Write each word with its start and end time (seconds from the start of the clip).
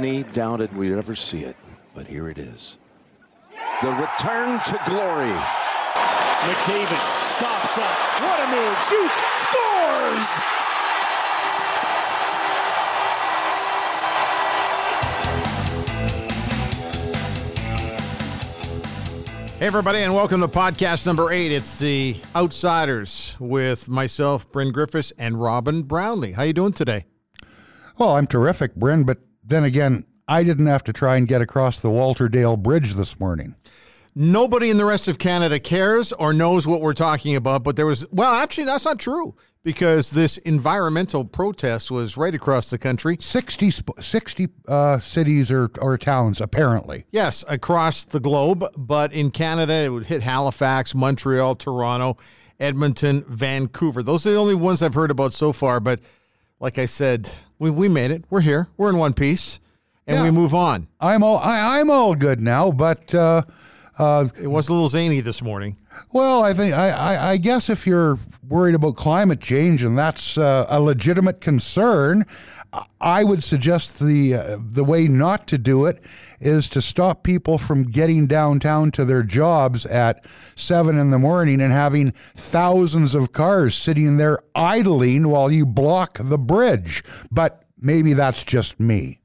Many 0.00 0.22
doubted 0.22 0.74
we'd 0.74 0.92
ever 0.92 1.14
see 1.14 1.44
it, 1.44 1.56
but 1.92 2.06
here 2.06 2.30
it 2.30 2.38
is. 2.38 2.78
The 3.82 3.90
return 3.90 4.58
to 4.58 4.80
glory. 4.88 5.28
McDavid 6.40 7.22
stops 7.22 7.76
up. 7.76 7.98
What 8.22 8.40
a 8.40 8.46
move. 8.48 8.80
Shoots. 8.80 9.20
Scores. 9.42 10.24
Hey, 19.58 19.66
everybody, 19.66 19.98
and 19.98 20.14
welcome 20.14 20.40
to 20.40 20.48
podcast 20.48 21.04
number 21.04 21.30
eight. 21.30 21.52
It's 21.52 21.78
the 21.78 22.16
Outsiders 22.34 23.36
with 23.38 23.90
myself, 23.90 24.50
Bryn 24.50 24.72
Griffiths, 24.72 25.12
and 25.18 25.38
Robin 25.42 25.82
Brownlee. 25.82 26.32
How 26.32 26.44
you 26.44 26.54
doing 26.54 26.72
today? 26.72 27.04
Well, 27.98 28.16
I'm 28.16 28.26
terrific, 28.26 28.74
Bryn, 28.76 29.04
but 29.04 29.18
then 29.50 29.64
again, 29.64 30.04
I 30.26 30.44
didn't 30.44 30.66
have 30.66 30.84
to 30.84 30.92
try 30.92 31.16
and 31.16 31.26
get 31.26 31.42
across 31.42 31.80
the 31.80 31.88
Walterdale 31.88 32.58
Bridge 32.58 32.94
this 32.94 33.18
morning. 33.18 33.56
Nobody 34.14 34.70
in 34.70 34.76
the 34.76 34.84
rest 34.84 35.08
of 35.08 35.18
Canada 35.18 35.58
cares 35.58 36.12
or 36.12 36.32
knows 36.32 36.66
what 36.66 36.80
we're 36.80 36.94
talking 36.94 37.36
about, 37.36 37.62
but 37.62 37.76
there 37.76 37.86
was, 37.86 38.06
well, 38.10 38.34
actually, 38.34 38.64
that's 38.64 38.84
not 38.84 38.98
true 38.98 39.34
because 39.62 40.10
this 40.10 40.38
environmental 40.38 41.24
protest 41.24 41.90
was 41.90 42.16
right 42.16 42.34
across 42.34 42.70
the 42.70 42.78
country. 42.78 43.16
60, 43.20 43.70
60 44.00 44.48
uh, 44.66 44.98
cities 44.98 45.50
or, 45.50 45.70
or 45.80 45.98
towns, 45.98 46.40
apparently. 46.40 47.04
Yes, 47.10 47.44
across 47.48 48.04
the 48.04 48.20
globe, 48.20 48.64
but 48.76 49.12
in 49.12 49.30
Canada, 49.30 49.74
it 49.74 49.88
would 49.90 50.06
hit 50.06 50.22
Halifax, 50.22 50.94
Montreal, 50.94 51.54
Toronto, 51.54 52.16
Edmonton, 52.58 53.24
Vancouver. 53.28 54.02
Those 54.02 54.26
are 54.26 54.32
the 54.32 54.38
only 54.38 54.54
ones 54.54 54.82
I've 54.82 54.94
heard 54.94 55.10
about 55.10 55.32
so 55.32 55.52
far, 55.52 55.80
but 55.80 56.00
like 56.60 56.78
I 56.78 56.86
said, 56.86 57.28
we, 57.58 57.70
we 57.70 57.88
made 57.88 58.10
it. 58.10 58.24
We're 58.30 58.40
here. 58.42 58.68
We're 58.76 58.90
in 58.90 58.96
one 58.98 59.12
piece, 59.14 59.60
and 60.06 60.18
Yeah. 60.18 60.24
we 60.24 60.30
move 60.30 60.54
on. 60.54 60.86
I'm 61.00 61.22
all 61.22 61.38
I, 61.38 61.80
I'm 61.80 61.90
all 61.90 62.14
good 62.14 62.40
now, 62.40 62.70
but 62.70 63.14
uh, 63.14 63.42
uh, 63.98 64.28
It 64.40 64.46
was 64.48 64.68
a 64.68 64.72
little 64.72 64.88
zany 64.88 65.20
this 65.20 65.42
morning. 65.42 65.76
well, 66.12 66.42
I 66.42 66.52
think 66.54 66.74
I, 66.74 66.90
I, 66.90 67.30
I 67.32 67.36
guess 67.36 67.68
if 67.68 67.86
you're 67.86 68.18
worried 68.48 68.74
about 68.74 68.96
climate 68.96 69.40
change 69.40 69.82
and 69.84 69.98
that's 69.98 70.38
uh, 70.38 70.66
a 70.68 70.80
legitimate 70.80 71.40
concern, 71.40 72.24
I 73.00 73.24
would 73.24 73.42
suggest 73.42 73.98
the 73.98 74.34
uh, 74.34 74.58
the 74.60 74.84
way 74.84 75.08
not 75.08 75.48
to 75.48 75.58
do 75.58 75.86
it 75.86 76.00
is 76.40 76.68
to 76.70 76.80
stop 76.80 77.24
people 77.24 77.58
from 77.58 77.82
getting 77.84 78.26
downtown 78.28 78.90
to 78.92 79.04
their 79.04 79.22
jobs 79.24 79.84
at 79.86 80.24
seven 80.54 80.96
in 80.98 81.10
the 81.10 81.18
morning 81.18 81.60
and 81.60 81.72
having 81.72 82.12
thousands 82.12 83.14
of 83.14 83.32
cars 83.32 83.74
sitting 83.74 84.18
there 84.18 84.38
idling 84.54 85.28
while 85.28 85.50
you 85.50 85.66
block 85.66 86.18
the 86.20 86.38
bridge. 86.38 87.02
But 87.32 87.64
maybe 87.76 88.12
that's 88.12 88.44
just 88.44 88.78
me. 88.78 89.20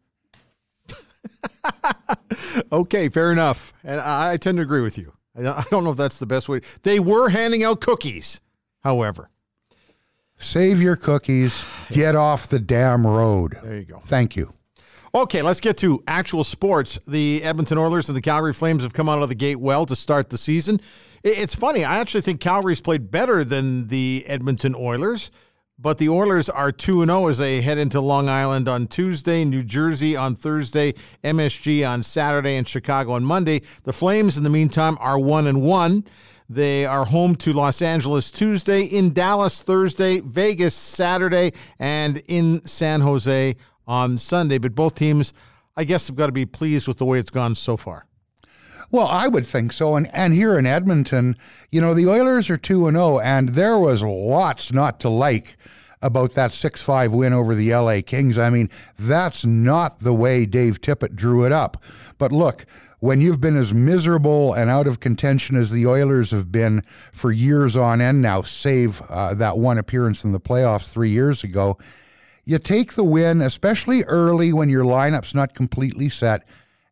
Okay, 2.72 3.10
fair 3.10 3.32
enough. 3.32 3.74
And 3.84 4.00
I, 4.02 4.34
I 4.34 4.38
tend 4.38 4.58
to 4.58 4.62
agree 4.64 4.82
with 4.82 4.98
you. 4.98 5.14
I 5.38 5.42
don't- 5.42 5.58
I 5.58 5.64
don't 5.72 5.84
know 5.84 5.92
if 5.92 5.98
that's 5.98 6.20
the 6.20 6.26
best 6.26 6.50
way. 6.50 6.62
They 6.84 7.00
were 7.00 7.30
handing 7.30 7.64
out 7.64 7.82
cookies, 7.82 8.42
however. 8.84 9.30
Save 10.38 10.82
your 10.82 10.96
cookies. 10.96 11.64
Get 11.92 12.16
off 12.16 12.48
the 12.48 12.60
damn 12.60 13.06
road. 13.06 13.56
There 13.64 13.78
you 13.78 13.86
go. 13.86 14.00
Thank 14.00 14.36
you. 14.36 14.54
Okay, 15.14 15.42
let's 15.42 15.62
get 15.62 15.78
to 15.78 16.04
actual 16.08 16.44
sports. 16.44 17.00
The 17.08 17.42
Edmonton 17.42 17.78
Oilers 17.78 18.10
and 18.10 18.18
the 18.18 18.22
Calgary 18.22 18.52
Flames 18.52 18.84
have 18.84 18.92
come 18.92 19.08
out 19.08 19.24
of 19.24 19.30
the 19.30 19.36
gate 19.36 19.56
well 19.56 19.86
to 19.86 19.96
start 19.96 20.30
the 20.30 20.38
season. 20.38 20.82
It's 21.24 21.56
funny, 21.56 21.86
I 21.86 22.00
actually 22.00 22.22
think 22.22 22.42
Calgary's 22.42 22.82
played 22.82 23.10
better 23.10 23.44
than 23.44 23.88
the 23.88 24.26
Edmonton 24.28 24.76
Oilers, 24.76 25.32
but 25.80 25.98
the 25.98 26.10
Oilers 26.10 26.50
are 26.50 26.72
2 26.72 27.06
0 27.06 27.28
as 27.28 27.38
they 27.38 27.62
head 27.62 27.78
into 27.78 28.00
Long 28.02 28.30
Island 28.30 28.68
on 28.68 28.88
Tuesday, 28.88 29.44
New 29.44 29.64
Jersey 29.64 30.16
on 30.16 30.36
Thursday, 30.36 30.94
MSG 31.24 31.90
on 31.90 32.04
Saturday, 32.04 32.58
and 32.58 32.68
Chicago 32.68 33.14
on 33.14 33.24
Monday. 33.24 33.62
The 33.86 33.94
Flames, 33.94 34.38
in 34.38 34.44
the 34.44 34.50
meantime, 34.50 34.98
are 35.00 35.18
1 35.18 35.48
and 35.48 35.62
1. 35.62 36.04
They 36.50 36.86
are 36.86 37.06
home 37.06 37.36
to 37.38 37.54
Los 37.54 37.82
Angeles 37.82 38.32
Tuesday, 38.32 38.84
in 38.84 39.14
Dallas 39.14 39.64
Thursday, 39.64 40.20
Vegas 40.20 40.76
Saturday, 40.76 41.54
and 41.80 42.22
in 42.28 42.66
San 42.66 43.02
Jose 43.02 43.56
on 43.88 44.18
Sunday. 44.18 44.60
But 44.60 44.76
both 44.76 44.94
teams, 44.96 45.34
I 45.76 45.86
guess, 45.86 46.08
have 46.08 46.16
got 46.16 46.28
to 46.28 46.32
be 46.32 46.46
pleased 46.46 46.88
with 46.88 47.00
the 47.00 47.06
way 47.06 47.18
it's 47.18 47.32
gone 47.32 47.56
so 47.56 47.78
far. 47.78 48.06
Well, 48.92 49.08
I 49.08 49.28
would 49.28 49.46
think 49.46 49.74
so. 49.74 49.96
And 49.96 50.08
and 50.14 50.34
here 50.34 50.58
in 50.58 50.66
Edmonton, 50.66 51.36
you 51.72 51.82
know, 51.82 51.94
the 51.94 52.08
Oilers 52.08 52.50
are 52.50 52.58
2 52.58 52.88
and 52.88 52.96
0 52.96 53.20
and 53.20 53.50
there 53.50 53.78
was 53.80 54.04
lots 54.04 54.72
not 54.72 55.00
to 55.00 55.10
like 55.10 55.58
about 56.02 56.36
that 56.36 56.52
6-5 56.52 57.18
win 57.18 57.34
over 57.34 57.56
the 57.56 57.74
LA 57.74 58.02
Kings. 58.06 58.38
I 58.38 58.52
mean, 58.52 58.70
that's 58.98 59.46
not 59.46 60.00
the 60.00 60.14
way 60.14 60.46
Dave 60.46 60.80
Tippett 60.80 61.16
drew 61.16 61.46
it 61.46 61.52
up. 61.52 61.82
But 62.20 62.32
look, 62.32 62.66
when 63.06 63.22
you've 63.22 63.40
been 63.40 63.56
as 63.56 63.72
miserable 63.72 64.52
and 64.56 64.68
out 64.68 64.88
of 64.88 65.00
contention 65.00 65.56
as 65.56 65.70
the 65.70 65.86
Oilers 65.86 66.32
have 66.32 66.52
been 66.52 66.82
for 67.14 67.32
years 67.32 67.78
on 67.78 68.02
end 68.02 68.20
now, 68.20 68.42
save 68.42 69.00
uh, 69.10 69.36
that 69.36 69.60
one 69.60 69.78
appearance 69.78 70.24
in 70.24 70.32
the 70.32 70.40
playoffs 70.40 70.92
3 70.92 71.12
years 71.12 71.44
ago, 71.44 71.78
you 72.46 72.58
take 72.58 72.94
the 72.94 73.04
win, 73.04 73.42
especially 73.42 74.04
early 74.06 74.52
when 74.52 74.70
your 74.70 74.84
lineup's 74.84 75.36
not 75.36 75.54
completely 75.54 76.10
set, 76.10 76.48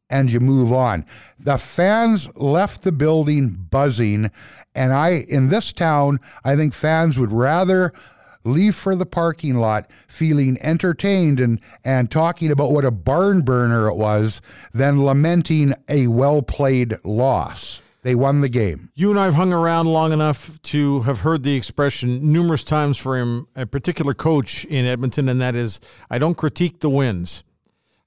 and 0.07 0.31
you 0.31 0.39
move 0.39 0.71
on. 0.71 1.03
The 1.39 1.57
fans 1.57 2.29
left 2.35 2.83
the 2.83 2.91
building 2.91 3.67
buzzing, 3.71 4.29
and 4.75 4.93
I, 4.93 5.25
in 5.27 5.49
this 5.49 5.73
town, 5.73 6.19
I 6.43 6.55
think 6.55 6.75
fans 6.75 7.17
would 7.17 7.31
rather 7.31 7.91
leave 8.43 8.75
for 8.75 8.95
the 8.95 9.05
parking 9.05 9.55
lot 9.55 9.89
feeling 10.07 10.57
entertained 10.61 11.39
and, 11.39 11.59
and 11.83 12.09
talking 12.11 12.51
about 12.51 12.71
what 12.71 12.85
a 12.85 12.91
barn 12.91 13.41
burner 13.41 13.87
it 13.87 13.95
was 13.95 14.41
than 14.73 15.03
lamenting 15.03 15.73
a 15.87 16.07
well 16.07 16.41
played 16.41 16.95
loss. 17.03 17.81
They 18.03 18.15
won 18.15 18.41
the 18.41 18.49
game. 18.49 18.89
You 18.95 19.11
and 19.11 19.19
I 19.19 19.25
have 19.25 19.33
hung 19.33 19.53
around 19.53 19.87
long 19.87 20.11
enough 20.11 20.61
to 20.63 21.01
have 21.01 21.21
heard 21.21 21.43
the 21.43 21.55
expression 21.55 22.33
numerous 22.33 22.65
times 22.65 22.97
from 22.97 23.47
a 23.55 23.65
particular 23.65 24.13
coach 24.13 24.65
in 24.65 24.85
Edmonton, 24.85 25.29
and 25.29 25.39
that 25.39 25.55
is, 25.55 25.79
I 26.09 26.19
don't 26.19 26.35
critique 26.35 26.81
the 26.81 26.89
wins. 26.89 27.45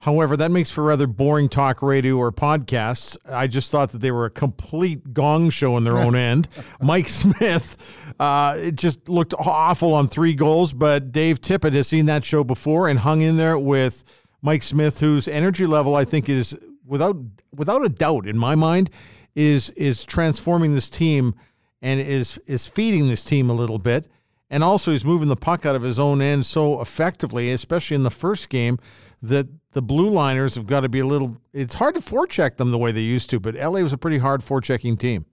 However, 0.06 0.36
that 0.36 0.52
makes 0.52 0.70
for 0.70 0.84
rather 0.84 1.08
boring 1.08 1.48
talk 1.48 1.82
radio 1.82 2.16
or 2.16 2.30
podcasts. 2.30 3.16
I 3.28 3.48
just 3.48 3.72
thought 3.72 3.90
that 3.90 3.98
they 3.98 4.12
were 4.12 4.26
a 4.26 4.30
complete 4.30 5.12
gong 5.12 5.50
show 5.50 5.76
in 5.76 5.82
their 5.82 5.98
own 5.98 6.14
end. 6.30 6.46
Mike 6.80 7.08
Smith, 7.08 7.76
uh, 8.20 8.54
it 8.56 8.76
just 8.76 9.08
looked 9.08 9.34
awful 9.36 9.92
on 9.94 10.06
three 10.06 10.32
goals, 10.32 10.72
but 10.72 11.10
Dave 11.10 11.40
Tippett 11.40 11.72
has 11.72 11.88
seen 11.88 12.06
that 12.06 12.24
show 12.24 12.44
before 12.44 12.86
and 12.86 13.00
hung 13.00 13.20
in 13.20 13.36
there 13.36 13.58
with 13.58 14.04
Mike 14.42 14.62
Smith, 14.62 15.00
whose 15.00 15.26
energy 15.26 15.66
level 15.66 15.96
I 15.96 16.04
think 16.04 16.28
is 16.28 16.56
without 16.84 17.16
without 17.52 17.84
a 17.84 17.88
doubt 17.88 18.28
in 18.28 18.38
my 18.38 18.54
mind 18.54 18.90
is 19.34 19.70
is 19.70 20.04
transforming 20.04 20.72
this 20.72 20.88
team 20.88 21.34
and 21.82 21.98
is 21.98 22.38
is 22.46 22.68
feeding 22.68 23.08
this 23.08 23.24
team 23.24 23.50
a 23.50 23.54
little 23.54 23.80
bit. 23.80 24.06
And 24.50 24.62
also 24.62 24.92
he's 24.92 25.04
moving 25.04 25.26
the 25.26 25.34
puck 25.34 25.66
out 25.66 25.74
of 25.74 25.82
his 25.82 25.98
own 25.98 26.22
end 26.22 26.46
so 26.46 26.80
effectively, 26.80 27.50
especially 27.50 27.96
in 27.96 28.04
the 28.04 28.10
first 28.12 28.48
game, 28.48 28.78
that 29.20 29.48
the 29.76 29.82
blue 29.82 30.09
liners 30.09 30.54
have 30.54 30.66
got 30.66 30.81
to 30.81 30.88
be 30.88 31.00
a 31.00 31.06
little 31.06 31.37
it's 31.53 31.75
hard 31.75 31.94
to 31.94 32.00
forecheck 32.00 32.56
them 32.56 32.70
the 32.70 32.78
way 32.78 32.92
they 32.92 33.03
used 33.03 33.28
to, 33.28 33.38
but 33.38 33.54
LA 33.54 33.82
was 33.82 33.92
a 33.92 33.98
pretty 33.98 34.16
hard 34.16 34.41
forechecking 34.41 34.98
team. 34.98 35.26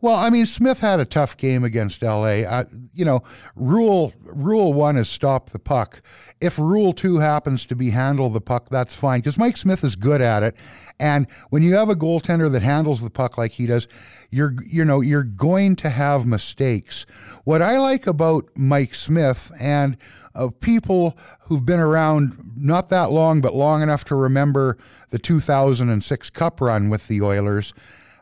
Well, 0.00 0.14
I 0.14 0.30
mean, 0.30 0.46
Smith 0.46 0.80
had 0.80 1.00
a 1.00 1.04
tough 1.04 1.36
game 1.36 1.64
against 1.64 2.02
LA. 2.02 2.42
Uh, 2.42 2.64
you 2.94 3.04
know, 3.04 3.22
rule 3.56 4.12
rule 4.22 4.72
one 4.72 4.96
is 4.96 5.08
stop 5.08 5.50
the 5.50 5.58
puck. 5.58 6.02
If 6.40 6.56
rule 6.56 6.92
two 6.92 7.18
happens 7.18 7.66
to 7.66 7.74
be 7.74 7.90
handle 7.90 8.30
the 8.30 8.40
puck, 8.40 8.68
that's 8.70 8.94
fine 8.94 9.20
because 9.20 9.36
Mike 9.36 9.56
Smith 9.56 9.82
is 9.82 9.96
good 9.96 10.20
at 10.20 10.44
it. 10.44 10.56
And 11.00 11.26
when 11.50 11.64
you 11.64 11.74
have 11.74 11.88
a 11.88 11.96
goaltender 11.96 12.50
that 12.52 12.62
handles 12.62 13.02
the 13.02 13.10
puck 13.10 13.36
like 13.36 13.52
he 13.52 13.66
does, 13.66 13.88
you're 14.30 14.54
you 14.64 14.84
know 14.84 15.00
you're 15.00 15.24
going 15.24 15.74
to 15.76 15.88
have 15.88 16.26
mistakes. 16.26 17.04
What 17.42 17.60
I 17.60 17.78
like 17.78 18.06
about 18.06 18.48
Mike 18.56 18.94
Smith 18.94 19.50
and 19.60 19.96
of 20.32 20.60
people 20.60 21.18
who've 21.42 21.66
been 21.66 21.80
around 21.80 22.52
not 22.56 22.88
that 22.90 23.10
long, 23.10 23.40
but 23.40 23.54
long 23.54 23.82
enough 23.82 24.04
to 24.04 24.14
remember 24.14 24.78
the 25.10 25.18
2006 25.18 26.30
Cup 26.30 26.60
run 26.60 26.88
with 26.88 27.08
the 27.08 27.20
Oilers. 27.20 27.74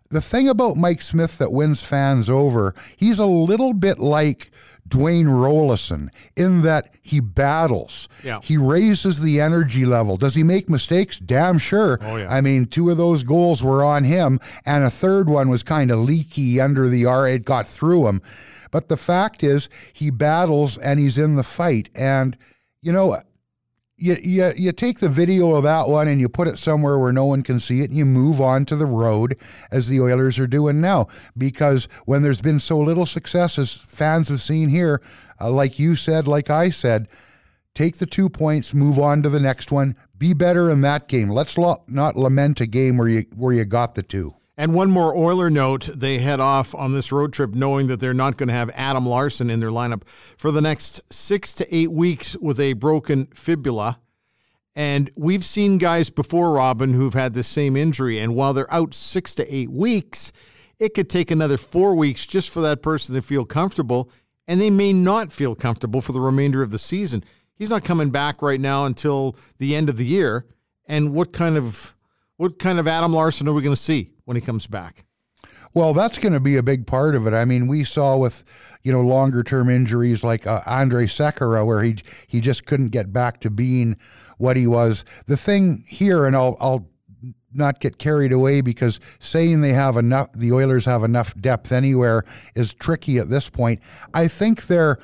The 0.08 0.20
thing 0.20 0.48
about 0.48 0.76
Mike 0.76 1.02
Smith 1.02 1.38
that 1.38 1.52
wins 1.52 1.82
fans 1.82 2.30
over, 2.30 2.74
he's 2.96 3.18
a 3.18 3.26
little 3.26 3.72
bit 3.72 3.98
like 3.98 4.50
Dwayne 4.88 5.26
Roloson 5.26 6.08
in 6.36 6.62
that 6.62 6.94
he 7.02 7.20
battles. 7.20 8.08
Yeah. 8.22 8.40
He 8.42 8.56
raises 8.56 9.20
the 9.20 9.40
energy 9.40 9.84
level. 9.84 10.16
Does 10.16 10.34
he 10.34 10.42
make 10.42 10.68
mistakes? 10.68 11.18
Damn 11.18 11.58
sure. 11.58 11.98
Oh, 12.02 12.16
yeah. 12.16 12.32
I 12.32 12.40
mean, 12.40 12.66
two 12.66 12.90
of 12.90 12.96
those 12.96 13.24
goals 13.24 13.64
were 13.64 13.84
on 13.84 14.04
him, 14.04 14.38
and 14.64 14.84
a 14.84 14.90
third 14.90 15.28
one 15.28 15.48
was 15.48 15.62
kind 15.62 15.90
of 15.90 15.98
leaky 15.98 16.60
under 16.60 16.88
the 16.88 17.04
R. 17.04 17.28
It 17.28 17.44
got 17.44 17.66
through 17.66 18.06
him. 18.06 18.22
But 18.70 18.88
the 18.88 18.96
fact 18.96 19.42
is, 19.42 19.68
he 19.92 20.10
battles 20.10 20.78
and 20.78 21.00
he's 21.00 21.18
in 21.18 21.36
the 21.36 21.44
fight. 21.44 21.88
And, 21.94 22.36
you 22.80 22.92
know, 22.92 23.18
you, 23.98 24.16
you, 24.22 24.52
you 24.56 24.72
take 24.72 25.00
the 25.00 25.08
video 25.08 25.54
of 25.54 25.62
that 25.64 25.88
one 25.88 26.06
and 26.06 26.20
you 26.20 26.28
put 26.28 26.48
it 26.48 26.58
somewhere 26.58 26.98
where 26.98 27.12
no 27.12 27.24
one 27.24 27.42
can 27.42 27.58
see 27.58 27.80
it 27.80 27.90
and 27.90 27.98
you 27.98 28.04
move 28.04 28.40
on 28.40 28.64
to 28.66 28.76
the 28.76 28.86
road 28.86 29.36
as 29.70 29.88
the 29.88 30.00
Oilers 30.00 30.38
are 30.38 30.46
doing 30.46 30.80
now. 30.80 31.06
Because 31.36 31.88
when 32.04 32.22
there's 32.22 32.42
been 32.42 32.60
so 32.60 32.78
little 32.78 33.06
success, 33.06 33.58
as 33.58 33.76
fans 33.76 34.28
have 34.28 34.40
seen 34.42 34.68
here, 34.68 35.00
uh, 35.40 35.50
like 35.50 35.78
you 35.78 35.96
said, 35.96 36.28
like 36.28 36.50
I 36.50 36.68
said, 36.68 37.08
take 37.74 37.96
the 37.96 38.06
two 38.06 38.28
points, 38.28 38.74
move 38.74 38.98
on 38.98 39.22
to 39.22 39.30
the 39.30 39.40
next 39.40 39.72
one, 39.72 39.96
be 40.18 40.34
better 40.34 40.70
in 40.70 40.82
that 40.82 41.08
game. 41.08 41.30
Let's 41.30 41.56
lo- 41.56 41.82
not 41.86 42.16
lament 42.16 42.60
a 42.60 42.66
game 42.66 42.96
where 42.98 43.08
you 43.08 43.26
where 43.34 43.54
you 43.54 43.64
got 43.64 43.94
the 43.94 44.02
two. 44.02 44.34
And 44.58 44.72
one 44.72 44.90
more 44.90 45.14
Oiler 45.14 45.50
note: 45.50 45.90
they 45.94 46.18
head 46.18 46.40
off 46.40 46.74
on 46.74 46.92
this 46.92 47.12
road 47.12 47.32
trip 47.32 47.54
knowing 47.54 47.88
that 47.88 48.00
they're 48.00 48.14
not 48.14 48.36
going 48.36 48.48
to 48.48 48.54
have 48.54 48.70
Adam 48.74 49.06
Larsson 49.06 49.50
in 49.50 49.60
their 49.60 49.70
lineup 49.70 50.06
for 50.08 50.50
the 50.50 50.62
next 50.62 51.00
six 51.12 51.52
to 51.54 51.74
eight 51.74 51.92
weeks 51.92 52.36
with 52.40 52.58
a 52.58 52.72
broken 52.72 53.26
fibula. 53.34 54.00
And 54.74 55.10
we've 55.16 55.44
seen 55.44 55.78
guys 55.78 56.10
before 56.10 56.52
Robin 56.52 56.94
who've 56.94 57.14
had 57.14 57.34
the 57.34 57.42
same 57.42 57.76
injury, 57.76 58.18
and 58.18 58.34
while 58.34 58.52
they're 58.52 58.72
out 58.72 58.94
six 58.94 59.34
to 59.36 59.54
eight 59.54 59.70
weeks, 59.70 60.32
it 60.78 60.94
could 60.94 61.08
take 61.08 61.30
another 61.30 61.56
four 61.56 61.94
weeks 61.94 62.26
just 62.26 62.50
for 62.50 62.60
that 62.60 62.82
person 62.82 63.14
to 63.14 63.22
feel 63.22 63.44
comfortable, 63.44 64.10
and 64.46 64.60
they 64.60 64.70
may 64.70 64.92
not 64.92 65.32
feel 65.32 65.54
comfortable 65.54 66.00
for 66.00 66.12
the 66.12 66.20
remainder 66.20 66.62
of 66.62 66.70
the 66.70 66.78
season. 66.78 67.24
He's 67.54 67.70
not 67.70 67.84
coming 67.84 68.10
back 68.10 68.42
right 68.42 68.60
now 68.60 68.84
until 68.84 69.36
the 69.58 69.74
end 69.74 69.88
of 69.88 69.96
the 69.96 70.04
year. 70.04 70.46
And 70.86 71.12
what 71.12 71.32
kind 71.32 71.56
of 71.56 71.94
what 72.36 72.58
kind 72.58 72.78
of 72.78 72.86
Adam 72.86 73.12
Larsson 73.12 73.48
are 73.48 73.52
we 73.52 73.62
going 73.62 73.74
to 73.74 73.80
see 73.80 74.10
when 74.26 74.36
he 74.36 74.42
comes 74.42 74.66
back? 74.66 75.06
Well, 75.72 75.92
that's 75.94 76.18
going 76.18 76.32
to 76.32 76.40
be 76.40 76.56
a 76.56 76.62
big 76.62 76.86
part 76.86 77.14
of 77.14 77.26
it. 77.26 77.34
I 77.34 77.44
mean, 77.44 77.66
we 77.66 77.84
saw 77.84 78.16
with 78.16 78.44
you 78.82 78.92
know 78.92 79.00
longer 79.00 79.42
term 79.42 79.68
injuries 79.70 80.22
like 80.22 80.46
uh, 80.46 80.60
Andre 80.66 81.06
Sekera, 81.06 81.66
where 81.66 81.82
he 81.82 81.96
he 82.26 82.40
just 82.40 82.66
couldn't 82.66 82.88
get 82.88 83.12
back 83.12 83.40
to 83.40 83.50
being 83.50 83.96
what 84.38 84.56
he 84.56 84.66
was. 84.66 85.04
The 85.26 85.36
thing 85.36 85.84
here, 85.88 86.26
and 86.26 86.36
I'll 86.36 86.56
I'll 86.60 86.88
not 87.52 87.80
get 87.80 87.98
carried 87.98 88.32
away 88.32 88.60
because 88.60 89.00
saying 89.18 89.60
they 89.60 89.72
have 89.72 89.96
enough, 89.96 90.32
the 90.32 90.52
Oilers 90.52 90.84
have 90.84 91.02
enough 91.02 91.34
depth 91.40 91.72
anywhere 91.72 92.22
is 92.54 92.74
tricky 92.74 93.18
at 93.18 93.30
this 93.30 93.48
point. 93.48 93.80
I 94.14 94.28
think 94.28 94.66
they're 94.66 94.98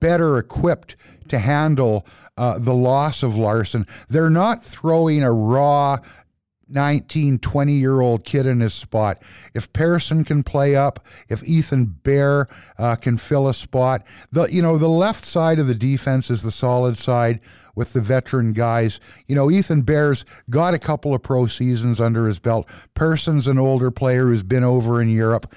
better 0.00 0.38
equipped 0.38 0.96
to 1.28 1.38
handle 1.38 2.06
uh, 2.36 2.58
the 2.58 2.74
loss 2.74 3.22
of 3.22 3.36
Larsson. 3.36 3.86
They're 4.08 4.30
not 4.30 4.62
throwing 4.62 5.22
a 5.22 5.32
raw 5.32 5.98
19, 6.68 7.38
20 7.38 7.72
year 7.72 8.00
old 8.00 8.24
kid 8.24 8.46
in 8.46 8.60
his 8.60 8.74
spot. 8.74 9.22
If 9.54 9.72
Persson 9.72 10.24
can 10.24 10.42
play 10.42 10.74
up, 10.74 11.06
if 11.28 11.42
Ethan 11.44 11.86
Bear 12.02 12.48
uh, 12.78 12.96
can 12.96 13.18
fill 13.18 13.48
a 13.48 13.54
spot, 13.54 14.04
the 14.32 14.44
you 14.44 14.62
know 14.62 14.78
the 14.78 14.88
left 14.88 15.24
side 15.24 15.58
of 15.58 15.66
the 15.66 15.74
defense 15.74 16.30
is 16.30 16.42
the 16.42 16.50
solid 16.50 16.98
side 16.98 17.40
with 17.74 17.92
the 17.92 18.00
veteran 18.00 18.52
guys. 18.52 18.98
You 19.26 19.36
know 19.36 19.50
Ethan 19.50 19.82
Bear's 19.82 20.24
got 20.50 20.74
a 20.74 20.78
couple 20.78 21.14
of 21.14 21.22
pro 21.22 21.46
seasons 21.46 22.00
under 22.00 22.26
his 22.26 22.38
belt. 22.38 22.68
Persson's 22.94 23.46
an 23.46 23.58
older 23.58 23.90
player 23.90 24.26
who's 24.26 24.42
been 24.42 24.64
over 24.64 25.00
in 25.00 25.08
Europe. 25.08 25.54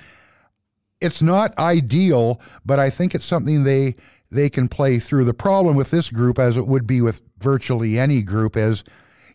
It's 1.01 1.21
not 1.21 1.57
ideal, 1.57 2.41
but 2.65 2.77
I 2.77 2.89
think 2.89 3.15
it's 3.15 3.25
something 3.25 3.63
they 3.63 3.95
they 4.31 4.49
can 4.49 4.67
play 4.67 4.99
through. 4.99 5.25
The 5.25 5.33
problem 5.33 5.75
with 5.75 5.89
this 5.89 6.09
group, 6.09 6.37
as 6.37 6.55
it 6.57 6.67
would 6.67 6.85
be 6.85 7.01
with 7.01 7.23
virtually 7.39 7.97
any 7.97 8.21
group, 8.21 8.55
is 8.55 8.83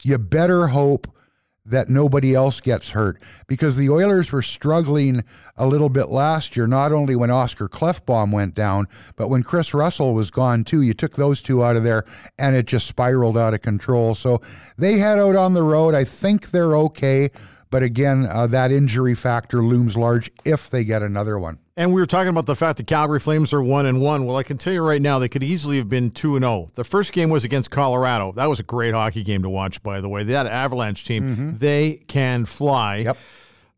you 0.03 0.17
better 0.19 0.69
hope 0.69 1.09
that 1.67 1.89
nobody 1.89 2.35
else 2.35 2.61
gets 2.61 2.91
hurt 2.91 3.21
because 3.47 3.77
the 3.77 3.89
Oilers 3.89 4.31
were 4.31 4.43
struggling 4.43 5.25
a 5.57 5.67
little 5.67 5.89
bit 5.89 6.09
last 6.11 6.57
year, 6.57 6.67
not 6.67 6.93
only 6.93 7.17
when 7.17 7.31
Oscar 7.31 7.69
Klefbom 7.69 8.33
went 8.33 8.55
down, 8.55 8.87
but 9.17 9.29
when 9.29 9.43
Kris 9.43 9.73
Russell 9.73 10.15
was 10.15 10.31
gone 10.31 10.65
too. 10.65 10.83
You 10.83 10.93
took 10.93 11.17
those 11.17 11.41
two 11.41 11.65
out 11.65 11.77
of 11.77 11.85
there 11.85 12.05
and 12.39 12.55
it 12.55 12.67
just 12.67 12.87
spiraled 12.87 13.39
out 13.39 13.55
of 13.55 13.63
control. 13.63 14.15
So 14.15 14.41
they 14.77 14.99
head 14.99 15.19
out 15.19 15.37
on 15.37 15.55
the 15.55 15.63
road. 15.63 15.95
I 15.95 16.05
think 16.05 16.51
they're 16.51 16.77
okay. 16.77 17.31
But 17.71 17.83
again, 17.83 18.27
uh, 18.27 18.47
that 18.49 18.71
injury 18.71 19.15
factor 19.15 19.63
looms 19.63 19.97
large 19.97 20.31
if 20.45 20.69
they 20.69 20.85
get 20.85 21.03
another 21.03 21.39
one. 21.39 21.59
And 21.77 21.93
we 21.93 22.01
were 22.01 22.07
talking 22.07 22.29
about 22.29 22.47
the 22.47 22.55
fact 22.55 22.77
that 22.77 22.87
Calgary 22.87 23.19
Flames 23.19 23.53
are 23.53 23.63
one 23.63 23.87
and 23.87 24.01
one. 24.01 24.27
Well, 24.27 24.37
I 24.37 24.45
can 24.45 24.59
tell 24.59 24.73
you 24.73 24.81
right 24.81 25.03
now, 25.03 25.19
they 25.19 25.29
could 25.29 25.43
easily 25.43 25.77
have 25.79 25.89
been 25.89 26.13
two 26.13 26.37
and 26.37 26.45
zero. 26.45 26.71
The 26.75 26.85
first 26.85 27.13
game 27.13 27.31
was 27.31 27.45
against 27.45 27.73
Colorado. 27.73 28.31
That 28.33 28.47
was 28.47 28.61
a 28.61 28.63
great 28.63 28.95
hockey 28.95 29.25
game 29.25 29.43
to 29.43 29.51
watch, 29.51 29.83
by 29.83 30.01
the 30.01 30.09
way. 30.09 30.23
That 30.23 30.47
Avalanche 30.47 31.05
team, 31.05 31.29
mm-hmm. 31.29 31.57
they 31.57 32.05
can 32.07 32.45
fly. 32.45 32.99
Yep. 32.99 33.17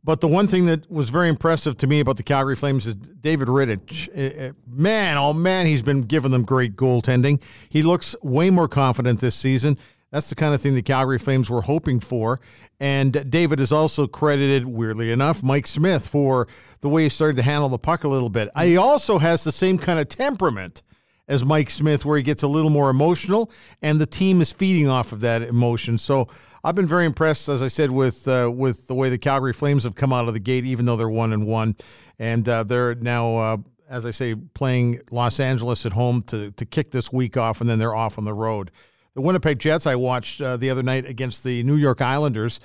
But 0.05 0.21
the 0.21 0.29
one 0.29 0.47
thing 0.47 0.67
that 0.67 0.89
was 0.91 1.11
very 1.11 1.29
impressive 1.29 1.77
to 1.79 1.87
me 1.87 1.99
about 2.01 2.17
the 2.17 2.23
Calgary 2.23 2.55
Flames 2.55 2.87
is 2.87 2.95
David 2.95 3.49
Rittich. 3.49 4.09
Eh, 4.15 4.31
eh, 4.37 4.53
man, 4.69 5.17
oh 5.17 5.33
man, 5.33 5.67
he's 5.67 5.83
been 5.83 6.03
giving 6.03 6.31
them 6.31 6.45
great 6.45 6.77
goaltending. 6.77 7.43
He 7.71 7.83
looks 7.83 8.15
way 8.23 8.51
more 8.51 8.69
confident 8.69 9.19
this 9.19 9.35
season. 9.35 9.79
That's 10.12 10.29
the 10.29 10.35
kind 10.35 10.55
of 10.55 10.61
thing 10.61 10.75
the 10.75 10.82
Calgary 10.82 11.19
Flames 11.19 11.50
were 11.50 11.62
hoping 11.62 12.00
for. 12.00 12.41
And 12.79 13.31
David 13.31 13.61
is 13.61 13.73
also 13.73 14.06
credited, 14.06 14.67
weirdly 14.67 15.11
enough, 15.11 15.43
Mike 15.43 15.67
Smith 15.67 16.06
for 16.06 16.47
the 16.81 16.88
way 16.88 17.05
he 17.05 17.08
started 17.08 17.37
to 17.37 17.43
handle 17.43 17.69
the 17.69 17.79
puck 17.79 18.05
a 18.05 18.08
little 18.08 18.31
bit. 18.31 18.49
He 18.56 18.76
also 18.76 19.19
has 19.19 19.44
the 19.44 19.53
same 19.53 19.79
kind 19.79 19.99
of 19.99 20.08
temperament 20.08 20.82
as 21.29 21.44
Mike 21.44 21.70
Smith, 21.70 22.05
where 22.05 22.17
he 22.17 22.23
gets 22.23 22.44
a 22.44 22.49
little 22.49 22.70
more 22.70 22.88
emotional, 22.88 23.50
and 23.82 24.00
the 24.00 24.06
team 24.06 24.41
is 24.41 24.53
feeding 24.53 24.88
off 24.88 25.11
of 25.11 25.20
that 25.20 25.43
emotion. 25.43 25.99
So 25.99 26.29
I've 26.62 26.76
been 26.76 26.87
very 26.87 27.05
impressed, 27.05 27.49
as 27.49 27.62
I 27.62 27.69
said, 27.69 27.91
with 27.91 28.29
uh, 28.29 28.50
with 28.55 28.87
the 28.87 28.94
way 28.94 29.11
the 29.11 29.19
Calgary 29.19 29.52
Flames 29.52 29.85
have 29.85 29.97
come 29.97 30.12
out 30.12 30.29
of 30.29 30.35
the 30.35 30.41
gate, 30.41 30.64
even 30.64 30.87
though 30.87 30.97
they're 30.97 31.09
one 31.09 31.32
and 31.32 31.47
one, 31.47 31.76
and 32.19 32.49
uh, 32.49 32.62
they're 32.62 32.94
now. 32.94 33.37
Uh, 33.37 33.56
as 33.88 34.05
I 34.05 34.11
say, 34.11 34.35
playing 34.35 34.99
Los 35.12 35.38
Angeles 35.38 35.87
at 35.87 35.93
home 35.93 36.25
to, 36.25 36.50
to 36.50 36.67
kick 36.67 36.91
this 36.91 37.12
week 37.12 37.37
off, 37.37 37.61
and 37.61 37.70
then 37.70 37.79
they're 37.79 37.94
off 37.94 38.19
on 38.19 38.25
the 38.25 38.35
road. 38.35 38.73
The 39.17 39.23
Winnipeg 39.23 39.59
Jets 39.59 39.87
I 39.87 39.95
watched 39.95 40.43
uh, 40.43 40.59
the 40.59 40.69
other 40.69 40.83
night 40.83 41.07
against 41.07 41.43
the 41.43 41.63
New 41.63 41.77
York 41.77 42.03
Islanders. 42.03 42.61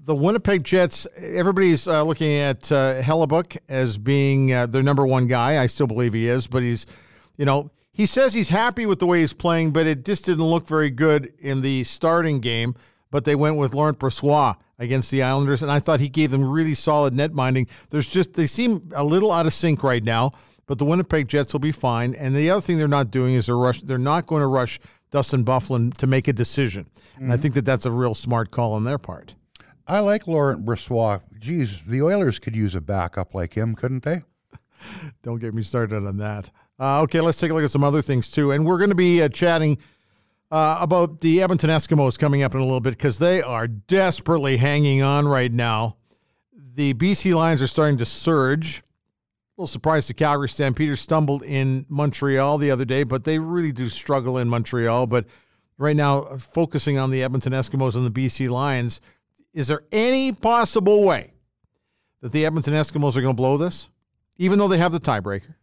The 0.00 0.14
Winnipeg 0.14 0.64
Jets, 0.64 1.06
everybody's 1.18 1.86
uh, 1.86 2.02
looking 2.02 2.32
at 2.32 2.72
uh, 2.72 3.02
Hellebuyck 3.02 3.58
as 3.68 3.98
being 3.98 4.54
uh, 4.54 4.64
their 4.64 4.82
number 4.82 5.06
one 5.06 5.26
guy. 5.26 5.62
I 5.62 5.66
still 5.66 5.86
believe 5.86 6.14
he 6.14 6.28
is, 6.28 6.46
but 6.46 6.62
he's, 6.62 6.86
you 7.36 7.44
know, 7.44 7.70
he 7.92 8.06
says 8.06 8.32
he's 8.32 8.48
happy 8.48 8.86
with 8.86 9.00
the 9.00 9.06
way 9.06 9.20
he's 9.20 9.34
playing, 9.34 9.72
but 9.72 9.86
it 9.86 10.06
just 10.06 10.24
didn't 10.24 10.46
look 10.46 10.66
very 10.66 10.88
good 10.88 11.30
in 11.38 11.60
the 11.60 11.84
starting 11.84 12.40
game. 12.40 12.74
But 13.10 13.26
they 13.26 13.34
went 13.34 13.58
with 13.58 13.74
Laurent 13.74 13.98
Brossoit 13.98 14.56
against 14.78 15.10
the 15.10 15.22
Islanders, 15.22 15.60
and 15.60 15.70
I 15.70 15.78
thought 15.78 16.00
he 16.00 16.08
gave 16.08 16.30
them 16.30 16.42
really 16.42 16.72
solid 16.72 17.12
net 17.12 17.34
minding. 17.34 17.66
There's 17.90 18.08
just 18.08 18.32
they 18.32 18.46
seem 18.46 18.88
a 18.96 19.04
little 19.04 19.30
out 19.30 19.44
of 19.44 19.52
sync 19.52 19.82
right 19.82 20.02
now, 20.02 20.30
but 20.64 20.78
the 20.78 20.86
Winnipeg 20.86 21.28
Jets 21.28 21.52
will 21.52 21.60
be 21.60 21.70
fine. 21.70 22.14
And 22.14 22.34
the 22.34 22.48
other 22.48 22.62
thing 22.62 22.78
they're 22.78 22.88
not 22.88 23.10
doing 23.10 23.34
is 23.34 23.44
they're 23.44 23.58
rush. 23.58 23.82
They're 23.82 23.98
not 23.98 24.24
going 24.24 24.40
to 24.40 24.46
rush 24.46 24.80
Dustin 25.12 25.44
Byfuglien 25.44 25.94
to 25.98 26.06
make 26.08 26.26
a 26.26 26.32
decision. 26.32 26.86
Mm-hmm. 26.94 27.24
And 27.24 27.32
I 27.32 27.36
think 27.36 27.54
that 27.54 27.64
that's 27.64 27.86
a 27.86 27.92
real 27.92 28.14
smart 28.14 28.50
call 28.50 28.72
on 28.72 28.82
their 28.82 28.98
part. 28.98 29.36
I 29.86 30.00
like 30.00 30.26
Laurent 30.26 30.64
Brossoit. 30.64 31.22
Geez, 31.38 31.82
the 31.86 32.02
Oilers 32.02 32.38
could 32.38 32.56
use 32.56 32.74
a 32.74 32.80
backup 32.80 33.34
like 33.34 33.54
him, 33.54 33.74
couldn't 33.74 34.02
they? 34.02 34.22
Don't 35.22 35.38
get 35.38 35.54
me 35.54 35.62
started 35.62 36.06
on 36.06 36.16
that. 36.16 36.50
Uh, 36.80 37.02
okay, 37.02 37.20
let's 37.20 37.38
take 37.38 37.50
a 37.50 37.54
look 37.54 37.62
at 37.62 37.70
some 37.70 37.84
other 37.84 38.02
things 38.02 38.30
too. 38.30 38.50
And 38.50 38.64
we're 38.64 38.78
going 38.78 38.90
to 38.90 38.96
be 38.96 39.22
uh, 39.22 39.28
chatting 39.28 39.78
uh, 40.50 40.78
about 40.80 41.20
the 41.20 41.42
Edmonton 41.42 41.70
Eskimos 41.70 42.18
coming 42.18 42.42
up 42.42 42.54
in 42.54 42.60
a 42.60 42.64
little 42.64 42.80
bit 42.80 42.96
because 42.96 43.18
they 43.18 43.42
are 43.42 43.66
desperately 43.66 44.56
hanging 44.56 45.02
on 45.02 45.28
right 45.28 45.52
now. 45.52 45.96
The 46.74 46.94
BC 46.94 47.34
Lions 47.34 47.60
are 47.60 47.66
starting 47.66 47.98
to 47.98 48.04
surge 48.04 48.82
little 49.62 49.68
surprised 49.68 50.08
the 50.08 50.14
Calgary 50.14 50.48
Stampeders 50.48 51.00
stumbled 51.00 51.44
in 51.44 51.86
Montreal 51.88 52.58
the 52.58 52.72
other 52.72 52.84
day, 52.84 53.04
but 53.04 53.22
they 53.22 53.38
really 53.38 53.70
do 53.70 53.88
struggle 53.88 54.38
in 54.38 54.48
Montreal. 54.48 55.06
But 55.06 55.26
right 55.78 55.94
now, 55.94 56.22
uh, 56.22 56.36
focusing 56.36 56.98
on 56.98 57.12
the 57.12 57.22
Edmonton 57.22 57.52
Eskimos 57.52 57.94
and 57.94 58.04
the 58.04 58.10
BC 58.10 58.50
Lions, 58.50 59.00
is 59.54 59.68
there 59.68 59.84
any 59.92 60.32
possible 60.32 61.04
way 61.04 61.34
that 62.22 62.32
the 62.32 62.44
Edmonton 62.44 62.74
Eskimos 62.74 63.16
are 63.16 63.20
going 63.20 63.36
to 63.36 63.40
blow 63.40 63.56
this, 63.56 63.88
even 64.36 64.58
though 64.58 64.66
they 64.66 64.78
have 64.78 64.90
the 64.90 64.98
tiebreaker? 64.98 65.54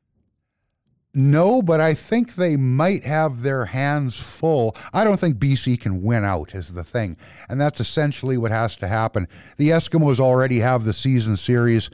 No, 1.14 1.62
but 1.62 1.82
I 1.82 1.94
think 1.94 2.36
they 2.36 2.56
might 2.56 3.04
have 3.04 3.42
their 3.42 3.66
hands 3.66 4.18
full. 4.18 4.78
I 4.94 5.04
don't 5.04 5.20
think 5.20 5.40
BC 5.40 5.82
can 5.82 6.02
win 6.02 6.24
out, 6.24 6.56
is 6.56 6.70
the 6.70 6.86
thing. 6.86 7.18
And 7.50 7.60
that's 7.60 7.82
essentially 7.82 8.38
what 8.38 8.52
has 8.52 8.78
to 8.78 8.88
happen. 8.88 9.28
The 9.58 9.72
Eskimos 9.72 10.22
already 10.22 10.60
have 10.60 10.86
the 10.86 10.94
season 10.94 11.36
series 11.36 11.90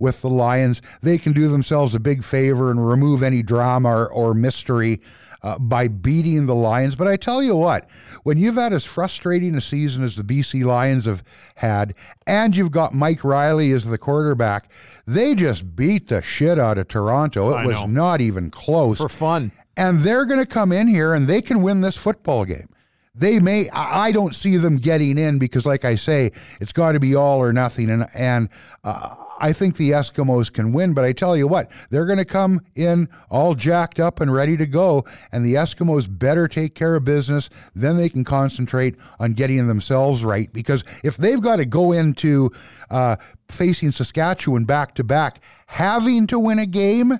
with 0.00 0.22
the 0.22 0.30
Lions, 0.30 0.82
they 1.02 1.18
can 1.18 1.32
do 1.32 1.46
themselves 1.46 1.94
a 1.94 2.00
big 2.00 2.24
favor 2.24 2.70
and 2.70 2.84
remove 2.84 3.22
any 3.22 3.42
drama 3.42 3.88
or, 3.90 4.10
or 4.10 4.34
mystery 4.34 5.00
uh, 5.42 5.58
by 5.58 5.88
beating 5.88 6.46
the 6.46 6.54
Lions. 6.54 6.96
But 6.96 7.08
I 7.08 7.16
tell 7.16 7.42
you 7.42 7.54
what, 7.54 7.88
when 8.24 8.38
you've 8.38 8.56
had 8.56 8.72
as 8.72 8.84
frustrating 8.84 9.54
a 9.54 9.60
season 9.60 10.02
as 10.02 10.16
the 10.16 10.24
BC 10.24 10.64
Lions 10.64 11.04
have 11.06 11.22
had, 11.56 11.94
and 12.26 12.56
you've 12.56 12.72
got 12.72 12.94
Mike 12.94 13.24
Reilly 13.24 13.72
as 13.72 13.84
the 13.84 13.98
quarterback, 13.98 14.70
they 15.06 15.34
just 15.34 15.76
beat 15.76 16.08
the 16.08 16.22
shit 16.22 16.58
out 16.58 16.78
of 16.78 16.88
Toronto. 16.88 17.50
It 17.50 17.56
I 17.56 17.66
was 17.66 17.76
know. 17.80 17.86
not 17.86 18.20
even 18.20 18.50
close. 18.50 18.98
For 18.98 19.08
fun. 19.08 19.52
And 19.76 20.00
they're 20.00 20.26
going 20.26 20.40
to 20.40 20.46
come 20.46 20.72
in 20.72 20.88
here 20.88 21.14
and 21.14 21.26
they 21.26 21.40
can 21.40 21.62
win 21.62 21.80
this 21.80 21.96
football 21.96 22.44
game 22.44 22.68
they 23.14 23.40
may 23.40 23.68
i 23.70 24.12
don't 24.12 24.34
see 24.34 24.56
them 24.56 24.76
getting 24.76 25.18
in 25.18 25.38
because 25.38 25.66
like 25.66 25.84
i 25.84 25.94
say 25.94 26.30
it's 26.60 26.72
got 26.72 26.92
to 26.92 27.00
be 27.00 27.14
all 27.14 27.38
or 27.40 27.52
nothing. 27.52 27.90
And 27.90 28.06
and 28.14 28.48
uh, 28.84 29.14
i 29.40 29.52
think 29.52 29.76
the 29.76 29.90
eskimos 29.90 30.52
can 30.52 30.72
win 30.72 30.94
but 30.94 31.04
i 31.04 31.12
tell 31.12 31.36
you 31.36 31.48
what 31.48 31.70
they're 31.90 32.06
going 32.06 32.18
to 32.18 32.24
come 32.24 32.60
in 32.74 33.08
all 33.28 33.54
jacked 33.54 33.98
up 33.98 34.20
and 34.20 34.32
ready 34.32 34.56
to 34.56 34.66
go 34.66 35.04
and 35.32 35.44
the 35.44 35.54
eskimos 35.54 36.06
better 36.08 36.46
take 36.46 36.74
care 36.74 36.94
of 36.94 37.04
business 37.04 37.50
then 37.74 37.96
they 37.96 38.08
can 38.08 38.24
concentrate 38.24 38.96
on 39.18 39.32
getting 39.32 39.66
themselves 39.66 40.24
right. 40.24 40.52
Because 40.52 40.84
if 41.02 41.16
they've 41.16 41.40
got 41.40 41.56
to 41.56 41.64
go 41.64 41.92
into 41.92 42.50
uh, 42.90 43.16
facing 43.48 43.90
saskatchewan 43.90 44.64
back 44.64 44.94
to 44.94 45.04
back 45.04 45.42
having 45.66 46.26
to 46.26 46.38
win 46.38 46.58
a 46.58 46.66
game 46.66 47.14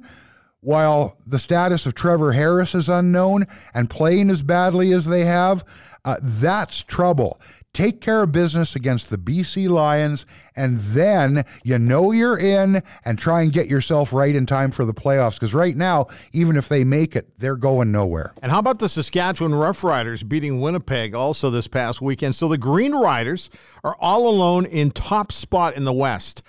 while 0.61 1.17
the 1.27 1.39
status 1.39 1.87
of 1.87 1.95
Trevor 1.95 2.33
Harris 2.33 2.75
is 2.75 2.89
unknown 2.89 3.47
and 3.75 3.89
playing 3.89 4.31
as 4.31 4.43
badly 4.43 4.93
as 4.93 5.07
they 5.07 5.25
have, 5.25 5.65
uh, 6.05 6.17
that's 6.23 6.83
trouble. 6.83 7.41
Take 7.73 8.01
care 8.01 8.25
of 8.25 8.33
business 8.33 8.75
against 8.75 9.11
the 9.11 9.17
BC 9.17 9.69
Lions, 9.69 10.27
and 10.57 10.81
then 10.81 11.45
you 11.63 11.79
know 11.79 12.11
you're 12.11 12.39
in 12.39 12.83
and 13.05 13.17
try 13.17 13.43
and 13.43 13.53
get 13.53 13.69
yourself 13.69 14.13
right 14.13 14.35
in 14.35 14.45
time 14.45 14.73
for 14.73 14.85
the 14.85 14.93
playoffs. 14.93 15.35
Because 15.35 15.55
right 15.55 15.77
now, 15.77 16.07
even 16.33 16.57
if 16.57 16.69
they 16.69 16.83
make 16.83 17.15
it, 17.15 17.29
they're 17.39 17.57
going 17.57 17.93
nowhere. 17.93 18.35
And 18.43 18.51
how 18.51 18.59
about 18.59 18.81
the 18.81 18.89
Saskatchewan 18.89 19.53
Roughriders 19.53 20.29
beating 20.29 20.61
Winnipeg 20.61 21.15
also 21.15 21.49
this 21.49 21.69
past 21.69 22.03
weekend? 22.03 22.35
So 22.35 22.49
the 22.49 22.59
Green 22.59 22.93
Riders 22.93 23.51
are 23.85 23.97
all 24.01 24.29
alone 24.29 24.67
in 24.67 24.91
top 24.91 25.31
spot 25.31 25.77
in 25.77 25.85
the 25.85 25.93
West. 25.93 26.43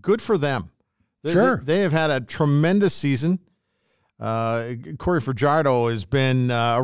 Good 0.00 0.22
for 0.22 0.38
them. 0.38 0.70
They, 1.24 1.32
Sure. 1.32 1.56
They, 1.56 1.74
they 1.74 1.82
have 1.82 1.92
had 1.92 2.10
a 2.10 2.20
tremendous 2.20 2.94
season. 2.94 3.40
Uh, 4.20 4.74
Cody 4.98 5.24
Fajardo 5.24 5.88
has 5.88 6.04
been. 6.04 6.50
Uh, 6.50 6.82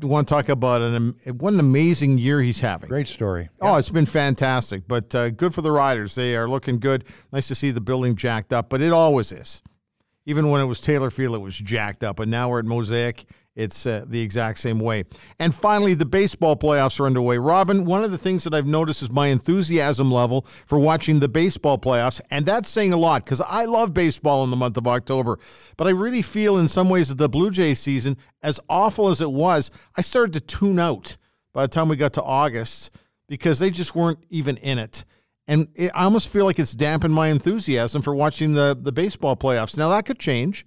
want 0.00 0.26
to 0.26 0.34
talk 0.34 0.48
about 0.48 0.82
an 0.82 1.14
what 1.38 1.52
an 1.54 1.60
amazing 1.60 2.18
year 2.18 2.40
he's 2.40 2.60
having. 2.60 2.88
Great 2.88 3.06
story. 3.06 3.48
Oh, 3.60 3.76
it's 3.76 3.88
been 3.88 4.06
fantastic, 4.06 4.88
but 4.88 5.14
uh, 5.14 5.30
good 5.30 5.54
for 5.54 5.62
the 5.62 5.70
Riders. 5.70 6.16
They 6.16 6.34
are 6.34 6.48
looking 6.48 6.80
good. 6.80 7.04
Nice 7.32 7.46
to 7.48 7.54
see 7.54 7.70
the 7.70 7.80
building 7.80 8.16
jacked 8.16 8.52
up, 8.52 8.68
but 8.68 8.80
it 8.80 8.92
always 8.92 9.30
is. 9.30 9.62
Even 10.26 10.50
when 10.50 10.60
it 10.60 10.66
was 10.66 10.80
Taylor 10.80 11.10
Field, 11.10 11.36
it 11.36 11.40
was 11.40 11.56
jacked 11.56 12.02
up, 12.02 12.18
and 12.18 12.30
now 12.30 12.48
we're 12.48 12.60
at 12.60 12.64
Mosaic. 12.64 13.24
It's 13.54 13.84
uh, 13.84 14.04
the 14.06 14.20
exact 14.20 14.60
same 14.60 14.78
way. 14.78 15.04
And 15.38 15.54
finally, 15.54 15.92
the 15.92 16.06
baseball 16.06 16.56
playoffs 16.56 16.98
are 16.98 17.06
underway. 17.06 17.36
Robin, 17.36 17.84
one 17.84 18.02
of 18.02 18.10
the 18.10 18.16
things 18.16 18.44
that 18.44 18.54
I've 18.54 18.66
noticed 18.66 19.02
is 19.02 19.10
my 19.10 19.26
enthusiasm 19.26 20.10
level 20.10 20.46
for 20.66 20.78
watching 20.78 21.20
the 21.20 21.28
baseball 21.28 21.76
playoffs, 21.76 22.22
and 22.30 22.46
that's 22.46 22.70
saying 22.70 22.94
a 22.94 22.96
lot 22.96 23.24
because 23.24 23.42
I 23.42 23.66
love 23.66 23.92
baseball 23.92 24.42
in 24.44 24.50
the 24.50 24.56
month 24.56 24.78
of 24.78 24.86
October. 24.86 25.38
But 25.76 25.86
I 25.86 25.90
really 25.90 26.22
feel, 26.22 26.56
in 26.56 26.66
some 26.66 26.88
ways, 26.88 27.10
that 27.10 27.18
the 27.18 27.28
Blue 27.28 27.50
Jays 27.50 27.78
season, 27.78 28.16
as 28.42 28.58
awful 28.70 29.08
as 29.08 29.20
it 29.20 29.30
was, 29.30 29.70
I 29.96 30.00
started 30.00 30.32
to 30.32 30.40
tune 30.40 30.78
out 30.78 31.18
by 31.52 31.62
the 31.62 31.68
time 31.68 31.88
we 31.88 31.96
got 31.96 32.14
to 32.14 32.22
August 32.22 32.90
because 33.28 33.58
they 33.58 33.70
just 33.70 33.94
weren't 33.94 34.24
even 34.30 34.56
in 34.58 34.78
it. 34.78 35.04
And 35.46 35.68
it, 35.74 35.90
I 35.94 36.04
almost 36.04 36.32
feel 36.32 36.46
like 36.46 36.58
it's 36.58 36.72
dampened 36.72 37.12
my 37.12 37.28
enthusiasm 37.28 38.00
for 38.00 38.14
watching 38.14 38.54
the, 38.54 38.78
the 38.80 38.92
baseball 38.92 39.36
playoffs. 39.36 39.76
Now, 39.76 39.90
that 39.90 40.06
could 40.06 40.18
change, 40.18 40.64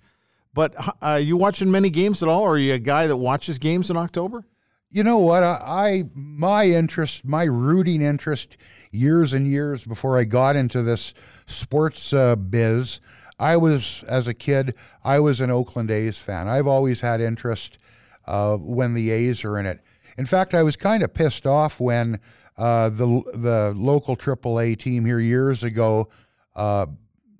but 0.55 0.73
uh, 1.03 1.21
you 1.21 1.37
watching 1.37 1.69
many 1.69 1.91
games 1.91 2.23
at 2.23 2.29
all? 2.29 2.41
Or 2.41 2.55
are 2.55 2.57
you 2.57 2.73
a 2.73 2.79
guy 2.79 3.05
that 3.05 3.17
watches 3.17 3.59
games 3.59 3.91
in 3.91 3.97
October? 3.97 4.45
You 4.89 5.03
know 5.03 5.19
what? 5.19 5.43
I, 5.43 5.57
I 5.67 6.03
my 6.15 6.65
interest, 6.65 7.25
my 7.25 7.43
rooting 7.43 8.01
interest, 8.01 8.55
years 8.89 9.33
and 9.33 9.45
years 9.45 9.83
before 9.85 10.17
I 10.17 10.23
got 10.23 10.55
into 10.55 10.81
this 10.81 11.13
sports 11.45 12.13
uh, 12.13 12.37
biz, 12.37 13.01
I 13.37 13.57
was 13.57 14.03
as 14.07 14.29
a 14.29 14.33
kid, 14.33 14.75
I 15.03 15.19
was 15.19 15.41
an 15.41 15.51
Oakland 15.51 15.91
A's 15.91 16.17
fan. 16.17 16.47
I've 16.47 16.67
always 16.67 17.01
had 17.01 17.19
interest 17.19 17.77
uh, 18.25 18.55
when 18.55 18.93
the 18.93 19.11
A's 19.11 19.43
are 19.43 19.59
in 19.59 19.65
it. 19.65 19.81
In 20.17 20.25
fact, 20.25 20.53
I 20.53 20.63
was 20.63 20.77
kind 20.77 21.03
of 21.03 21.13
pissed 21.13 21.45
off 21.45 21.81
when 21.81 22.21
uh, 22.57 22.87
the 22.87 23.21
the 23.33 23.73
local 23.75 24.15
AAA 24.15 24.79
team 24.79 25.05
here 25.05 25.19
years 25.19 25.63
ago. 25.63 26.07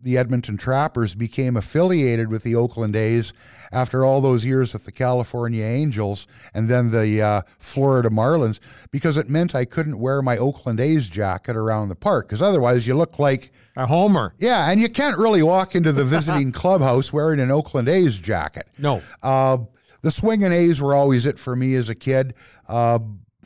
The 0.06 0.20
Edmonton 0.20 0.56
Trappers 0.56 1.16
became 1.16 1.58
affiliated 1.58 2.30
with 2.30 2.44
the 2.44 2.54
Oakland 2.56 2.96
A's 2.96 3.34
after 3.74 4.06
all 4.06 4.22
those 4.22 4.46
years 4.46 4.72
with 4.74 4.86
the 4.86 4.92
California 4.92 5.66
Angels 5.66 6.28
and 6.54 6.70
then 6.70 6.92
the 6.92 7.20
uh, 7.24 7.42
Florida 7.58 8.10
Marlins 8.12 8.60
because 8.92 9.18
it 9.18 9.28
meant 9.30 9.56
I 9.56 9.66
couldn't 9.66 9.98
wear 9.98 10.22
my 10.22 10.38
Oakland 10.38 10.80
A's 10.80 11.08
jacket 11.08 11.56
around 11.56 11.90
the 11.90 11.96
park 11.96 12.28
because 12.28 12.40
otherwise 12.42 12.86
you 12.86 12.94
look 12.94 13.18
like 13.18 13.52
A 13.76 13.88
homer. 13.88 14.36
yeah, 14.38 14.70
and 14.70 14.80
you 14.80 14.90
can't 14.90 15.18
really 15.18 15.42
walk 15.42 15.74
into 15.76 15.92
the 15.92 16.06
visiting 16.06 16.52
clubhouse 16.62 17.12
wearing 17.12 17.40
an 17.40 17.50
Oakland 17.50 17.90
A's 17.90 18.16
jacket. 18.20 18.68
No. 18.78 19.02
Uh, 19.24 19.58
the 20.04 20.12
swinging 20.12 20.52
A's 20.52 20.80
were 20.80 20.94
always 20.94 21.26
it 21.26 21.40
for 21.40 21.56
me 21.56 21.74
as 21.74 21.90
a 21.90 21.96
kid. 21.96 22.36
Uh, 22.70 23.00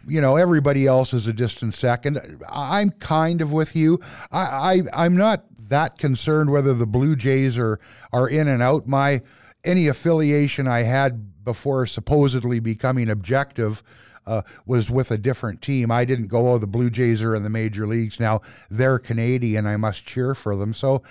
you 0.07 0.19
know, 0.19 0.35
everybody 0.35 0.87
else 0.87 1.13
is 1.13 1.25
a 1.27 1.33
distant 1.33 1.73
second. 1.73 2.19
I'm 2.51 2.89
kind 2.89 3.41
of 3.41 3.53
with 3.53 3.75
you. 3.77 3.99
I, 4.31 4.81
I 4.93 5.05
I'm 5.05 5.15
not 5.15 5.45
that 5.69 5.97
concerned 5.97 6.51
whether 6.51 6.73
the 6.73 6.85
Blue 6.87 7.15
Jays 7.15 7.57
are 7.57 7.79
are 8.11 8.27
in 8.29 8.47
and 8.47 8.61
out. 8.61 8.87
My 8.87 9.21
any 9.63 9.87
affiliation 9.87 10.67
I 10.67 10.83
had 10.83 11.43
before 11.43 11.85
supposedly 11.85 12.59
becoming 12.59 13.09
objective 13.09 13.81
uh, 14.25 14.41
was 14.65 14.91
with 14.91 15.09
a 15.09 15.17
different 15.17 15.61
team. 15.61 15.89
I 15.89 16.05
didn't 16.05 16.27
go, 16.27 16.49
oh, 16.51 16.57
the 16.57 16.67
Blue 16.67 16.89
Jays 16.89 17.23
are 17.23 17.33
in 17.33 17.43
the 17.43 17.49
major 17.49 17.87
leagues 17.87 18.19
now. 18.19 18.41
They're 18.69 18.99
Canadian. 18.99 19.65
I 19.65 19.77
must 19.77 20.05
cheer 20.05 20.35
for 20.35 20.55
them. 20.55 20.73
So. 20.73 21.01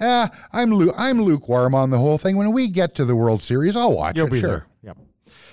Eh, 0.00 0.28
I'm 0.52 0.72
lu- 0.72 0.92
I'm 0.96 1.20
lukewarm 1.20 1.74
on 1.74 1.90
the 1.90 1.98
whole 1.98 2.18
thing. 2.18 2.36
When 2.36 2.52
we 2.52 2.68
get 2.68 2.94
to 2.94 3.04
the 3.04 3.16
World 3.16 3.42
Series, 3.42 3.74
I'll 3.74 3.92
watch 3.92 4.16
You'll 4.16 4.28
it. 4.28 4.30
be 4.30 4.38
sure. 4.38 4.48
there. 4.48 4.66
Yep. 4.84 4.98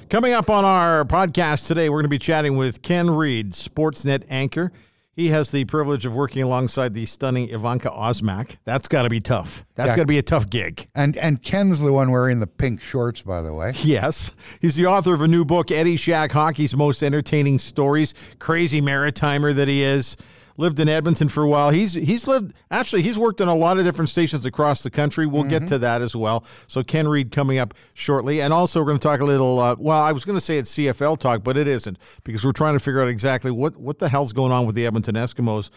Coming 0.08 0.34
up 0.34 0.52
on 0.52 0.64
our 0.64 1.04
podcast 1.04 1.66
today, 1.68 1.90
we're 1.90 1.96
going 1.98 2.04
to 2.04 2.10
be 2.10 2.20
chatting 2.20 2.56
with 2.56 2.84
Ken 2.84 3.10
Reid, 3.10 3.54
Sportsnet 3.54 4.24
anchor. 4.30 4.72
He 5.16 5.28
has 5.30 5.50
the 5.52 5.64
privilege 5.64 6.06
of 6.06 6.14
working 6.14 6.44
alongside 6.44 6.94
the 6.94 7.06
stunning 7.06 7.50
Evanka 7.50 7.90
Osmak. 7.90 8.58
That's 8.66 8.90
got 8.90 9.04
to 9.04 9.10
be 9.10 9.22
tough. 9.22 9.64
That's 9.76 9.92
Yeah. 9.92 9.96
got 9.96 10.02
to 10.02 10.08
be 10.08 10.18
a 10.18 10.22
tough 10.22 10.50
gig. 10.50 10.90
And 10.94 11.16
and 11.16 11.42
Ken's 11.42 11.80
the 11.80 11.94
one 11.94 12.12
wearing 12.12 12.40
the 12.42 12.48
pink 12.48 12.82
shorts, 12.82 13.22
by 13.22 13.42
the 13.42 13.54
way. 13.54 13.72
Yes. 13.82 14.34
He's 14.60 14.76
the 14.76 14.88
author 14.88 15.14
of 15.14 15.22
a 15.22 15.28
new 15.28 15.46
book, 15.46 15.72
Eddie 15.72 15.96
Shack 15.96 16.34
Hockey's 16.34 16.76
Most 16.76 17.02
Entertaining 17.02 17.60
Stories. 17.60 18.14
Crazy 18.40 18.82
maritimer 18.82 19.56
that 19.56 19.70
he 19.70 19.84
is. 19.84 20.18
Lived 20.58 20.80
in 20.80 20.88
Edmonton 20.88 21.28
for 21.28 21.44
a 21.44 21.50
while. 21.50 21.70
He's 21.70 21.94
he's 21.94 22.28
lived 22.28 22.54
actually 22.72 23.02
he's 23.02 23.20
worked 23.20 23.42
in 23.42 23.50
a 23.50 23.56
lot 23.56 23.78
of 23.78 23.84
different 23.84 24.08
stations 24.08 24.46
across 24.46 24.84
the 24.84 24.90
country. 24.90 25.26
We'll 25.28 25.44
get 25.44 25.68
to 25.68 25.78
that 25.80 26.02
as 26.02 26.16
well. 26.16 26.46
So 26.68 26.82
Ken 26.82 27.08
Reid 27.10 27.32
coming 27.32 27.58
up 27.58 27.74
shortly, 27.94 28.42
and 28.42 28.54
also 28.54 28.80
we're 28.80 28.86
going 28.86 29.00
to 29.00 29.06
talk 29.08 29.20
a 29.20 29.26
little. 29.26 29.60
Uh, 29.60 29.76
well, 29.78 30.02
I 30.02 30.14
was 30.14 30.24
going 30.24 30.38
to 30.38 30.42
say 30.44 30.58
it's 30.58 30.72
CFL 30.74 31.18
talk, 31.20 31.44
but 31.44 31.58
it 31.58 31.68
isn't 31.68 31.98
because 32.24 32.46
we're 32.46 32.54
trying 32.54 32.74
to 32.74 32.80
figure 32.80 33.02
out 33.02 33.10
exactly 33.10 33.52
what 33.52 33.76
what 33.76 34.00
the 34.00 34.08
hell's 34.08 34.32
going 34.32 34.54
on 34.54 34.66
with 34.66 34.76
the 34.76 34.86
Edmonton 34.86 35.16
Eskimos 35.16 35.72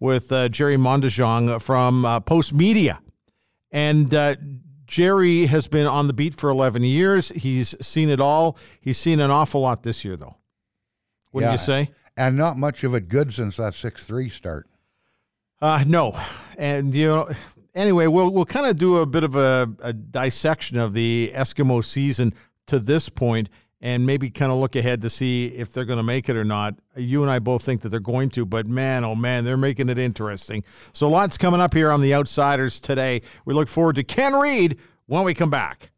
with 0.00 0.32
uh, 0.32 0.48
Gerry 0.48 0.76
Moddejonge 0.76 1.60
from 1.60 2.04
uh, 2.06 2.18
Post 2.20 2.54
Media. 2.54 3.00
And 3.70 4.14
uh, 4.14 4.36
Jerry 4.86 5.46
has 5.46 5.68
been 5.68 5.86
on 5.86 6.06
the 6.06 6.12
beat 6.12 6.34
for 6.34 6.50
11 6.50 6.82
years. 6.84 7.28
He's 7.30 7.74
seen 7.84 8.08
it 8.10 8.20
all. 8.20 8.58
He's 8.80 8.98
seen 8.98 9.20
an 9.20 9.30
awful 9.30 9.60
lot 9.60 9.82
this 9.82 10.04
year, 10.04 10.16
though. 10.16 10.36
What 11.30 11.40
do 11.42 11.46
Yeah. 11.46 11.52
you 11.52 11.58
say? 11.58 11.90
And 12.22 12.36
not 12.36 12.56
much 12.56 12.84
of 12.84 12.94
it 12.94 13.08
good 13.08 13.34
since 13.34 13.56
that 13.56 13.74
six 13.74 14.04
three 14.04 14.28
start. 14.28 14.68
Uh, 15.60 15.82
no. 15.84 16.16
And, 16.56 16.94
you 16.94 17.08
know, 17.08 17.28
anyway, 17.74 18.06
we'll, 18.06 18.30
we'll 18.30 18.44
kind 18.44 18.66
of 18.66 18.76
do 18.76 18.98
a 18.98 19.06
bit 19.06 19.24
of 19.24 19.34
a, 19.34 19.68
a 19.82 19.92
dissection 19.92 20.78
of 20.78 20.92
the 20.92 21.32
Eskimo 21.34 21.84
season 21.84 22.32
to 22.68 22.78
this 22.78 23.08
point 23.08 23.48
and 23.80 24.06
maybe 24.06 24.30
kind 24.30 24.52
of 24.52 24.58
look 24.58 24.76
ahead 24.76 25.00
to 25.00 25.10
see 25.10 25.46
if 25.46 25.72
they're 25.72 25.84
going 25.84 25.96
to 25.96 26.04
make 26.04 26.28
it 26.28 26.36
or 26.36 26.44
not. 26.44 26.76
You 26.94 27.22
and 27.22 27.30
I 27.30 27.40
both 27.40 27.64
think 27.64 27.80
that 27.80 27.88
they're 27.88 27.98
going 27.98 28.28
to, 28.30 28.46
but 28.46 28.68
man, 28.68 29.04
oh 29.04 29.16
man, 29.16 29.44
they're 29.44 29.56
making 29.56 29.88
it 29.88 29.98
interesting. 29.98 30.62
So 30.92 31.08
lots 31.08 31.36
coming 31.36 31.60
up 31.60 31.74
here 31.74 31.90
on 31.90 32.00
The 32.00 32.14
Outsiders 32.14 32.80
today. 32.80 33.22
We 33.44 33.52
look 33.52 33.66
forward 33.66 33.96
to 33.96 34.04
Ken 34.04 34.34
Reid 34.34 34.78
when 35.06 35.24
we 35.24 35.34
come 35.34 35.50
back. 35.50 35.91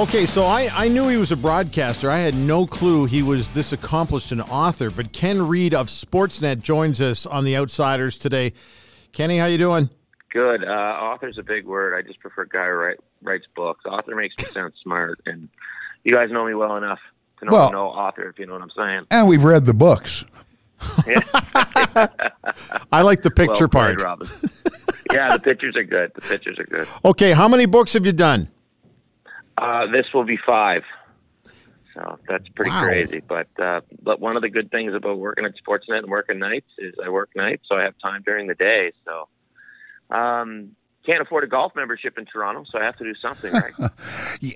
Okay, 0.00 0.24
so 0.24 0.46
I, 0.46 0.70
I 0.72 0.88
knew 0.88 1.08
he 1.08 1.18
was 1.18 1.30
a 1.30 1.36
broadcaster. 1.36 2.10
I 2.10 2.20
had 2.20 2.34
no 2.34 2.66
clue 2.66 3.04
he 3.04 3.22
was 3.22 3.52
this 3.52 3.74
accomplished 3.74 4.32
an 4.32 4.40
author. 4.40 4.88
But 4.88 5.12
Ken 5.12 5.46
Reid 5.46 5.74
of 5.74 5.88
Sportsnet 5.88 6.62
joins 6.62 7.02
us 7.02 7.26
on 7.26 7.44
the 7.44 7.54
Outsiders 7.54 8.16
today. 8.16 8.54
Kenny, 9.12 9.36
how 9.36 9.44
you 9.44 9.58
doing? 9.58 9.90
Good. 10.30 10.64
Uh, 10.64 10.68
author's 10.68 11.36
a 11.36 11.42
big 11.42 11.66
word. 11.66 11.94
I 11.94 12.00
just 12.00 12.18
prefer 12.18 12.46
guy 12.46 12.64
who 12.64 12.70
write, 12.72 12.96
writes 13.20 13.44
books. 13.54 13.84
Author 13.84 14.16
makes 14.16 14.34
me 14.38 14.44
sound 14.44 14.72
smart, 14.82 15.20
and 15.26 15.50
you 16.02 16.12
guys 16.12 16.30
know 16.30 16.46
me 16.46 16.54
well 16.54 16.78
enough 16.78 17.00
to 17.40 17.44
know 17.44 17.52
Well- 17.52 17.66
I'm 17.66 17.72
no 17.72 17.88
author, 17.88 18.26
if 18.26 18.38
you 18.38 18.46
know 18.46 18.54
what 18.54 18.62
I'm 18.62 18.70
saying. 18.74 19.06
And 19.10 19.28
we've 19.28 19.44
read 19.44 19.66
the 19.66 19.74
books. 19.74 20.24
I 22.90 23.02
like 23.02 23.20
the 23.20 23.30
picture 23.30 23.68
well 23.70 23.84
part. 23.84 24.02
Robin. 24.02 24.26
yeah, 25.12 25.36
the 25.36 25.40
pictures 25.44 25.76
are 25.76 25.84
good. 25.84 26.12
The 26.14 26.22
pictures 26.22 26.58
are 26.58 26.64
good. 26.64 26.88
Okay, 27.04 27.32
how 27.32 27.48
many 27.48 27.66
books 27.66 27.92
have 27.92 28.06
you 28.06 28.12
done? 28.12 28.48
Uh, 29.60 29.86
this 29.92 30.06
will 30.14 30.24
be 30.24 30.38
five. 30.46 30.82
So 31.94 32.18
that's 32.28 32.48
pretty 32.54 32.70
Wow. 32.70 32.84
crazy. 32.84 33.20
But 33.26 33.48
uh, 33.62 33.80
but 34.02 34.20
one 34.20 34.36
of 34.36 34.42
the 34.42 34.48
good 34.48 34.70
things 34.70 34.94
about 34.94 35.18
working 35.18 35.44
at 35.44 35.52
Sportsnet 35.56 35.98
and 35.98 36.08
working 36.08 36.38
nights 36.38 36.68
is 36.78 36.94
I 37.04 37.08
work 37.10 37.30
nights, 37.36 37.64
so 37.68 37.76
I 37.76 37.82
have 37.82 37.94
time 38.02 38.22
during 38.24 38.46
the 38.46 38.54
day. 38.54 38.92
So 39.04 39.28
um, 40.16 40.76
can't 41.04 41.20
afford 41.20 41.44
a 41.44 41.46
golf 41.46 41.72
membership 41.74 42.16
in 42.16 42.26
Toronto, 42.26 42.64
so 42.70 42.78
I 42.78 42.84
have 42.84 42.96
to 42.98 43.04
do 43.04 43.14
something, 43.20 43.52
right? 43.52 43.72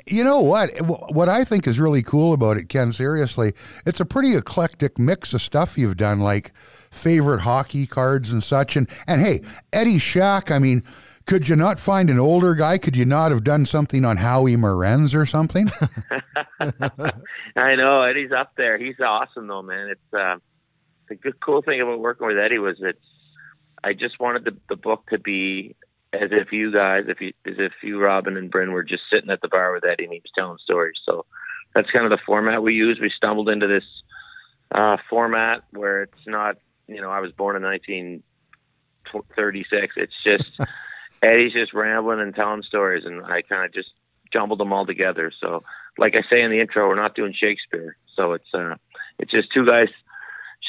You 0.07 0.25
know 0.25 0.41
what? 0.41 0.71
What 0.81 1.29
I 1.29 1.45
think 1.45 1.67
is 1.67 1.79
really 1.79 2.03
cool 2.03 2.33
about 2.33 2.57
it, 2.57 2.71
Ken, 2.71 2.91
seriously, 2.91 3.53
it's 3.85 4.01
a 4.01 4.07
pretty 4.07 4.35
eclectic 4.35 4.99
mix 4.99 5.35
of 5.35 5.43
stuff 5.43 5.77
you've 5.77 5.99
done, 5.99 6.21
like 6.21 6.53
favorite 6.91 7.41
hockey 7.41 7.87
cards 7.87 8.33
and 8.33 8.43
such. 8.43 8.77
And 8.77 8.89
and 9.07 9.21
hey, 9.21 9.43
Eddie 9.75 9.99
Shack, 9.99 10.51
I 10.51 10.59
mean, 10.59 10.83
Could 11.27 11.49
you 11.49 11.57
not 11.57 11.81
find 11.81 12.11
an 12.11 12.19
older 12.19 12.55
guy? 12.55 12.79
Could 12.79 12.97
you 12.97 13.07
not 13.07 13.31
have 13.31 13.45
done 13.45 13.65
something 13.65 14.05
on 14.05 14.19
Howie 14.19 14.57
Morenz 14.57 15.15
or 15.15 15.25
something? 15.25 15.71
I 17.57 17.77
know 17.77 18.03
Eddie's 18.03 18.33
up 18.33 18.53
there. 18.57 18.79
He's 18.79 19.01
awesome 19.01 19.47
though, 19.47 19.63
man. 19.63 19.89
It's 19.89 20.15
uh, 20.15 20.37
the 21.09 21.15
good 21.15 21.41
cool 21.41 21.63
thing 21.63 21.81
about 21.81 22.01
working 22.01 22.27
with 22.27 22.39
Eddie 22.39 22.59
was 22.59 22.77
it's. 22.81 22.99
I 23.83 23.93
just 23.93 24.21
wanted 24.21 24.45
the 24.45 24.57
the 24.69 24.77
book 24.77 25.09
to 25.11 25.19
be 25.19 25.77
as 26.15 26.31
if 26.33 26.53
you 26.53 26.73
guys, 26.73 27.05
if 27.09 27.21
you, 27.21 27.33
as 27.47 27.55
if 27.59 27.73
you, 27.83 28.01
Robin 28.01 28.37
and 28.37 28.51
Bryn, 28.51 28.73
were 28.73 28.83
just 28.83 29.05
sitting 29.13 29.31
at 29.31 29.41
the 29.41 29.49
bar 29.49 29.73
with 29.73 29.85
Eddie 29.85 30.05
and 30.05 30.13
he 30.13 30.21
was 30.21 30.31
telling 30.35 30.59
stories. 30.63 30.99
So 31.05 31.25
that's 31.75 31.91
kind 31.91 32.05
of 32.05 32.11
the 32.11 32.21
format 32.25 32.63
we 32.63 32.75
use. 32.75 32.99
We 33.01 33.11
stumbled 33.15 33.49
into 33.49 33.67
this 33.67 33.85
uh, 34.73 34.99
format 35.11 35.65
where 35.71 36.03
it's 36.03 36.27
not, 36.27 36.57
you 36.87 37.01
know, 37.01 37.11
I 37.11 37.21
was 37.21 37.33
born 37.33 37.57
in 37.57 37.63
1936. 37.63 39.95
It's 39.97 40.13
just 40.25 40.51
Eddie's 41.25 41.53
just 41.53 41.73
rambling 41.73 42.21
and 42.21 42.35
telling 42.35 42.63
stories, 42.63 43.05
and 43.05 43.25
I 43.25 43.43
kind 43.43 43.65
of 43.65 43.73
just 43.73 43.91
jumbled 44.33 44.61
them 44.61 44.73
all 44.73 44.87
together. 44.87 45.33
So, 45.41 45.63
like 45.99 46.17
I 46.17 46.23
say 46.29 46.43
in 46.43 46.51
the 46.51 46.61
intro, 46.61 46.89
we're 46.89 46.95
not 46.95 47.15
doing 47.15 47.33
Shakespeare, 47.33 47.97
so 48.13 48.33
it's 48.33 48.53
uh, 48.53 48.75
it's 49.19 49.31
just 49.31 49.53
two 49.53 49.67
guys 49.67 49.89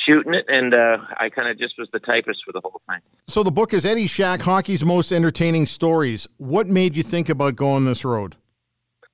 shooting 0.07 0.33
it, 0.33 0.45
and 0.47 0.73
uh, 0.73 0.97
I 1.17 1.29
kind 1.29 1.49
of 1.49 1.57
just 1.57 1.75
was 1.77 1.89
the 1.91 1.99
typist 1.99 2.39
for 2.45 2.51
the 2.51 2.61
whole 2.63 2.81
thing. 2.87 2.99
So 3.27 3.43
the 3.43 3.51
book 3.51 3.73
is 3.73 3.85
Eddie 3.85 4.07
Shack, 4.07 4.41
Hockey's 4.41 4.85
Most 4.85 5.11
Entertaining 5.11 5.65
Stories. 5.65 6.27
What 6.37 6.67
made 6.67 6.95
you 6.95 7.03
think 7.03 7.29
about 7.29 7.55
going 7.55 7.85
this 7.85 8.05
road? 8.05 8.35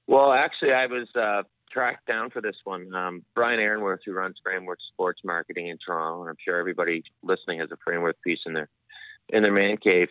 Well, 0.08 0.34
actually, 0.34 0.74
I 0.74 0.88
was 0.88 1.08
uh, 1.16 1.44
tracked 1.72 2.08
down 2.08 2.30
for 2.30 2.42
this 2.42 2.58
one. 2.64 2.94
Um, 2.94 3.24
Brian 3.34 3.60
Aaronworth, 3.60 4.02
who 4.06 4.14
runs 4.14 4.36
Frameworth 4.44 4.80
Sports 4.94 5.22
Marketing 5.24 5.68
in 5.68 5.78
Toronto, 5.78 6.22
and 6.22 6.30
I'm 6.30 6.38
sure 6.44 6.60
everybody 6.60 7.04
listening 7.24 7.60
has 7.60 7.72
a 7.72 7.78
Frameworth 7.84 8.18
piece 8.24 8.40
in 8.46 8.54
their 8.54 8.70
in 9.30 9.44
their 9.44 9.54
man 9.54 9.78
cave. 9.78 10.10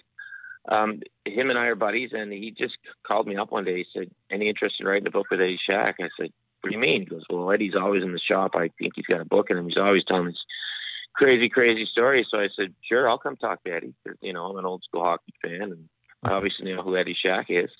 Um, 0.69 1.01
him 1.25 1.51
and 1.51 1.59
I 1.59 1.67
are 1.67 1.75
buddies, 1.75 2.11
and 2.13 2.33
he 2.33 2.51
just 2.51 2.77
called 3.07 3.27
me 3.27 3.37
up 3.37 3.51
one 3.51 3.65
day. 3.65 3.79
He 3.79 3.87
said, 3.93 4.11
"Any 4.31 4.49
interest 4.49 4.77
in 4.81 4.87
writing 4.87 5.07
a 5.07 5.11
book 5.11 5.27
with 5.31 5.41
Eddie 5.41 5.61
Shack?" 5.71 5.97
I 6.01 6.09
said, 6.19 6.33
"What 6.61 6.71
do 6.71 6.73
you 6.73 6.79
mean?" 6.79 7.01
He 7.01 7.07
goes, 7.07 7.25
"Well, 7.31 7.51
Eddie's 7.51 7.75
always 7.75 8.03
in 8.03 8.13
the 8.13 8.21
shop. 8.21 8.53
I 8.55 8.69
think 8.79 8.93
he's 8.95 9.07
got 9.07 9.21
a 9.21 9.25
book 9.25 9.51
in 9.51 9.57
him. 9.57 9.69
He's 9.69 9.79
always 9.79 10.05
telling 10.05 10.27
me 10.27 10.35
crazy, 11.15 11.49
crazy 11.49 11.87
stories." 11.87 12.27
So 12.31 12.39
I 12.39 12.49
said, 12.55 12.75
"Sure, 12.83 13.09
I'll 13.09 13.19
come 13.19 13.37
talk 13.37 13.65
to 13.65 13.73
Eddie. 13.73 13.95
You 14.21 14.33
know, 14.33 14.47
I'm 14.47 14.59
an 14.59 14.67
old 14.67 14.83
school 14.85 15.03
hockey 15.03 15.35
fan, 15.43 15.63
and 15.63 15.89
I 16.23 16.33
obviously 16.33 16.73
know 16.73 16.83
who 16.83 16.97
Eddie 16.97 17.17
Shack 17.25 17.47
is." 17.49 17.71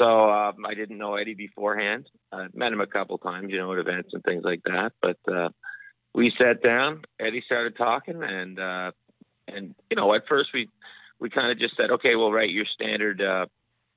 So 0.00 0.30
um, 0.30 0.64
I 0.66 0.74
didn't 0.74 0.98
know 0.98 1.14
Eddie 1.14 1.34
beforehand. 1.34 2.08
I 2.32 2.46
met 2.54 2.72
him 2.72 2.80
a 2.80 2.86
couple 2.86 3.18
times, 3.18 3.50
you 3.50 3.58
know, 3.58 3.72
at 3.72 3.78
events 3.78 4.10
and 4.12 4.24
things 4.24 4.42
like 4.42 4.62
that. 4.64 4.92
But 5.00 5.18
uh, 5.32 5.50
we 6.14 6.32
sat 6.40 6.62
down. 6.62 7.02
Eddie 7.20 7.42
started 7.44 7.76
talking, 7.76 8.22
and 8.22 8.58
uh, 8.58 8.92
and 9.46 9.74
you 9.90 9.96
know, 9.96 10.14
at 10.14 10.26
first 10.28 10.50
we 10.54 10.68
we 11.22 11.30
kind 11.30 11.52
of 11.52 11.58
just 11.58 11.76
said, 11.76 11.92
okay, 11.92 12.16
we'll 12.16 12.32
write 12.32 12.50
your 12.50 12.64
standard 12.66 13.22
uh, 13.22 13.46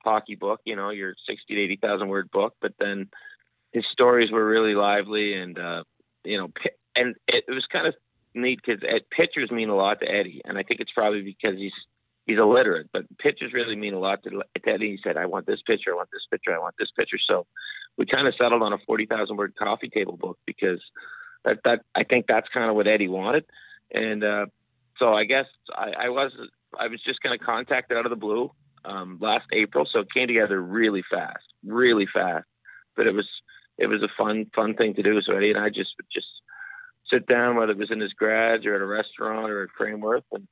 hockey 0.04 0.36
book, 0.36 0.60
you 0.64 0.76
know, 0.76 0.90
your 0.90 1.14
sixty 1.28 1.56
to 1.56 1.60
eighty 1.60 1.76
thousand 1.76 2.08
word 2.08 2.30
book. 2.30 2.54
But 2.60 2.74
then 2.78 3.08
his 3.72 3.84
stories 3.90 4.30
were 4.30 4.46
really 4.46 4.76
lively, 4.76 5.34
and 5.34 5.58
uh, 5.58 5.82
you 6.24 6.38
know, 6.38 6.48
and 6.94 7.16
it, 7.26 7.44
was 7.48 7.66
kind 7.66 7.88
of 7.88 7.94
neat 8.32 8.60
because 8.64 8.80
pictures 9.10 9.50
mean 9.50 9.70
a 9.70 9.74
lot 9.74 9.98
to 10.00 10.08
Eddie, 10.08 10.40
and 10.44 10.56
I 10.56 10.62
think 10.62 10.80
it's 10.80 10.92
probably 10.92 11.22
because 11.22 11.58
he's 11.58 11.72
he's 12.26 12.38
illiterate, 12.38 12.90
but 12.92 13.04
pictures 13.18 13.52
really 13.52 13.74
mean 13.74 13.94
a 13.94 13.98
lot 13.98 14.22
to, 14.22 14.30
to 14.30 14.72
Eddie. 14.72 14.92
He 14.92 14.98
said, 15.02 15.16
I 15.16 15.26
want 15.26 15.46
this 15.46 15.62
picture, 15.66 15.92
I 15.92 15.96
want 15.96 16.10
this 16.12 16.26
picture, 16.30 16.54
I 16.54 16.58
want 16.58 16.76
this 16.78 16.90
picture. 16.96 17.18
So 17.24 17.46
we 17.96 18.06
kind 18.06 18.28
of 18.28 18.34
settled 18.40 18.62
on 18.62 18.72
a 18.72 18.78
40,000 18.78 19.36
word 19.36 19.54
coffee 19.56 19.88
table 19.88 20.16
book 20.16 20.38
because 20.44 20.80
that, 21.44 21.58
that, 21.64 21.82
I 21.94 22.02
think 22.02 22.26
that's 22.26 22.48
kind 22.52 22.68
of 22.68 22.74
what 22.74 22.88
Eddie 22.88 23.08
wanted. 23.08 23.44
And, 23.92 24.24
uh, 24.24 24.46
so 24.98 25.14
I 25.14 25.24
guess 25.24 25.46
I, 25.72 25.92
I 26.06 26.08
was, 26.08 26.32
I 26.78 26.88
was 26.88 27.00
just 27.04 27.22
kind 27.22 27.34
of 27.34 27.44
contacted 27.44 27.96
out 27.96 28.06
of 28.06 28.10
the 28.10 28.16
blue, 28.16 28.50
um, 28.84 29.18
last 29.20 29.46
April. 29.52 29.86
So 29.90 30.00
it 30.00 30.12
came 30.14 30.28
together 30.28 30.60
really 30.60 31.02
fast, 31.10 31.44
really 31.64 32.06
fast, 32.12 32.46
but 32.96 33.06
it 33.06 33.14
was, 33.14 33.28
it 33.78 33.86
was 33.86 34.02
a 34.02 34.08
fun, 34.16 34.50
fun 34.54 34.74
thing 34.74 34.94
to 34.94 35.02
do. 35.02 35.20
So 35.22 35.36
Eddie 35.36 35.50
and 35.50 35.58
I 35.58 35.68
just 35.68 35.90
would 35.98 36.06
just 36.12 36.26
sit 37.12 37.26
down, 37.26 37.56
whether 37.56 37.72
it 37.72 37.78
was 37.78 37.90
in 37.90 38.00
his 38.00 38.12
garage 38.12 38.66
or 38.66 38.74
at 38.74 38.80
a 38.80 38.86
restaurant 38.86 39.50
or 39.50 39.62
at 39.62 39.70
Frameworth 39.76 40.24
and, 40.32 40.46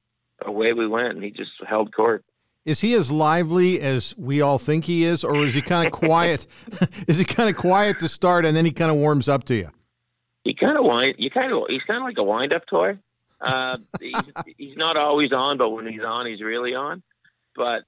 away 0.44 0.72
we 0.72 0.86
went, 0.86 1.14
and 1.14 1.22
he 1.22 1.30
just 1.30 1.52
held 1.66 1.94
court. 1.94 2.24
Is 2.64 2.80
he 2.80 2.94
as 2.94 3.12
lively 3.12 3.80
as 3.80 4.14
we 4.16 4.40
all 4.40 4.58
think 4.58 4.84
he 4.84 5.04
is, 5.04 5.22
or 5.22 5.44
is 5.44 5.54
he 5.54 5.62
kind 5.62 5.86
of 5.86 5.92
quiet? 5.98 6.46
is 7.08 7.18
he 7.18 7.24
kind 7.24 7.48
of 7.48 7.56
quiet 7.56 7.98
to 8.00 8.08
start, 8.08 8.44
and 8.44 8.56
then 8.56 8.64
he 8.64 8.72
kind 8.72 8.90
of 8.90 8.96
warms 8.96 9.28
up 9.28 9.44
to 9.44 9.54
you? 9.54 9.68
He 10.44 10.54
kind 10.54 10.76
of 10.76 10.84
wind. 10.84 11.14
You 11.18 11.30
kind 11.30 11.52
of. 11.52 11.64
He's 11.68 11.82
kind 11.82 11.98
of 11.98 12.04
like 12.04 12.18
a 12.18 12.22
wind-up 12.22 12.66
toy. 12.66 12.98
Uh, 13.44 13.76
he's, 14.00 14.14
he's 14.56 14.76
not 14.76 14.96
always 14.96 15.32
on, 15.32 15.58
but 15.58 15.70
when 15.70 15.86
he's 15.86 16.02
on, 16.02 16.26
he's 16.26 16.40
really 16.40 16.74
on. 16.74 17.02
But 17.54 17.82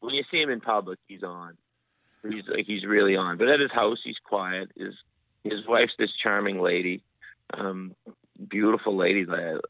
when 0.00 0.14
you 0.14 0.22
see 0.30 0.40
him 0.40 0.50
in 0.50 0.60
public, 0.60 0.98
he's 1.08 1.22
on. 1.22 1.56
He's 2.22 2.44
like 2.46 2.66
he's 2.66 2.84
really 2.84 3.16
on. 3.16 3.38
But 3.38 3.48
at 3.48 3.60
his 3.60 3.70
house, 3.70 3.98
he's 4.04 4.18
quiet. 4.22 4.70
His 4.76 4.94
his 5.44 5.66
wife's 5.66 5.94
this 5.98 6.10
charming 6.22 6.60
lady, 6.60 7.02
um, 7.54 7.94
beautiful 8.48 8.96
lady. 8.96 9.26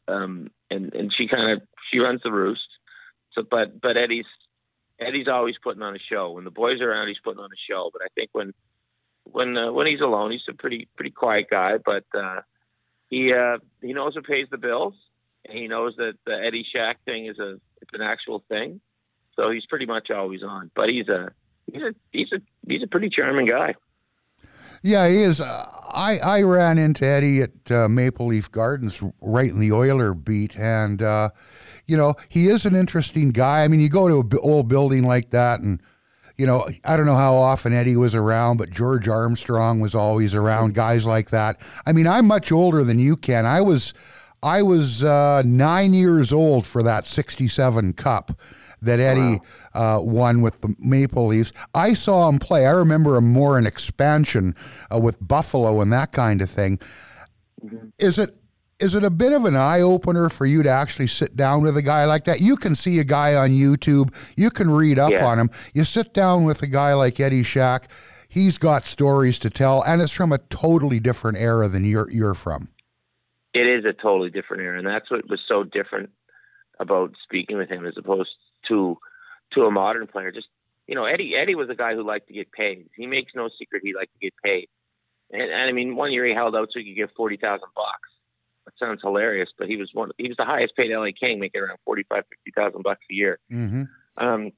Um, 0.07 0.49
and 0.69 0.93
and 0.93 1.13
she 1.15 1.27
kind 1.27 1.51
of 1.51 1.61
she 1.91 1.99
runs 1.99 2.21
the 2.23 2.31
roost. 2.31 2.67
So, 3.33 3.43
but 3.49 3.79
but 3.79 3.97
Eddie's 3.97 4.25
Eddie's 4.99 5.27
always 5.27 5.55
putting 5.63 5.83
on 5.83 5.95
a 5.95 5.99
show. 5.99 6.31
When 6.31 6.43
the 6.43 6.51
boys 6.51 6.81
are 6.81 6.91
around, 6.91 7.07
he's 7.07 7.19
putting 7.23 7.39
on 7.39 7.51
a 7.51 7.71
show. 7.71 7.89
But 7.93 8.01
I 8.01 8.07
think 8.15 8.29
when 8.33 8.53
when 9.23 9.55
uh, 9.55 9.71
when 9.71 9.87
he's 9.87 10.01
alone, 10.01 10.31
he's 10.31 10.41
a 10.49 10.53
pretty 10.53 10.87
pretty 10.95 11.11
quiet 11.11 11.47
guy. 11.49 11.77
But 11.77 12.03
uh, 12.13 12.41
he 13.09 13.31
uh, 13.31 13.59
he 13.81 13.93
knows 13.93 14.15
who 14.15 14.21
pays 14.21 14.47
the 14.51 14.57
bills. 14.57 14.95
And 15.45 15.57
he 15.57 15.67
knows 15.67 15.95
that 15.97 16.13
the 16.25 16.33
Eddie 16.33 16.65
Shack 16.73 16.99
thing 17.05 17.25
is 17.27 17.39
a 17.39 17.59
it's 17.81 17.93
an 17.93 18.01
actual 18.01 18.43
thing. 18.49 18.81
So 19.35 19.51
he's 19.51 19.65
pretty 19.65 19.85
much 19.85 20.11
always 20.11 20.43
on. 20.43 20.69
But 20.75 20.89
he's 20.89 21.07
a 21.07 21.31
he's 21.71 21.81
a 21.81 21.93
he's 22.11 22.31
a 22.31 22.41
he's 22.67 22.83
a 22.83 22.87
pretty 22.87 23.09
charming 23.09 23.45
guy. 23.45 23.75
Yeah, 24.81 25.07
he 25.09 25.21
is. 25.21 25.41
Uh, 25.41 25.65
I 25.91 26.19
I 26.19 26.41
ran 26.43 26.77
into 26.77 27.05
Eddie 27.05 27.41
at 27.41 27.71
uh, 27.71 27.89
Maple 27.89 28.27
Leaf 28.27 28.51
Gardens 28.51 29.01
right 29.21 29.49
in 29.49 29.59
the 29.59 29.71
Oiler 29.71 30.13
beat, 30.13 30.57
and 30.57 31.01
uh, 31.01 31.29
you 31.85 31.97
know 31.97 32.15
he 32.29 32.47
is 32.47 32.65
an 32.65 32.75
interesting 32.75 33.31
guy. 33.31 33.63
I 33.63 33.67
mean, 33.67 33.79
you 33.79 33.89
go 33.89 34.07
to 34.07 34.21
an 34.21 34.39
old 34.41 34.67
building 34.67 35.03
like 35.03 35.31
that, 35.31 35.59
and 35.59 35.81
you 36.37 36.45
know 36.45 36.67
I 36.85 36.95
don't 36.95 37.05
know 37.05 37.15
how 37.15 37.35
often 37.35 37.73
Eddie 37.73 37.97
was 37.97 38.15
around, 38.15 38.57
but 38.57 38.69
George 38.69 39.07
Armstrong 39.09 39.81
was 39.81 39.95
always 39.95 40.33
around. 40.33 40.75
Guys 40.75 41.05
like 41.05 41.29
that. 41.31 41.59
I 41.85 41.91
mean, 41.91 42.07
I'm 42.07 42.25
much 42.25 42.51
older 42.51 42.83
than 42.83 42.99
you, 42.99 43.17
Ken. 43.17 43.45
I 43.45 43.61
was 43.61 43.93
I 44.41 44.61
was 44.61 45.03
uh, 45.03 45.43
nine 45.45 45.93
years 45.93 46.31
old 46.31 46.65
for 46.65 46.83
that 46.83 47.05
'67 47.05 47.93
Cup 47.93 48.39
that 48.81 48.99
Eddie 48.99 49.41
wow. 49.75 49.97
uh, 49.97 50.01
won 50.01 50.41
with 50.41 50.61
the 50.61 50.75
Maple 50.79 51.27
Leafs. 51.27 51.51
I 51.73 51.93
saw 51.93 52.29
him 52.29 52.39
play. 52.39 52.65
I 52.65 52.71
remember 52.71 53.17
him 53.17 53.31
more 53.31 53.57
in 53.57 53.65
expansion 53.65 54.55
uh, 54.93 54.99
with 54.99 55.17
Buffalo 55.25 55.81
and 55.81 55.91
that 55.91 56.11
kind 56.11 56.41
of 56.41 56.49
thing. 56.49 56.79
Mm-hmm. 57.63 57.89
Is 57.97 58.19
it 58.19 58.35
is 58.79 58.95
it 58.95 59.03
a 59.03 59.09
bit 59.09 59.33
of 59.33 59.43
an 59.43 59.57
eye 59.57 59.81
opener 59.81 60.29
for 60.29 60.45
you 60.45 60.63
to 60.63 60.69
actually 60.69 61.07
sit 61.07 61.35
down 61.35 61.61
with 61.61 61.75
a 61.75 61.81
guy 61.81 62.05
like 62.05 62.23
that? 62.23 62.39
You 62.39 62.55
can 62.55 62.75
see 62.75 62.99
a 62.99 63.03
guy 63.03 63.35
on 63.35 63.49
YouTube, 63.49 64.15
you 64.37 64.49
can 64.49 64.69
read 64.69 64.97
up 64.97 65.11
yeah. 65.11 65.25
on 65.25 65.37
him. 65.37 65.49
You 65.73 65.83
sit 65.83 66.13
down 66.13 66.45
with 66.45 66.61
a 66.61 66.67
guy 66.67 66.93
like 66.93 67.19
Eddie 67.19 67.43
Shack, 67.43 67.91
he's 68.29 68.57
got 68.57 68.85
stories 68.85 69.37
to 69.39 69.49
tell, 69.49 69.83
and 69.83 70.01
it's 70.01 70.13
from 70.13 70.31
a 70.31 70.37
totally 70.37 71.01
different 71.01 71.37
era 71.37 71.67
than 71.67 71.83
you're 71.83 72.09
you're 72.09 72.33
from. 72.33 72.69
It 73.59 73.67
is 73.67 73.83
a 73.83 73.91
totally 73.91 74.29
different 74.29 74.63
era, 74.63 74.77
and 74.77 74.87
that's 74.87 75.11
what 75.11 75.29
was 75.29 75.41
so 75.45 75.65
different 75.65 76.11
about 76.79 77.11
speaking 77.23 77.57
with 77.57 77.69
him 77.69 77.85
as 77.85 77.95
opposed 77.97 78.29
to 78.69 78.97
to 79.53 79.63
a 79.63 79.71
modern 79.71 80.07
player. 80.07 80.31
Just 80.31 80.47
you 80.87 80.95
know, 80.95 81.03
Eddie 81.03 81.35
Eddie 81.35 81.55
was 81.55 81.69
a 81.69 81.75
guy 81.75 81.93
who 81.93 82.07
liked 82.07 82.29
to 82.29 82.33
get 82.33 82.53
paid. 82.53 82.89
He 82.95 83.05
makes 83.05 83.33
no 83.35 83.49
secret 83.59 83.81
he 83.83 83.93
liked 83.93 84.13
to 84.13 84.19
get 84.19 84.33
paid. 84.41 84.69
And, 85.29 85.41
and 85.41 85.69
I 85.69 85.73
mean, 85.73 85.97
one 85.97 86.13
year 86.13 86.25
he 86.25 86.33
held 86.33 86.55
out 86.55 86.69
so 86.71 86.79
he 86.79 86.85
could 86.85 86.95
get 86.95 87.15
forty 87.17 87.35
thousand 87.35 87.67
bucks. 87.75 88.09
That 88.63 88.73
sounds 88.79 89.01
hilarious, 89.03 89.49
but 89.57 89.67
he 89.67 89.75
was 89.75 89.89
one. 89.93 90.11
He 90.17 90.29
was 90.29 90.37
the 90.37 90.45
highest 90.45 90.77
paid 90.77 90.95
LA 90.95 91.09
King, 91.19 91.41
making 91.41 91.59
around 91.59 91.79
forty 91.83 92.03
five, 92.03 92.23
fifty 92.29 92.53
thousand 92.55 92.83
bucks 92.83 93.03
a 93.11 93.13
year. 93.13 93.39
Mm-hmm. 93.51 93.83
Um, 94.25 94.51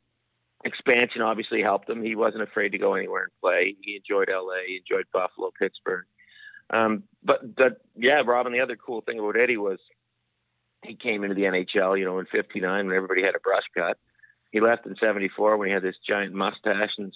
expansion 0.64 1.24
obviously 1.24 1.64
helped 1.64 1.90
him. 1.90 2.04
He 2.04 2.16
wasn't 2.16 2.44
afraid 2.44 2.70
to 2.74 2.78
go 2.78 2.94
anywhere 2.94 3.24
and 3.24 3.32
play. 3.42 3.76
He 3.82 3.96
enjoyed 3.96 4.30
LA, 4.32 4.62
he 4.68 4.78
enjoyed 4.78 5.06
Buffalo, 5.12 5.50
Pittsburgh. 5.58 6.06
Um, 6.72 7.04
but 7.24 7.56
but 7.56 7.82
yeah, 7.96 8.22
Robin. 8.26 8.54
The 8.54 8.62
other 8.62 8.78
cool 8.78 9.02
thing 9.02 9.20
about 9.20 9.40
Eddie 9.40 9.58
was 9.58 9.80
he 10.84 10.96
came 10.96 11.24
into 11.24 11.36
the 11.36 11.44
NHL, 11.44 12.00
you 12.00 12.06
know, 12.06 12.20
in 12.20 12.26
'59 12.26 12.88
when 12.88 12.96
everybody 12.96 13.22
had 13.22 13.36
a 13.36 13.40
brush 13.40 13.66
cut. 13.76 13.98
He 14.52 14.60
left 14.60 14.86
in 14.86 14.96
'74 14.96 15.58
when 15.58 15.68
he 15.68 15.74
had 15.74 15.84
this 15.84 15.96
giant 16.08 16.34
mustache 16.34 16.92
and 16.98 17.14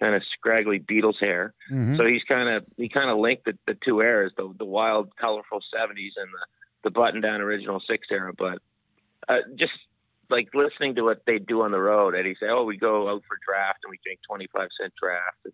kind 0.00 0.14
of 0.14 0.22
scraggly 0.36 0.78
Beatles 0.78 1.16
hair. 1.20 1.54
Mm-hmm. 1.70 1.96
So 1.96 2.06
he's 2.06 2.22
kind 2.28 2.48
of 2.48 2.64
he 2.76 2.88
kind 2.88 3.10
of 3.10 3.18
linked 3.18 3.44
the, 3.44 3.58
the 3.66 3.76
two 3.84 4.00
eras, 4.00 4.32
the 4.36 4.52
the 4.56 4.64
wild, 4.64 5.14
colorful 5.16 5.60
'70s 5.74 6.12
and 6.16 6.28
the 6.32 6.46
the 6.84 6.90
button 6.90 7.20
down 7.20 7.40
original 7.40 7.80
six 7.88 8.06
era. 8.10 8.32
But 8.36 8.58
uh, 9.28 9.38
just 9.56 9.72
like 10.30 10.48
listening 10.54 10.94
to 10.96 11.02
what 11.02 11.22
they 11.26 11.38
do 11.38 11.62
on 11.62 11.72
the 11.72 11.80
road, 11.80 12.14
Eddie 12.14 12.36
say, 12.38 12.46
"Oh, 12.48 12.64
we 12.64 12.76
go 12.76 13.08
out 13.08 13.22
for 13.26 13.38
draft 13.44 13.80
and 13.84 13.90
we 13.90 13.98
drink 14.04 14.20
25 14.28 14.68
cent 14.80 14.92
draft, 15.00 15.38
and 15.44 15.52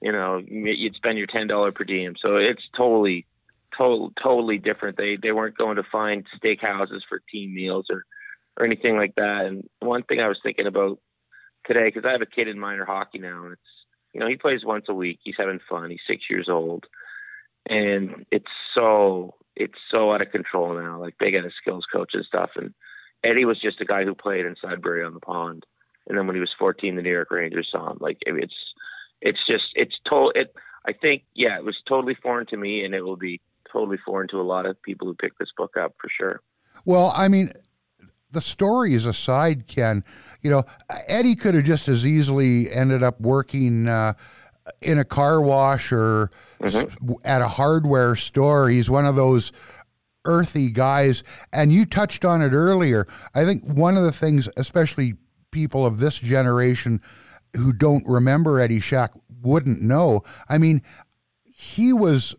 you 0.00 0.12
know, 0.12 0.42
you'd 0.46 0.94
spend 0.94 1.18
your 1.18 1.26
ten 1.26 1.46
dollar 1.46 1.72
per 1.72 1.84
diem." 1.84 2.14
So 2.20 2.36
it's 2.36 2.62
totally 2.76 3.26
to- 3.78 4.12
totally 4.22 4.58
different. 4.58 4.96
They 4.96 5.16
they 5.16 5.32
weren't 5.32 5.56
going 5.56 5.76
to 5.76 5.82
find 5.84 6.26
steakhouses 6.42 7.00
for 7.08 7.20
team 7.30 7.54
meals 7.54 7.86
or 7.90 8.04
or 8.56 8.64
anything 8.64 8.96
like 8.96 9.14
that. 9.16 9.46
And 9.46 9.68
one 9.80 10.02
thing 10.02 10.20
I 10.20 10.28
was 10.28 10.38
thinking 10.42 10.66
about 10.66 10.98
today 11.66 11.84
because 11.84 12.04
I 12.04 12.12
have 12.12 12.22
a 12.22 12.26
kid 12.26 12.48
in 12.48 12.58
minor 12.58 12.84
hockey 12.84 13.18
now, 13.18 13.44
and 13.44 13.52
it's 13.52 13.62
you 14.12 14.20
know 14.20 14.28
he 14.28 14.36
plays 14.36 14.64
once 14.64 14.86
a 14.88 14.94
week. 14.94 15.20
He's 15.22 15.34
having 15.38 15.60
fun. 15.68 15.90
He's 15.90 16.00
six 16.06 16.24
years 16.30 16.48
old, 16.48 16.84
and 17.68 18.26
it's 18.30 18.50
so 18.76 19.34
it's 19.54 19.78
so 19.92 20.12
out 20.12 20.22
of 20.22 20.32
control 20.32 20.74
now. 20.74 21.00
Like 21.00 21.14
they 21.18 21.30
got 21.30 21.44
a 21.44 21.50
skills 21.60 21.86
coach 21.92 22.10
and 22.14 22.24
stuff, 22.24 22.50
and 22.56 22.74
Eddie 23.24 23.44
was 23.44 23.60
just 23.60 23.80
a 23.80 23.86
guy 23.86 24.04
who 24.04 24.14
played 24.14 24.46
in 24.46 24.56
Sudbury 24.60 25.04
on 25.04 25.14
the 25.14 25.20
pond, 25.20 25.64
and 26.06 26.16
then 26.16 26.26
when 26.26 26.36
he 26.36 26.40
was 26.40 26.54
14, 26.58 26.96
the 26.96 27.02
New 27.02 27.12
York 27.12 27.30
Rangers 27.30 27.68
saw 27.70 27.90
him. 27.90 27.98
Like 28.00 28.18
it's 28.26 28.54
it's 29.20 29.38
just 29.48 29.64
it's 29.74 29.94
total. 30.08 30.32
It 30.34 30.54
I 30.86 30.92
think 30.92 31.24
yeah, 31.34 31.56
it 31.58 31.64
was 31.64 31.76
totally 31.88 32.14
foreign 32.14 32.46
to 32.46 32.56
me, 32.56 32.84
and 32.84 32.94
it 32.94 33.02
will 33.02 33.16
be 33.16 33.40
totally 33.72 33.98
foreign 34.04 34.28
to 34.28 34.40
a 34.40 34.42
lot 34.42 34.66
of 34.66 34.80
people 34.82 35.06
who 35.06 35.14
pick 35.14 35.36
this 35.38 35.48
book 35.56 35.76
up 35.76 35.94
for 36.00 36.08
sure. 36.08 36.40
Well, 36.84 37.12
I 37.16 37.28
mean, 37.28 37.52
the 38.30 38.40
stories 38.40 39.06
aside, 39.06 39.66
Ken, 39.66 40.04
you 40.42 40.50
know, 40.50 40.64
Eddie 41.08 41.34
could 41.34 41.54
have 41.54 41.64
just 41.64 41.88
as 41.88 42.06
easily 42.06 42.70
ended 42.70 43.02
up 43.02 43.20
working 43.20 43.88
uh, 43.88 44.12
in 44.80 44.98
a 44.98 45.04
car 45.04 45.40
wash 45.40 45.92
or 45.92 46.30
mm-hmm. 46.60 47.12
at 47.24 47.42
a 47.42 47.48
hardware 47.48 48.14
store. 48.14 48.68
He's 48.68 48.90
one 48.90 49.06
of 49.06 49.16
those 49.16 49.52
earthy 50.24 50.70
guys. 50.70 51.22
And 51.52 51.72
you 51.72 51.86
touched 51.86 52.24
on 52.24 52.42
it 52.42 52.52
earlier. 52.52 53.06
I 53.34 53.44
think 53.44 53.64
one 53.64 53.96
of 53.96 54.02
the 54.02 54.12
things, 54.12 54.48
especially 54.56 55.14
people 55.50 55.86
of 55.86 55.98
this 55.98 56.18
generation 56.18 57.00
who 57.56 57.72
don't 57.72 58.06
remember 58.06 58.60
Eddie 58.60 58.80
Shack, 58.80 59.12
wouldn't 59.42 59.82
know. 59.82 60.22
I 60.48 60.58
mean, 60.58 60.82
he 61.44 61.92
was 61.92 62.34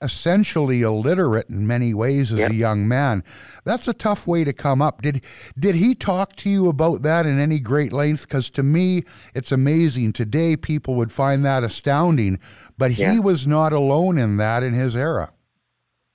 essentially 0.00 0.82
illiterate 0.82 1.48
in 1.48 1.66
many 1.66 1.92
ways 1.92 2.32
as 2.32 2.38
yep. 2.38 2.50
a 2.50 2.54
young 2.54 2.86
man. 2.86 3.24
That's 3.64 3.88
a 3.88 3.92
tough 3.92 4.26
way 4.26 4.44
to 4.44 4.52
come 4.52 4.80
up. 4.80 5.02
Did 5.02 5.24
did 5.58 5.74
he 5.74 5.94
talk 5.94 6.36
to 6.36 6.50
you 6.50 6.68
about 6.68 7.02
that 7.02 7.26
in 7.26 7.38
any 7.38 7.58
great 7.58 7.92
length? 7.92 8.28
Because 8.28 8.50
to 8.50 8.62
me, 8.62 9.04
it's 9.34 9.52
amazing. 9.52 10.12
Today, 10.12 10.56
people 10.56 10.94
would 10.94 11.12
find 11.12 11.44
that 11.44 11.64
astounding, 11.64 12.38
but 12.76 12.92
he 12.92 13.02
yeah. 13.02 13.20
was 13.20 13.46
not 13.46 13.72
alone 13.72 14.18
in 14.18 14.36
that 14.36 14.62
in 14.62 14.74
his 14.74 14.94
era. 14.94 15.32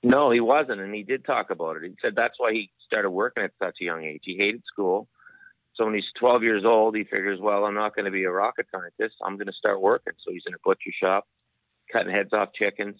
No, 0.02 0.30
he 0.30 0.40
wasn't, 0.40 0.80
and 0.80 0.94
he 0.94 1.02
did 1.02 1.24
talk 1.24 1.50
about 1.50 1.76
it. 1.76 1.82
He 1.84 1.94
said 2.02 2.12
that's 2.14 2.34
why 2.38 2.52
he 2.52 2.70
started 2.86 3.10
working 3.10 3.42
at 3.42 3.52
such 3.62 3.76
a 3.80 3.84
young 3.84 4.04
age. 4.04 4.22
He 4.24 4.36
hated 4.36 4.62
school. 4.70 5.08
So 5.74 5.84
when 5.84 5.94
he's 5.94 6.04
12 6.18 6.42
years 6.42 6.64
old, 6.64 6.96
he 6.96 7.04
figures, 7.04 7.40
well, 7.40 7.64
I'm 7.64 7.74
not 7.74 7.96
going 7.96 8.04
to 8.04 8.10
be 8.10 8.24
a 8.24 8.30
rocket 8.30 8.66
scientist. 8.70 9.16
I'm 9.24 9.36
going 9.36 9.48
to 9.48 9.52
start 9.52 9.80
working. 9.80 10.12
So 10.24 10.32
he's 10.32 10.44
in 10.46 10.54
a 10.54 10.58
butcher 10.64 10.90
shop, 10.98 11.26
cutting 11.92 12.14
heads 12.14 12.32
off 12.32 12.52
chickens 12.54 12.96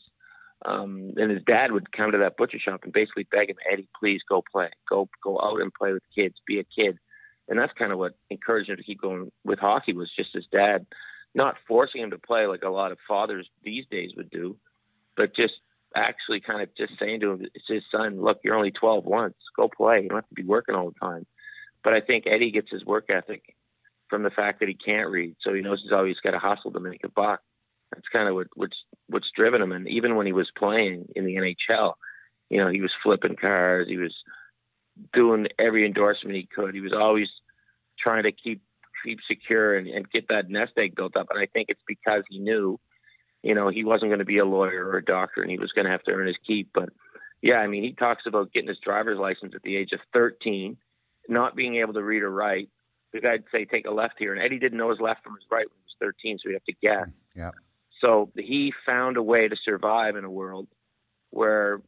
um, 0.65 1.13
and 1.17 1.31
his 1.31 1.43
dad 1.43 1.73
would 1.73 1.93
come 1.93 2.13
to 2.13 2.19
that 2.19 2.37
butcher 2.37 2.59
shop 2.59 2.85
and 2.85 2.93
basically 2.93 3.27
beg 3.31 3.51
him, 3.51 3.57
Eddie, 3.71 3.89
please 3.99 4.21
go 4.29 4.43
play, 4.51 4.71
go 4.89 5.09
go 5.23 5.39
out 5.41 5.61
and 5.61 5.73
play 5.73 5.93
with 5.93 6.03
kids, 6.15 6.37
be 6.47 6.59
a 6.59 6.65
kid. 6.65 6.99
And 7.49 7.59
that's 7.59 7.73
kind 7.75 7.93
of 7.93 7.99
what 7.99 8.15
encouraged 8.31 8.71
him 8.71 8.77
to 8.77 8.83
keep 8.83 9.03
going 9.03 9.31
with 9.45 9.59
hockey 9.59 9.93
was 9.93 10.11
just 10.17 10.31
his 10.33 10.47
dad, 10.51 10.87
not 11.35 11.57
forcing 11.69 12.01
him 12.01 12.11
to 12.13 12.19
play 12.19 12.47
like 12.47 12.63
a 12.63 12.71
lot 12.71 12.93
of 12.93 12.99
fathers 13.07 13.47
these 13.63 13.85
days 13.91 14.13
would 14.17 14.31
do, 14.31 14.57
but 15.17 15.37
just 15.37 15.53
actually 15.95 16.41
kind 16.41 16.63
of 16.63 16.75
just 16.77 16.95
saying 16.99 17.21
to 17.21 17.33
him, 17.33 17.47
it's 17.55 17.69
his 17.69 17.83
son, 17.93 18.23
look, 18.23 18.39
you're 18.43 18.57
only 18.57 18.71
12 18.71 19.05
once, 19.05 19.35
go 19.55 19.69
play. 19.69 20.03
You 20.03 20.09
don't 20.09 20.19
have 20.19 20.29
to 20.29 20.35
be 20.35 20.45
working 20.45 20.75
all 20.75 20.91
the 20.91 20.99
time. 20.99 21.27
But 21.85 21.93
I 21.93 22.01
think 22.01 22.25
Eddie 22.27 22.51
gets 22.51 22.71
his 22.71 22.85
work 22.85 23.07
ethic 23.11 23.55
from 24.09 24.23
the 24.23 24.31
fact 24.31 24.61
that 24.61 24.69
he 24.69 24.75
can't 24.75 25.11
read, 25.11 25.37
so 25.41 25.53
he 25.53 25.61
knows 25.61 25.81
he's 25.83 25.93
always 25.93 26.17
got 26.25 26.33
to 26.33 26.39
hustle 26.39 26.73
to 26.73 26.81
make 26.81 27.05
a 27.05 27.09
buck. 27.09 27.41
That's 27.93 28.09
kind 28.13 28.29
of 28.29 28.35
what, 28.35 28.47
what's 28.55 28.77
what's 29.09 29.31
driven 29.37 29.63
him. 29.63 29.73
And 29.73 29.89
even 29.89 30.17
when 30.17 30.27
he 30.27 30.33
was 30.33 30.51
playing 30.57 31.07
in 31.15 31.27
the 31.27 31.37
NHL, 31.37 31.93
you 32.51 32.59
know, 32.59 32.69
he 32.69 32.81
was 32.81 32.91
flipping 33.03 33.37
cars. 33.37 33.87
He 33.89 33.99
was 33.99 34.15
doing 35.13 35.47
every 35.59 35.87
endorsement 35.87 36.37
he 36.37 36.49
could. 36.53 36.75
He 36.75 36.81
was 36.81 36.93
always 36.93 37.29
trying 37.99 38.25
to 38.25 38.33
keep 38.33 38.63
keep 39.05 39.19
secure 39.29 39.77
and, 39.77 39.87
and 39.87 40.11
get 40.11 40.29
that 40.29 40.49
nest 40.49 40.73
egg 40.79 40.95
built 40.97 41.17
up. 41.17 41.29
And 41.31 41.39
I 41.39 41.47
think 41.47 41.69
it's 41.69 41.83
because 41.87 42.23
he 42.31 42.39
knew, 42.39 42.81
you 43.43 43.55
know, 43.55 43.69
he 43.69 43.85
wasn't 43.85 44.11
going 44.11 44.21
to 44.21 44.25
be 44.25 44.39
a 44.39 44.45
lawyer 44.45 44.87
or 44.87 44.97
a 44.97 45.05
doctor, 45.05 45.43
and 45.43 45.51
he 45.51 45.59
was 45.59 45.73
going 45.73 45.85
to 45.85 45.91
have 45.91 46.03
to 46.05 46.13
earn 46.13 46.27
his 46.27 46.37
keep. 46.47 46.71
But 46.73 46.89
yeah, 47.43 47.59
I 47.59 47.67
mean, 47.67 47.85
he 47.85 47.93
talks 47.93 48.23
about 48.27 48.53
getting 48.53 48.69
his 48.69 48.79
driver's 48.79 49.19
license 49.19 49.53
at 49.55 49.63
the 49.63 49.77
age 49.77 49.93
of 49.93 50.01
13, 50.15 50.79
not 51.29 51.57
being 51.57 51.77
able 51.77 51.95
to 51.95 52.03
read 52.03 52.23
or 52.23 52.31
write. 52.31 52.69
The 53.13 53.21
guy'd 53.21 53.45
say, 53.53 53.65
"Take 53.65 53.87
a 53.87 53.91
left 53.91 54.15
here," 54.19 54.33
and 54.33 54.43
Eddie 54.43 54.59
didn't 54.59 54.79
know 54.79 54.91
his 54.91 55.01
left 55.01 55.23
from 55.23 55.35
his 55.35 55.45
right 55.51 55.67
when 55.69 55.77
he 55.77 55.85
was 55.85 56.15
13, 56.17 56.39
so 56.39 56.49
he 56.49 56.55
had 56.55 56.65
to 56.67 56.75
guess. 56.83 57.09
Yeah. 57.37 57.51
So 58.05 58.31
he 58.37 58.73
found 58.87 59.17
a 59.17 59.23
way 59.23 59.49
to 59.49 59.57
survive 59.65 60.17
in 60.17 60.25
a 60.25 60.31
world 60.31 60.67
where 61.31 61.81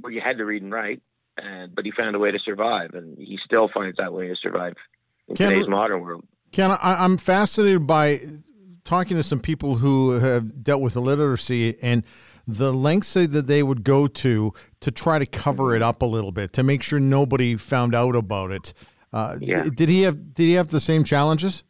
where 0.00 0.12
you 0.12 0.20
had 0.20 0.38
to 0.38 0.44
read 0.44 0.62
and 0.62 0.72
write, 0.72 1.02
and 1.36 1.74
but 1.74 1.84
he 1.84 1.92
found 1.92 2.16
a 2.16 2.18
way 2.18 2.30
to 2.30 2.38
survive, 2.38 2.94
and 2.94 3.16
he 3.16 3.38
still 3.44 3.68
finds 3.72 3.96
that 3.98 4.12
way 4.12 4.28
to 4.28 4.36
survive 4.36 4.74
in 5.28 5.36
Ken, 5.36 5.50
today's 5.50 5.68
modern 5.68 6.00
world. 6.00 6.24
Ken, 6.52 6.70
I, 6.70 7.04
I'm 7.04 7.16
fascinated 7.16 7.86
by 7.86 8.20
talking 8.86 9.16
to 9.16 9.22
some 9.22 9.40
people 9.40 9.76
who 9.76 10.12
have 10.12 10.64
dealt 10.64 10.80
with 10.80 10.96
illiteracy 10.96 11.76
and 11.82 12.02
the 12.46 12.72
lengths 12.72 13.14
that 13.14 13.46
they 13.46 13.62
would 13.62 13.82
go 13.82 14.06
to 14.06 14.54
to 14.80 14.90
try 14.90 15.18
to 15.18 15.26
cover 15.26 15.74
it 15.74 15.82
up 15.82 16.02
a 16.02 16.06
little 16.06 16.32
bit 16.32 16.52
to 16.54 16.62
make 16.62 16.82
sure 16.82 17.00
nobody 17.00 17.56
found 17.56 17.94
out 17.94 18.14
about 18.14 18.52
it. 18.52 18.72
Uh, 19.12 19.36
yeah. 19.40 19.64
Did 19.74 19.88
he 19.88 20.02
have 20.02 20.34
Did 20.34 20.44
he 20.44 20.52
have 20.52 20.68
the 20.68 20.80
same 20.80 21.04
challenges? 21.04 21.64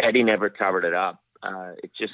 Eddie 0.00 0.22
never 0.22 0.50
covered 0.50 0.84
it 0.84 0.94
up. 0.94 1.22
Uh, 1.42 1.72
it 1.82 1.90
just 1.98 2.12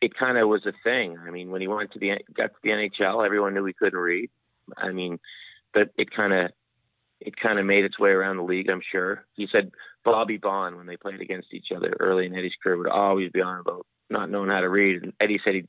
it 0.00 0.12
kind 0.18 0.36
of 0.36 0.48
was 0.48 0.66
a 0.66 0.72
thing. 0.82 1.16
I 1.18 1.30
mean, 1.30 1.50
when 1.50 1.60
he 1.60 1.68
went 1.68 1.92
to 1.92 1.98
the 1.98 2.18
got 2.36 2.48
to 2.48 2.58
the 2.62 2.70
NHL, 2.70 3.24
everyone 3.24 3.54
knew 3.54 3.64
he 3.64 3.72
couldn't 3.72 3.98
read. 3.98 4.30
I 4.76 4.90
mean, 4.90 5.18
but 5.72 5.90
it 5.96 6.10
kind 6.10 6.32
of 6.32 6.50
it 7.20 7.36
kind 7.36 7.58
of 7.58 7.66
made 7.66 7.84
its 7.84 7.98
way 7.98 8.10
around 8.10 8.36
the 8.36 8.42
league. 8.42 8.68
I'm 8.68 8.82
sure. 8.90 9.24
He 9.34 9.46
said 9.54 9.70
Bobby 10.04 10.36
Baun 10.36 10.76
when 10.76 10.86
they 10.86 10.96
played 10.96 11.20
against 11.20 11.52
each 11.52 11.68
other 11.74 11.96
early 11.98 12.26
in 12.26 12.34
Eddie's 12.34 12.52
career 12.62 12.76
would 12.76 12.88
always 12.88 13.30
be 13.32 13.40
on 13.40 13.60
about 13.60 13.86
not 14.10 14.30
knowing 14.30 14.50
how 14.50 14.60
to 14.60 14.68
read. 14.68 15.02
And 15.02 15.12
Eddie 15.20 15.40
said 15.44 15.54
he'd 15.54 15.68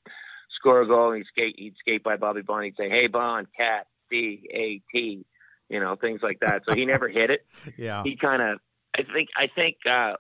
score 0.56 0.82
a 0.82 0.88
goal 0.88 1.12
and 1.12 1.18
he'd 1.18 1.28
skate 1.28 1.56
he'd 1.58 1.76
skate 1.80 2.04
by 2.04 2.18
Bobby 2.18 2.42
Baun. 2.42 2.64
He'd 2.64 2.76
say, 2.78 2.90
"Hey 2.90 3.08
Baun, 3.08 3.48
cat, 3.58 3.88
C 4.10 4.48
A 4.54 4.82
T," 4.92 5.26
you 5.70 5.80
know, 5.80 5.96
things 5.96 6.22
like 6.22 6.40
that. 6.42 6.64
So 6.68 6.76
he 6.76 6.86
never 6.86 7.08
hit 7.08 7.30
it. 7.30 7.46
yeah. 7.78 8.04
He 8.04 8.18
kind 8.18 8.42
of. 8.42 8.60
I 8.98 9.04
think. 9.04 9.30
I 9.36 9.48
think. 9.48 9.78
uh 9.88 10.14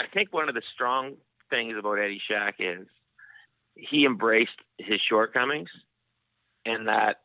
I 0.00 0.06
think 0.12 0.32
one 0.32 0.48
of 0.48 0.54
the 0.54 0.62
strong 0.74 1.14
things 1.48 1.74
about 1.78 1.98
Eddie 1.98 2.20
Shack 2.28 2.56
is 2.58 2.88
he 3.76 4.04
embraced 4.04 4.50
his 4.78 5.00
shortcomings, 5.08 5.68
and 6.64 6.88
that 6.88 7.20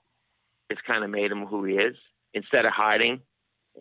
it's 0.70 0.82
kind 0.86 1.04
of 1.04 1.10
made 1.10 1.32
him 1.32 1.46
who 1.46 1.64
he 1.64 1.76
is. 1.76 1.96
Instead 2.34 2.66
of 2.66 2.74
hiding 2.74 3.22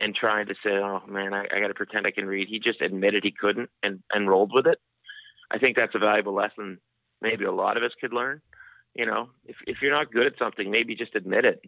and 0.01 0.15
trying 0.15 0.47
to 0.47 0.55
say, 0.65 0.71
"Oh 0.73 1.03
man, 1.07 1.35
I, 1.35 1.43
I 1.45 1.61
got 1.61 1.69
to 1.69 1.75
pretend 1.75 2.07
I 2.07 2.11
can 2.11 2.27
read," 2.27 2.49
he 2.49 2.59
just 2.59 2.81
admitted 2.81 3.25
he 3.25 3.33
couldn't 3.33 3.71
and 3.83 4.03
and 4.13 4.29
rolled 4.29 4.53
with 4.53 4.67
it. 4.67 4.79
I 5.51 5.59
think 5.59 5.77
that's 5.77 5.95
a 5.95 6.01
valuable 6.01 6.35
lesson. 6.35 6.79
Maybe 7.21 7.45
a 7.45 7.53
lot 7.53 7.77
of 7.77 7.83
us 7.83 7.93
could 8.01 8.13
learn. 8.13 8.41
You 8.95 9.07
know, 9.07 9.31
if 9.45 9.57
if 9.67 9.79
you're 9.83 9.95
not 9.95 10.13
good 10.13 10.27
at 10.27 10.39
something, 10.39 10.71
maybe 10.71 10.95
just 10.95 11.15
admit 11.15 11.45
it 11.45 11.61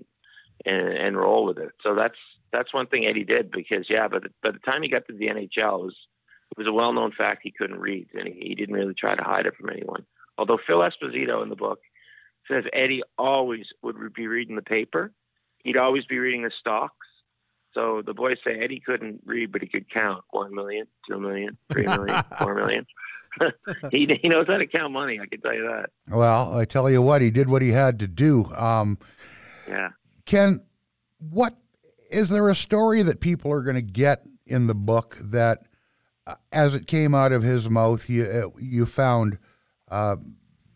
and, 0.65 0.89
and 0.89 1.17
roll 1.17 1.45
with 1.45 1.59
it. 1.59 1.73
So 1.83 1.95
that's 1.95 2.19
that's 2.53 2.73
one 2.73 2.87
thing 2.87 3.07
Eddie 3.07 3.25
did 3.25 3.51
because 3.51 3.87
yeah, 3.89 4.09
but 4.09 4.25
by 4.43 4.51
the 4.51 4.59
time 4.59 4.83
he 4.83 4.89
got 4.89 5.07
to 5.07 5.13
the 5.13 5.29
NHL, 5.29 5.49
it 5.49 5.85
was 5.85 5.97
it 6.51 6.59
was 6.59 6.67
a 6.67 6.73
well 6.73 6.93
known 6.93 7.13
fact 7.13 7.41
he 7.43 7.53
couldn't 7.57 7.81
read, 7.81 8.09
and 8.15 8.27
he, 8.29 8.49
he 8.49 8.55
didn't 8.55 8.75
really 8.75 8.95
try 8.95 9.15
to 9.15 9.23
hide 9.23 9.47
it 9.47 9.57
from 9.57 9.71
anyone. 9.71 10.07
Although 10.37 10.59
Phil 10.67 10.79
Esposito 10.79 11.43
in 11.43 11.49
the 11.49 11.57
book 11.57 11.81
says 12.51 12.65
Eddie 12.73 13.03
always 13.19 13.67
would 13.83 14.15
be 14.15 14.27
reading 14.27 14.57
the 14.57 14.63
paper, 14.63 15.13
he'd 15.65 15.77
always 15.77 16.05
be 16.07 16.19
reading 16.19 16.43
the 16.43 16.53
stocks. 16.59 17.07
So 17.79 18.03
the 18.05 18.13
boys 18.13 18.39
say 18.45 18.59
Eddie 18.61 18.83
couldn't 18.85 19.23
read, 19.25 19.53
but 19.53 19.63
he 19.63 19.69
could 19.69 19.89
count 19.89 20.25
one 20.31 20.53
million, 20.53 20.89
two 21.09 21.21
million, 21.21 21.57
three 21.71 21.87
million, 21.87 22.25
four 22.41 22.57
million. 22.57 22.85
he, 23.93 24.19
he 24.21 24.29
knows 24.29 24.49
how 24.49 24.57
to 24.57 24.67
count 24.67 24.93
money. 24.93 25.21
I 25.21 25.27
can 25.27 25.41
tell 25.41 25.55
you 25.55 25.63
that. 25.63 25.91
Well, 26.09 26.59
I 26.59 26.65
tell 26.65 26.91
you 26.91 27.01
what, 27.01 27.23
he 27.23 27.31
did 27.31 27.49
what 27.49 27.63
he 27.63 27.71
had 27.71 28.01
to 28.01 28.09
do. 28.09 28.47
Um, 28.47 28.99
yeah. 29.69 29.91
Ken, 30.27 30.61
what 31.21 31.55
is 32.11 32.31
there 32.31 32.49
a 32.49 32.55
story 32.57 33.03
that 33.03 33.21
people 33.21 33.53
are 33.53 33.63
going 33.63 33.77
to 33.77 33.83
get 33.83 34.25
in 34.45 34.67
the 34.67 34.75
book 34.75 35.17
that, 35.21 35.61
uh, 36.27 36.35
as 36.51 36.75
it 36.75 36.89
came 36.89 37.15
out 37.15 37.31
of 37.31 37.45
his 37.45 37.71
mouth, 37.71 38.11
you 38.11 38.25
uh, 38.25 38.59
you 38.61 38.87
found 38.87 39.39
uh, 39.89 40.17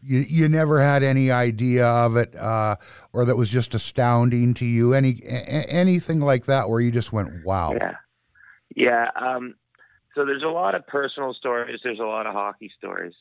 you, 0.02 0.20
you 0.20 0.48
never 0.48 0.80
had 0.80 1.02
any 1.02 1.30
idea 1.30 1.86
of 1.86 2.16
it, 2.16 2.34
uh, 2.36 2.76
or 3.12 3.24
that 3.24 3.36
was 3.36 3.48
just 3.48 3.74
astounding 3.74 4.54
to 4.54 4.64
you. 4.64 4.94
Any 4.94 5.20
a- 5.24 5.70
anything 5.70 6.20
like 6.20 6.46
that 6.46 6.68
where 6.68 6.80
you 6.80 6.90
just 6.90 7.12
went, 7.12 7.44
"Wow." 7.44 7.74
Yeah, 7.74 7.96
yeah. 8.74 9.10
Um, 9.14 9.54
so 10.14 10.24
there's 10.24 10.42
a 10.42 10.48
lot 10.48 10.74
of 10.74 10.86
personal 10.86 11.34
stories. 11.34 11.80
There's 11.82 12.00
a 12.00 12.04
lot 12.04 12.26
of 12.26 12.34
hockey 12.34 12.70
stories. 12.76 13.14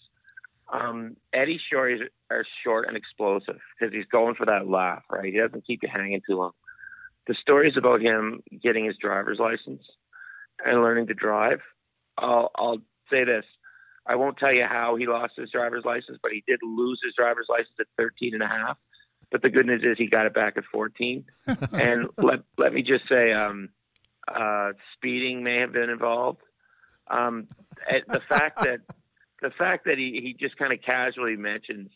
Um, 0.72 1.18
Eddie's 1.34 1.62
stories 1.68 2.02
are 2.30 2.46
short 2.64 2.88
and 2.88 2.98
explosive 2.98 3.60
because 3.80 3.94
he's 3.94 4.06
going 4.06 4.36
for 4.36 4.46
that 4.46 4.68
laugh, 4.68 5.04
right? 5.10 5.26
He 5.26 5.38
doesn't 5.38 5.68
keep 5.68 5.84
you 5.84 5.90
hanging 5.92 6.22
too 6.28 6.38
long. 6.38 6.52
The 7.28 7.36
stories 7.36 7.74
about 7.78 8.02
him 8.02 8.42
getting 8.64 8.86
his 8.86 8.98
driver's 8.98 9.38
license 9.38 9.84
and 10.66 10.82
learning 10.82 11.08
to 11.08 11.14
drive. 11.14 11.60
I'll, 12.18 12.52
I'll 12.56 12.80
say 13.12 13.26
this: 13.26 13.46
I 14.12 14.16
won't 14.16 14.38
tell 14.38 14.54
you 14.54 14.66
how 14.66 14.98
he 14.98 15.08
lost 15.08 15.34
his 15.38 15.50
driver's 15.52 15.86
license, 15.86 16.18
but 16.22 16.34
he 16.34 16.44
did 16.46 16.60
lose 16.62 17.00
his 17.02 17.14
driver's 17.18 17.46
license 17.48 17.76
at 17.80 17.88
13 17.98 18.34
and 18.34 18.44
a 18.44 18.48
half. 18.48 18.78
But 19.32 19.42
the 19.42 19.50
good 19.50 19.66
news 19.66 19.84
is 19.86 19.98
he 19.98 20.08
got 20.08 20.26
it 20.26 20.34
back 20.34 20.58
at 20.58 20.66
14. 20.70 21.24
and 21.72 22.08
let, 22.18 22.40
let 22.58 22.74
me 22.74 22.84
just 22.84 23.08
say, 23.08 23.32
um, 23.32 23.70
uh, 24.28 24.72
speeding 24.98 25.44
may 25.44 25.60
have 25.62 25.72
been 25.72 25.90
involved. 25.90 26.42
Um, 27.10 27.48
the 27.90 28.20
fact 28.28 28.64
that 28.64 28.80
the 29.42 29.52
fact 29.58 29.86
that 29.86 29.98
he, 29.98 30.20
he 30.22 30.36
just 30.38 30.58
kind 30.58 30.74
of 30.74 30.80
casually 30.82 31.38
mentions, 31.38 31.90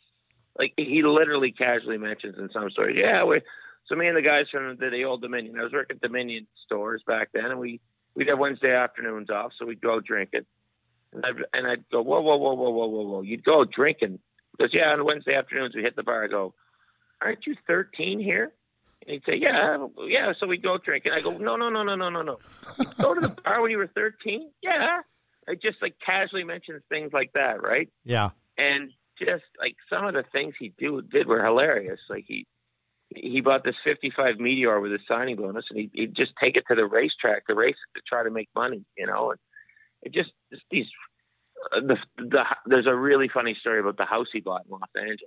like 0.58 0.74
he 0.78 1.04
literally 1.04 1.52
casually 1.52 1.98
mentions 1.98 2.38
in 2.38 2.50
some 2.54 2.70
stories, 2.72 3.00
yeah, 3.00 3.26
we 3.26 3.42
so 3.88 3.96
me 3.96 4.08
and 4.08 4.18
the 4.18 4.22
guys 4.22 4.46
from 4.50 4.78
the, 4.80 4.90
the 4.90 5.04
old 5.04 5.22
Dominion, 5.22 5.60
I 5.60 5.64
was 5.64 5.74
working 5.74 5.98
at 5.98 6.02
Dominion 6.02 6.48
stores 6.66 7.04
back 7.06 7.30
then, 7.34 7.46
and 7.46 7.60
we 7.60 7.82
we'd 8.16 8.30
have 8.30 8.40
Wednesday 8.40 8.74
afternoons 8.74 9.30
off, 9.30 9.52
so 9.60 9.66
we'd 9.66 9.82
go 9.82 10.00
drinking. 10.00 10.46
And 11.14 11.26
I'd, 11.26 11.36
and 11.54 11.68
I'd 11.68 11.90
go, 11.90 12.02
whoa, 12.02 12.22
whoa, 12.22 12.38
whoa, 12.38 12.54
whoa, 12.54 12.70
whoa, 12.70 12.88
whoa, 12.88 13.08
whoa. 13.08 13.22
You'd 13.22 13.44
go 13.44 13.66
drinking. 13.66 14.20
Because, 14.58 14.72
yeah, 14.74 14.90
on 14.90 15.06
Wednesday 15.06 15.36
afternoons, 15.36 15.76
we 15.76 15.82
hit 15.82 15.96
the 15.96 16.04
bar. 16.04 16.24
I 16.24 16.28
go, 16.28 16.54
aren't 17.22 17.46
you 17.46 17.56
13 17.68 18.20
here? 18.20 18.52
And 19.02 19.12
he'd 19.12 19.24
say, 19.26 19.38
yeah, 19.38 19.86
yeah. 20.08 20.34
So 20.40 20.48
we'd 20.48 20.64
go 20.64 20.78
drinking. 20.78 21.14
I 21.14 21.22
go, 21.22 21.38
no, 21.38 21.56
no, 21.56 21.70
no, 21.70 21.84
no, 21.84 21.96
no, 21.96 22.10
no, 22.10 22.22
no. 22.22 22.38
Go 23.02 23.14
to 23.14 23.22
the 23.22 23.30
bar 23.44 23.62
when 23.62 23.72
you 23.72 23.78
were 23.78 23.88
13? 23.88 24.50
Yeah. 24.62 25.02
I 25.48 25.56
just 25.56 25.82
like 25.82 25.96
casually 26.04 26.44
mentions 26.44 26.82
things 26.90 27.14
like 27.14 27.34
that, 27.34 27.62
right? 27.62 27.90
Yeah. 28.04 28.32
And 28.58 28.92
just 29.20 29.44
like 29.60 29.76
some 29.90 30.06
of 30.06 30.14
the 30.14 30.24
things 30.32 30.56
he 30.60 30.74
do 30.78 31.02
did 31.02 31.28
were 31.28 31.44
hilarious. 31.44 32.00
Like 32.10 32.26
he 32.28 32.48
he 33.16 33.42
bought 33.42 33.64
this 33.64 33.76
55 33.84 34.40
Meteor 34.40 34.80
with 34.80 34.92
a 34.92 35.00
signing 35.08 35.36
bonus, 35.36 35.66
and 35.70 35.80
he, 35.80 35.92
he'd 35.94 36.16
just 36.16 36.34
take 36.42 36.58
it 36.58 36.66
to 36.70 36.76
the 36.76 36.86
racetrack, 36.86 37.48
the 37.48 37.56
race 37.56 37.76
to 37.96 38.02
try 38.08 38.24
to 38.24 38.32
make 38.32 38.50
money, 38.56 38.84
you 38.98 39.06
know. 39.06 39.32
And 39.32 39.40
it 40.02 40.14
just 40.14 40.32
Uh, 40.72 41.82
the, 41.82 41.98
the 42.18 42.44
there's 42.66 42.88
a 42.88 42.96
really 42.96 43.30
funny 43.30 43.56
story 43.60 43.80
about 43.80 43.98
the 43.98 44.06
house 44.06 44.28
he 44.32 44.40
bought 44.40 44.66
in 44.66 44.72
Los 44.72 44.90
Angeles. 44.96 45.20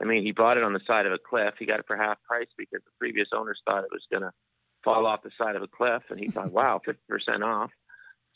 I 0.00 0.04
mean, 0.04 0.24
he 0.24 0.32
bought 0.32 0.56
it 0.56 0.62
on 0.62 0.72
the 0.72 0.80
side 0.86 1.06
of 1.06 1.12
a 1.12 1.18
cliff. 1.18 1.54
He 1.58 1.66
got 1.66 1.80
it 1.80 1.86
for 1.86 1.96
half 1.96 2.22
price 2.22 2.48
because 2.56 2.80
the 2.84 2.90
previous 2.98 3.28
owners 3.34 3.60
thought 3.66 3.84
it 3.84 3.90
was 3.92 4.06
going 4.10 4.22
to 4.22 4.32
fall 4.82 5.06
off 5.06 5.22
the 5.22 5.30
side 5.36 5.56
of 5.56 5.62
a 5.62 5.68
cliff, 5.68 6.02
and 6.10 6.18
he 6.18 6.28
thought, 6.28 6.52
"Wow, 6.52 6.80
50% 6.86 7.44
off." 7.44 7.70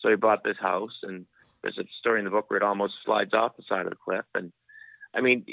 So 0.01 0.11
he 0.11 0.17
bought 0.17 0.45
this 0.45 0.59
house, 0.61 0.99
and 1.03 1.27
there's 1.63 1.79
a 1.79 1.85
story 1.99 2.19
in 2.19 2.27
the 2.27 2.31
book 2.31 2.51
where 2.51 2.59
it 2.59 2.63
almost 2.63 2.95
slides 3.05 3.33
off 3.33 3.57
the 3.57 3.63
side 3.69 3.87
of 3.87 3.91
the 3.91 3.97
cliff. 3.97 4.27
And 4.35 4.53
I 5.15 5.21
mean, 5.23 5.47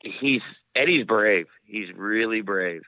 he's 0.00 0.42
Eddie's 0.76 1.06
brave. 1.06 1.46
He's 1.64 1.88
really 1.94 2.40
brave, 2.40 2.82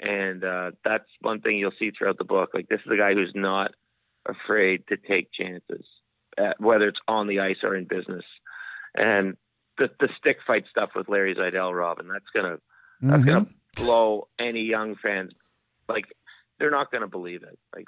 and 0.00 0.42
uh, 0.42 0.70
that's 0.84 1.08
one 1.20 1.40
thing 1.40 1.58
you'll 1.58 1.72
see 1.78 1.90
throughout 1.90 2.18
the 2.18 2.24
book. 2.24 2.50
Like 2.54 2.68
this 2.68 2.80
is 2.84 2.92
a 2.92 2.96
guy 2.96 3.12
who's 3.12 3.32
not 3.34 3.72
afraid 4.26 4.84
to 4.88 4.96
take 4.96 5.32
chances, 5.32 5.84
at, 6.38 6.60
whether 6.60 6.88
it's 6.88 7.00
on 7.08 7.26
the 7.26 7.40
ice 7.40 7.58
or 7.62 7.76
in 7.76 7.84
business. 7.84 8.24
And 8.94 9.36
the 9.78 9.90
the 10.00 10.08
stick 10.18 10.38
fight 10.46 10.64
stuff 10.70 10.90
with 10.94 11.08
Larry 11.08 11.34
Zeidel, 11.34 11.76
Robin, 11.76 12.08
that's 12.08 12.24
gonna 12.34 12.58
that's 13.00 13.22
mm-hmm. 13.22 13.28
gonna 13.28 13.46
blow 13.76 14.28
any 14.38 14.62
young 14.62 14.96
fans. 14.96 15.32
Like 15.88 16.06
they're 16.58 16.70
not 16.70 16.90
gonna 16.90 17.08
believe 17.08 17.42
it. 17.42 17.58
Like 17.74 17.86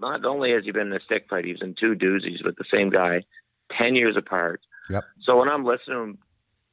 not 0.00 0.24
only 0.24 0.52
has 0.52 0.64
he 0.64 0.72
been 0.72 0.88
in 0.88 0.92
a 0.92 1.00
stick 1.00 1.26
fight, 1.30 1.44
he's 1.44 1.62
in 1.62 1.74
two 1.78 1.94
doozies 1.94 2.44
with 2.44 2.56
the 2.56 2.64
same 2.74 2.90
guy, 2.90 3.22
ten 3.80 3.94
years 3.94 4.16
apart. 4.16 4.60
Yep. 4.90 5.04
So 5.22 5.38
when 5.38 5.48
I'm 5.48 5.64
listening 5.64 5.96
to 5.96 6.02
him 6.02 6.18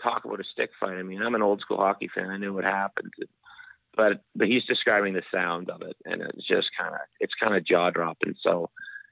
talk 0.01 0.25
about 0.25 0.39
a 0.39 0.43
stick 0.51 0.71
fight. 0.79 0.97
I 0.97 1.03
mean, 1.03 1.21
I'm 1.21 1.35
an 1.35 1.41
old 1.41 1.61
school 1.61 1.77
hockey 1.77 2.09
fan. 2.13 2.29
I 2.29 2.37
knew 2.37 2.53
what 2.53 2.63
happened, 2.63 3.11
but 3.95 4.23
but 4.35 4.47
he's 4.47 4.63
describing 4.65 5.13
the 5.13 5.23
sound 5.33 5.69
of 5.69 5.81
it, 5.81 5.95
and 6.05 6.21
it's 6.21 6.47
just 6.47 6.69
kind 6.79 6.93
of 6.93 7.01
it's 7.19 7.33
kind 7.41 7.55
of 7.55 7.65
jaw 7.65 7.89
dropping. 7.89 8.35
So, 8.41 8.69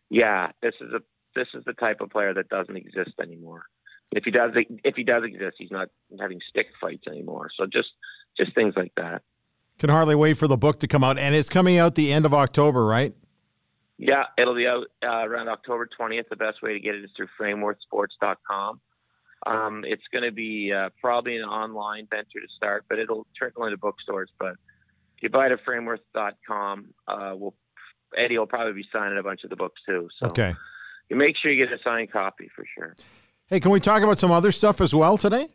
yeah, 0.10 0.52
this 0.62 0.74
is 0.82 0.92
a 0.94 1.00
this 1.36 1.48
is 1.54 1.64
the 1.66 1.74
type 1.74 2.02
of 2.02 2.10
player 2.10 2.34
that 2.34 2.50
doesn't 2.50 2.78
exist 2.78 3.12
anymore. 3.22 3.64
If 4.12 4.24
he 4.24 4.32
does 4.32 4.52
if 4.84 4.96
he 4.96 5.04
does 5.04 5.24
exist, 5.24 5.56
he's 5.58 5.72
not 5.72 5.90
having 6.20 6.40
stick 6.50 6.68
fights 6.80 7.04
anymore. 7.08 7.50
So 7.58 7.66
just 7.66 7.90
just 8.40 8.54
things 8.56 8.74
like 8.76 8.94
that. 8.98 9.22
Can 9.78 9.90
hardly 9.90 10.16
wait 10.16 10.38
for 10.38 10.48
the 10.48 10.58
book 10.58 10.80
to 10.80 10.88
come 10.88 11.04
out, 11.04 11.18
and 11.18 11.36
it's 11.36 11.50
coming 11.50 11.78
out 11.78 11.96
the 11.96 12.14
end 12.14 12.26
of 12.26 12.34
October, 12.34 12.86
right? 12.86 13.14
Yeah, 13.98 14.24
it'll 14.38 14.56
be 14.56 14.68
out 14.68 14.88
uh, 15.04 15.26
around 15.26 15.50
October 15.50 15.88
20th. 16.00 16.30
The 16.30 16.36
best 16.36 16.62
way 16.62 16.74
to 16.74 16.80
get 16.80 16.96
it 16.96 17.04
is 17.04 17.12
through 17.16 17.28
frameworthsports.com. 17.40 18.80
Um, 19.46 19.84
it's 19.86 20.04
going 20.12 20.24
to 20.24 20.32
be 20.32 20.74
uh, 20.74 20.90
probably 21.00 21.38
an 21.38 21.44
online 21.44 22.08
venture 22.10 22.40
to 22.42 22.48
start, 22.56 22.86
but 22.90 23.00
it'll 23.00 23.28
trickle 23.38 23.66
into 23.66 23.78
bookstores. 23.78 24.30
But 24.40 24.54
if 25.18 25.24
you 25.24 25.30
buy 25.30 25.48
it 25.48 25.52
at 25.52 25.60
frameworth.com, 25.64 26.94
uh, 27.08 27.34
we'll, 27.36 27.54
Eddie 28.18 28.38
will 28.38 28.48
probably 28.48 28.74
be 28.74 28.88
signing 28.92 29.18
a 29.18 29.24
bunch 29.24 29.44
of 29.44 29.50
the 29.50 29.56
books 29.56 29.82
too. 29.86 30.10
So 30.20 30.28
okay. 30.28 30.54
you 31.10 31.16
make 31.16 31.36
sure 31.38 31.52
you 31.52 31.64
get 31.64 31.74
a 31.74 31.82
signed 31.84 32.12
copy 32.12 32.50
for 32.56 32.66
sure. 32.76 32.96
Hey, 33.48 33.60
can 33.60 33.72
we 33.72 33.80
talk 33.80 34.02
about 34.02 34.18
some 34.18 34.32
other 34.32 34.52
stuff 34.52 34.82
as 34.82 34.96
well 34.96 35.18
today? 35.18 35.48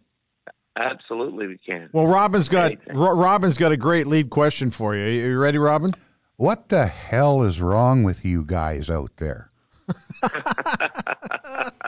Absolutely, 0.77 1.49
we 1.49 1.59
can. 1.59 1.91
Well, 1.93 2.07
Robin's 2.07 2.49
got 2.49 2.73
Robin's 2.93 3.59
got 3.59 3.73
a 3.73 3.77
great 3.77 4.07
lead 4.07 4.31
question 4.31 4.71
for 4.71 4.95
you. 4.95 5.03
Are 5.03 5.31
you 5.31 5.39
ready, 5.39 5.59
Robin? 5.59 5.93
What 6.37 6.69
the 6.69 6.87
hell 6.87 7.43
is 7.43 7.61
wrong 7.61 8.03
with 8.03 8.25
you 8.25 8.45
guys 8.47 8.89
out 8.89 9.17
there? 9.17 9.51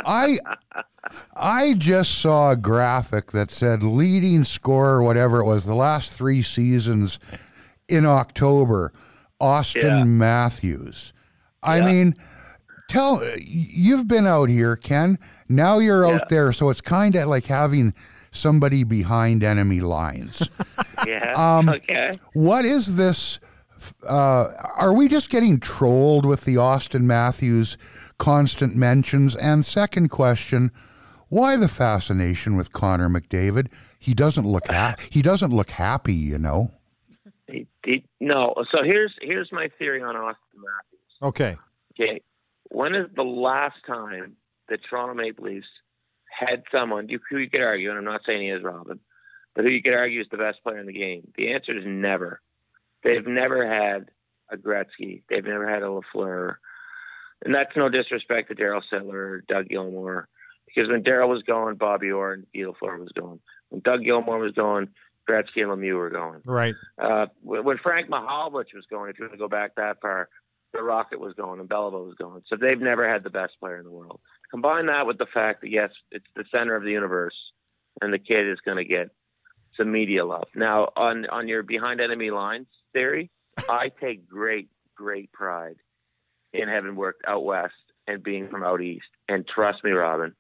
I 0.05 0.39
I 1.35 1.75
just 1.75 2.19
saw 2.19 2.51
a 2.51 2.57
graphic 2.57 3.33
that 3.33 3.51
said 3.51 3.83
leading 3.83 4.45
scorer, 4.45 5.03
whatever 5.03 5.41
it 5.41 5.47
was, 5.47 5.65
the 5.65 5.75
last 5.75 6.13
three 6.13 6.43
seasons 6.43 7.19
in 7.89 8.05
October, 8.05 8.93
Auston 9.43 9.83
yeah. 9.83 10.05
Matthews. 10.05 11.13
I 11.63 11.79
yeah. 11.79 11.87
mean, 11.87 12.15
tell 12.89 13.21
you've 13.39 14.09
been 14.09 14.27
out 14.27 14.49
here, 14.49 14.77
Ken. 14.77 15.19
Now 15.49 15.79
you're 15.79 16.07
yeah. 16.07 16.15
out 16.15 16.29
there, 16.29 16.53
so 16.53 16.71
it's 16.71 16.81
kind 16.81 17.17
of 17.17 17.29
like 17.29 17.47
having 17.47 17.95
somebody 18.31 18.85
behind 18.85 19.45
enemy 19.45 19.81
lines. 19.81 20.49
yeah. 21.07 21.33
Um, 21.37 21.69
okay. 21.69 22.13
What 22.33 22.65
is 22.65 22.97
this? 22.97 23.39
Uh, 24.09 24.49
are 24.77 24.95
we 24.95 25.09
just 25.09 25.29
getting 25.29 25.59
trolled 25.59 26.25
with 26.25 26.45
the 26.45 26.55
Auston 26.55 27.03
Matthews 27.03 27.77
constant 28.19 28.77
mentions? 28.77 29.35
And 29.35 29.65
second 29.65 30.09
question 30.09 30.71
why 31.33 31.57
the 31.57 31.67
fascination 31.67 32.57
with 32.57 32.75
Connor 32.75 33.09
McDavid? 33.09 33.69
He 33.99 34.13
doesn't 34.13 34.47
look 34.47 34.67
ha- 34.67 34.97
he 35.11 35.23
doesn't 35.23 35.51
look 35.51 35.71
happy, 35.71 36.15
you 36.15 36.39
know. 36.39 36.71
He, 37.53 37.67
he, 37.85 38.05
no. 38.19 38.55
So 38.75 38.83
here's 38.83 39.13
here's 39.21 39.51
my 39.53 39.69
theory 39.79 40.03
on 40.03 40.15
Auston 40.15 40.57
Matthews. 40.57 41.01
Okay. 41.23 41.57
Okay. 41.93 42.23
When 42.71 42.95
is 42.95 43.09
the 43.15 43.23
last 43.23 43.77
time 43.87 44.37
the 44.69 44.79
Toronto 44.79 45.15
Maple 45.15 45.45
Leafs 45.45 45.67
had 46.31 46.63
someone 46.73 47.09
you, 47.09 47.21
who 47.29 47.39
you 47.39 47.51
could 47.51 47.63
argue, 47.63 47.91
and 47.91 47.99
I'm 47.99 48.05
not 48.05 48.23
saying 48.27 48.43
he 48.43 48.49
is 48.49 48.63
Robin, 48.63 48.99
but 49.55 49.65
who 49.65 49.73
you 49.73 49.83
could 49.83 49.95
argue 49.95 50.21
is 50.23 50.29
the 50.31 50.39
best 50.39 50.63
player 50.63 50.79
in 50.79 50.87
the 50.87 50.93
game? 50.93 51.31
The 51.37 51.53
answer 51.53 51.77
is 51.77 51.85
never. 51.87 52.41
They've 53.05 53.27
never 53.27 53.67
had 53.69 54.11
a 54.51 54.57
Gretzky. 54.57 55.23
They've 55.29 55.45
never 55.45 55.69
had 55.69 55.83
a 55.83 55.87
Lafleur. 55.87 56.55
And 57.45 57.55
that's 57.55 57.77
no 57.77 57.89
disrespect 57.89 58.49
to 58.49 58.55
Daryl 58.55 58.83
Sittler 58.91 59.15
or 59.15 59.45
Doug 59.47 59.69
Gilmour 59.69 60.29
because 60.67 60.91
when 60.91 61.03
Daryl 61.03 61.29
was 61.29 61.43
going, 61.43 61.77
Bobby 61.77 62.11
Orr 62.11 62.35
and 62.35 62.47
Guy 62.55 62.61
Lafleur 62.61 62.99
was 62.99 63.13
going. 63.13 63.41
When 63.69 63.83
Doug 63.83 64.05
Gilmour 64.05 64.39
was 64.39 64.53
going, 64.53 64.89
Gretzky 65.29 65.63
and 65.63 65.69
Lemieux 65.69 65.97
were 65.97 66.11
going. 66.11 66.41
Right. 66.45 66.75
Uh, 67.01 67.27
when 67.43 67.79
Frank 67.79 68.09
Mahovlich 68.09 68.75
was 68.75 68.87
going, 68.91 69.11
if 69.11 69.19
you 69.19 69.25
want 69.25 69.33
to 69.33 69.39
go 69.39 69.49
back 69.49 69.77
that 69.77 70.01
far, 70.01 70.29
the 70.73 70.83
Rocket 70.83 71.21
was 71.21 71.35
going 71.35 71.61
and 71.61 71.69
Beliveau 71.69 72.07
was 72.07 72.15
going. 72.15 72.43
So 72.49 72.57
they've 72.57 72.81
never 72.81 73.09
had 73.09 73.23
the 73.23 73.31
best 73.31 73.53
player 73.61 73.79
in 73.79 73.85
the 73.85 73.91
world. 73.91 74.21
Combine 74.51 74.87
that 74.87 75.07
with 75.07 75.19
the 75.19 75.27
fact 75.27 75.61
that 75.63 75.71
yes, 75.71 75.91
it's 76.11 76.27
the 76.35 76.45
center 76.51 76.75
of 76.75 76.83
the 76.83 76.91
universe, 76.91 77.35
and 78.01 78.13
the 78.13 78.19
kid 78.19 78.49
is 78.49 78.59
going 78.65 78.79
to 78.79 78.85
get 78.85 79.11
some 79.77 79.93
media 79.93 80.25
love. 80.25 80.49
Now, 80.55 80.89
on 80.97 81.27
on 81.27 81.49
your 81.49 81.63
behind 81.63 82.01
enemy 82.01 82.31
lines 82.31 82.67
theory, 82.93 83.31
I 83.69 83.91
take 84.01 84.29
great 84.29 84.69
great 84.95 85.33
pride 85.33 85.77
in 86.53 86.69
having 86.69 86.97
worked 86.97 87.23
out 87.27 87.45
west 87.45 87.75
and 88.07 88.23
being 88.23 88.49
from 88.49 88.63
out 88.63 88.81
east. 88.81 89.07
And 89.29 89.47
trust 89.47 89.83
me, 89.85 89.93
Robin, 89.93 90.35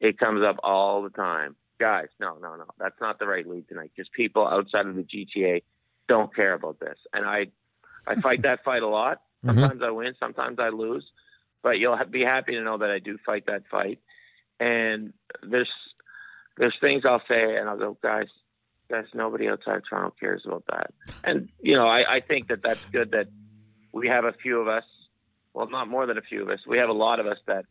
it 0.00 0.18
comes 0.18 0.42
up 0.44 0.56
all 0.62 1.02
the 1.02 1.10
time. 1.10 1.56
Guys, 1.80 2.08
no, 2.20 2.36
no, 2.42 2.56
no, 2.56 2.66
that's 2.78 3.00
not 3.00 3.18
the 3.18 3.26
right 3.26 3.46
lead 3.48 3.66
tonight. 3.66 3.90
Just 3.96 4.12
people 4.12 4.46
outside 4.46 4.86
of 4.86 4.94
the 4.96 5.02
GTA 5.02 5.62
don't 6.08 6.34
care 6.34 6.52
about 6.52 6.78
this, 6.78 6.98
and 7.12 7.24
I, 7.24 7.46
I 8.06 8.20
fight 8.20 8.42
that 8.42 8.62
fight 8.62 8.82
a 8.82 8.88
lot. 8.88 9.22
Mm-hmm. 9.44 9.58
Sometimes 9.58 9.80
mm-hmm. 9.80 9.84
I 9.84 9.90
win, 9.90 10.14
sometimes 10.20 10.58
I 10.58 10.68
lose, 10.68 11.06
but 11.62 11.78
you'll 11.78 11.98
be 12.10 12.22
happy 12.22 12.52
to 12.52 12.60
know 12.60 12.76
that 12.78 12.90
I 12.90 12.98
do 12.98 13.16
fight 13.24 13.46
that 13.46 13.62
fight. 13.70 13.98
And 14.58 15.14
there's, 15.42 15.70
there's 16.58 16.76
things 16.82 17.04
I'll 17.06 17.22
say, 17.26 17.56
and 17.56 17.66
I'll 17.66 17.78
go, 17.78 17.96
guys, 18.02 18.28
guys, 18.90 19.06
nobody 19.14 19.48
outside 19.48 19.76
of 19.76 19.88
Toronto 19.88 20.14
cares 20.20 20.42
about 20.44 20.64
that. 20.70 20.92
And 21.24 21.48
you 21.62 21.76
know, 21.76 21.86
I, 21.86 22.16
I 22.16 22.20
think 22.20 22.48
that 22.48 22.62
that's 22.62 22.84
good 22.86 23.12
that 23.12 23.28
we 23.92 24.08
have 24.08 24.24
a 24.24 24.32
few 24.32 24.60
of 24.60 24.68
us. 24.68 24.84
Well, 25.54 25.68
not 25.68 25.88
more 25.88 26.04
than 26.04 26.18
a 26.18 26.22
few 26.22 26.42
of 26.42 26.50
us. 26.50 26.60
We 26.66 26.78
have 26.78 26.90
a 26.90 26.94
lot 26.94 27.20
of 27.20 27.26
us 27.26 27.38
that 27.46 27.64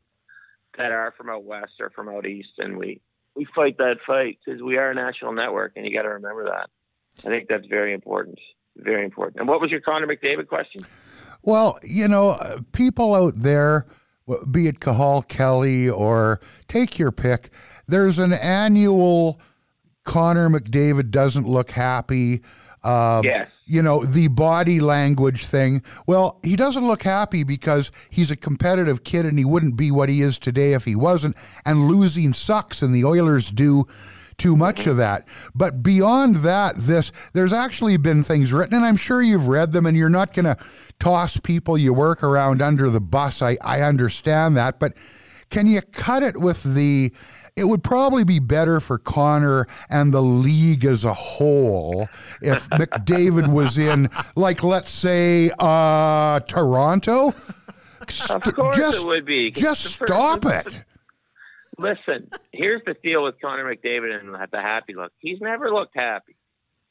that 0.78 0.92
are 0.92 1.14
from 1.18 1.30
out 1.30 1.44
west 1.44 1.74
or 1.80 1.90
from 1.92 2.10
out 2.10 2.26
east, 2.26 2.54
and 2.58 2.78
we 2.78 3.02
we 3.40 3.48
fight 3.56 3.78
that 3.78 4.00
fight 4.06 4.38
because 4.44 4.62
we 4.62 4.78
are 4.78 4.92
a 4.92 4.94
national 4.94 5.32
network, 5.32 5.72
and 5.78 5.86
you 5.86 5.94
got 5.94 6.02
to 6.02 6.10
remember 6.10 6.44
that. 6.44 6.70
I 7.26 7.34
think 7.34 7.48
that's 7.48 7.66
very 7.68 7.94
important, 7.94 8.38
very 8.76 9.06
important. 9.06 9.40
And 9.40 9.48
what 9.48 9.62
was 9.62 9.72
your 9.72 9.80
Connor 9.80 10.08
McDavid 10.08 10.48
question? 10.48 10.82
Well, 11.42 11.80
you 11.82 12.10
know, 12.10 12.32
uh, 12.32 12.58
people 12.74 13.16
out 13.16 13.36
there, 13.38 13.88
be 14.52 14.68
it 14.68 14.82
Cathal 14.82 15.22
Kelly 15.22 15.90
or 15.90 16.42
take 16.68 17.00
your 17.00 17.14
pick, 17.14 17.52
there's 17.88 18.20
an 18.20 18.34
annual 18.34 19.40
Connor 20.04 20.50
McDavid 20.50 21.10
doesn't 21.10 21.48
look 21.48 21.72
happy. 21.72 22.42
Um, 22.84 23.24
yes. 23.24 23.48
You 23.70 23.84
know, 23.84 24.04
the 24.04 24.28
body 24.30 24.80
language 24.80 25.46
thing. 25.46 25.84
Well, 26.08 26.40
he 26.44 26.56
doesn't 26.56 26.88
look 26.88 27.04
happy 27.04 27.44
because 27.44 27.92
he's 28.10 28.32
a 28.32 28.36
competitive 28.36 29.04
kid 29.04 29.28
and 29.28 29.38
he 29.38 29.46
wouldn't 29.46 29.78
be 29.78 29.92
what 29.92 30.10
he 30.10 30.22
is 30.22 30.40
today 30.40 30.74
if 30.74 30.86
he 30.86 30.96
wasn't. 30.96 31.38
And 31.66 31.88
losing 31.88 32.34
sucks, 32.34 32.82
and 32.82 32.96
the 32.96 33.06
Oilers 33.06 33.52
do 33.52 33.86
too 34.40 34.56
much 34.56 34.88
of 34.88 34.98
that. 34.98 35.28
But 35.54 35.84
beyond 35.84 36.38
that, 36.38 36.78
this 36.78 37.12
there's 37.34 37.54
actually 37.54 37.98
been 37.98 38.24
things 38.24 38.52
written, 38.52 38.74
and 38.74 38.84
I'm 38.84 38.96
sure 38.96 39.22
you've 39.22 39.48
read 39.48 39.72
them, 39.72 39.86
and 39.86 39.96
you're 39.96 40.10
not 40.10 40.34
going 40.34 40.46
to 40.46 40.58
toss 40.98 41.38
people 41.38 41.78
you 41.78 41.94
work 41.94 42.24
around 42.24 42.64
under 42.64 42.90
the 42.90 43.00
bus. 43.00 43.44
I, 43.44 43.56
I 43.64 43.82
understand 43.82 44.58
that, 44.58 44.80
but 44.80 44.94
can 45.52 45.68
you 45.68 45.82
cut 45.82 46.24
it 46.24 46.42
with 46.42 46.64
the 46.64 47.14
it 47.60 47.66
would 47.66 47.84
probably 47.84 48.24
be 48.24 48.40
better 48.40 48.80
for 48.80 48.98
Connor 48.98 49.68
and 49.90 50.14
the 50.14 50.22
league 50.22 50.86
as 50.86 51.04
a 51.04 51.14
whole 51.14 52.08
if 52.42 52.70
McDavid 52.70 53.52
was 53.52 53.78
in, 53.78 54.10
like, 54.36 54.64
let's 54.64 54.90
say, 54.90 55.52
uh, 55.60 56.40
Toronto. 56.42 57.34
Of 58.30 58.56
course 58.56 58.76
just, 58.76 59.04
it 59.04 59.08
would 59.08 59.26
be. 59.26 59.52
Just 59.52 59.84
stop 59.86 60.46
it. 60.46 60.84
Listen, 61.78 62.30
here's 62.52 62.82
the 62.86 62.96
deal 63.04 63.24
with 63.24 63.36
Connor 63.42 63.64
McDavid 63.64 64.20
and 64.20 64.34
the 64.34 64.62
happy 64.62 64.94
look. 64.96 65.12
He's 65.20 65.40
never 65.40 65.72
looked 65.72 65.96
happy. 65.96 66.36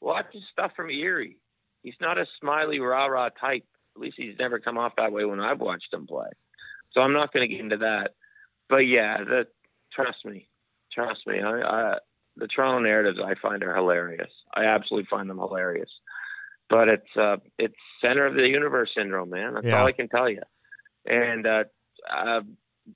Watch 0.01 0.27
his 0.33 0.43
stuff 0.51 0.71
from 0.75 0.89
Erie. 0.89 1.37
He's 1.83 1.95
not 2.01 2.17
a 2.17 2.25
smiley 2.39 2.79
rah 2.79 3.05
rah 3.05 3.29
type. 3.29 3.65
At 3.95 4.01
least 4.01 4.15
he's 4.17 4.35
never 4.39 4.59
come 4.59 4.77
off 4.77 4.93
that 4.97 5.11
way 5.11 5.25
when 5.25 5.39
I've 5.39 5.59
watched 5.59 5.93
him 5.93 6.07
play. 6.07 6.29
So 6.91 7.01
I'm 7.01 7.13
not 7.13 7.31
going 7.33 7.47
to 7.47 7.53
get 7.53 7.63
into 7.63 7.77
that. 7.77 8.15
But 8.67 8.87
yeah, 8.87 9.17
the, 9.23 9.47
trust 9.93 10.25
me, 10.25 10.48
trust 10.93 11.21
me. 11.27 11.39
I, 11.41 11.61
I, 11.61 11.97
the 12.35 12.47
Toronto 12.47 12.79
narratives 12.79 13.19
I 13.23 13.35
find 13.41 13.63
are 13.63 13.75
hilarious. 13.75 14.31
I 14.53 14.65
absolutely 14.65 15.07
find 15.09 15.29
them 15.29 15.37
hilarious. 15.37 15.89
But 16.69 16.87
it's 16.89 17.17
uh, 17.17 17.37
it's 17.57 17.75
center 18.03 18.25
of 18.25 18.35
the 18.35 18.47
universe 18.47 18.91
syndrome, 18.95 19.29
man. 19.31 19.55
That's 19.55 19.65
Yeah. 19.67 19.79
all 19.81 19.87
I 19.87 19.91
can 19.91 20.07
tell 20.07 20.29
you. 20.29 20.41
And 21.05 21.47
uh, 21.47 21.63
uh, 22.11 22.41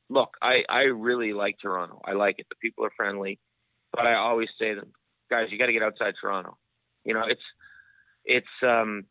look, 0.10 0.38
I, 0.42 0.64
I 0.70 0.82
really 0.84 1.34
like 1.34 1.58
Toronto. 1.60 2.00
I 2.06 2.14
like 2.14 2.36
it. 2.38 2.46
The 2.50 2.56
people 2.56 2.86
are 2.86 2.92
friendly, 2.96 3.40
but 3.92 4.06
I 4.06 4.16
always 4.16 4.50
say 4.60 4.74
to 4.74 4.82
them, 4.82 4.92
guys, 5.30 5.48
you 5.50 5.58
got 5.58 5.68
to 5.68 5.74
get 5.74 5.82
outside 5.82 6.14
Toronto. 6.22 6.58
You 7.04 7.16
know, 7.16 7.24
it's 7.28 7.42
it's 8.26 8.46
um 8.62 9.06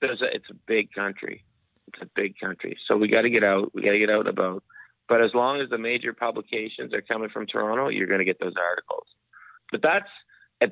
there's 0.00 0.20
a, 0.20 0.26
it's 0.34 0.50
a 0.50 0.54
big 0.66 0.92
country. 0.92 1.44
It's 1.88 2.02
a 2.02 2.10
big 2.14 2.34
country, 2.38 2.76
so 2.90 2.96
we 2.96 3.08
got 3.08 3.22
to 3.22 3.30
get 3.30 3.44
out. 3.44 3.74
We 3.74 3.82
got 3.82 3.92
to 3.92 3.98
get 3.98 4.10
out 4.10 4.26
and 4.26 4.28
about. 4.28 4.62
But 5.08 5.22
as 5.22 5.34
long 5.34 5.60
as 5.60 5.68
the 5.68 5.78
major 5.78 6.12
publications 6.12 6.94
are 6.94 7.02
coming 7.02 7.28
from 7.28 7.46
Toronto, 7.46 7.88
you're 7.88 8.06
going 8.06 8.20
to 8.20 8.24
get 8.24 8.40
those 8.40 8.54
articles. 8.56 9.06
But 9.70 9.82
that's 9.82 10.08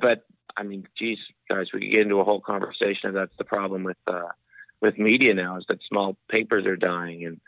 but 0.01 0.25
I 0.57 0.62
mean, 0.62 0.87
geez, 0.99 1.18
guys, 1.49 1.66
we 1.73 1.81
could 1.81 1.92
get 1.92 2.03
into 2.03 2.21
a 2.21 2.25
whole 2.25 2.40
conversation. 2.40 3.09
If 3.09 3.14
that's 3.14 3.37
the 3.38 3.45
problem 3.45 3.85
with 3.85 3.97
uh, 4.07 4.29
with 4.81 4.99
media 4.99 5.35
now 5.35 5.59
is 5.59 5.64
that 5.68 5.79
small 5.88 6.16
papers 6.29 6.66
are 6.66 6.77
dying, 6.77 7.25
and 7.25 7.40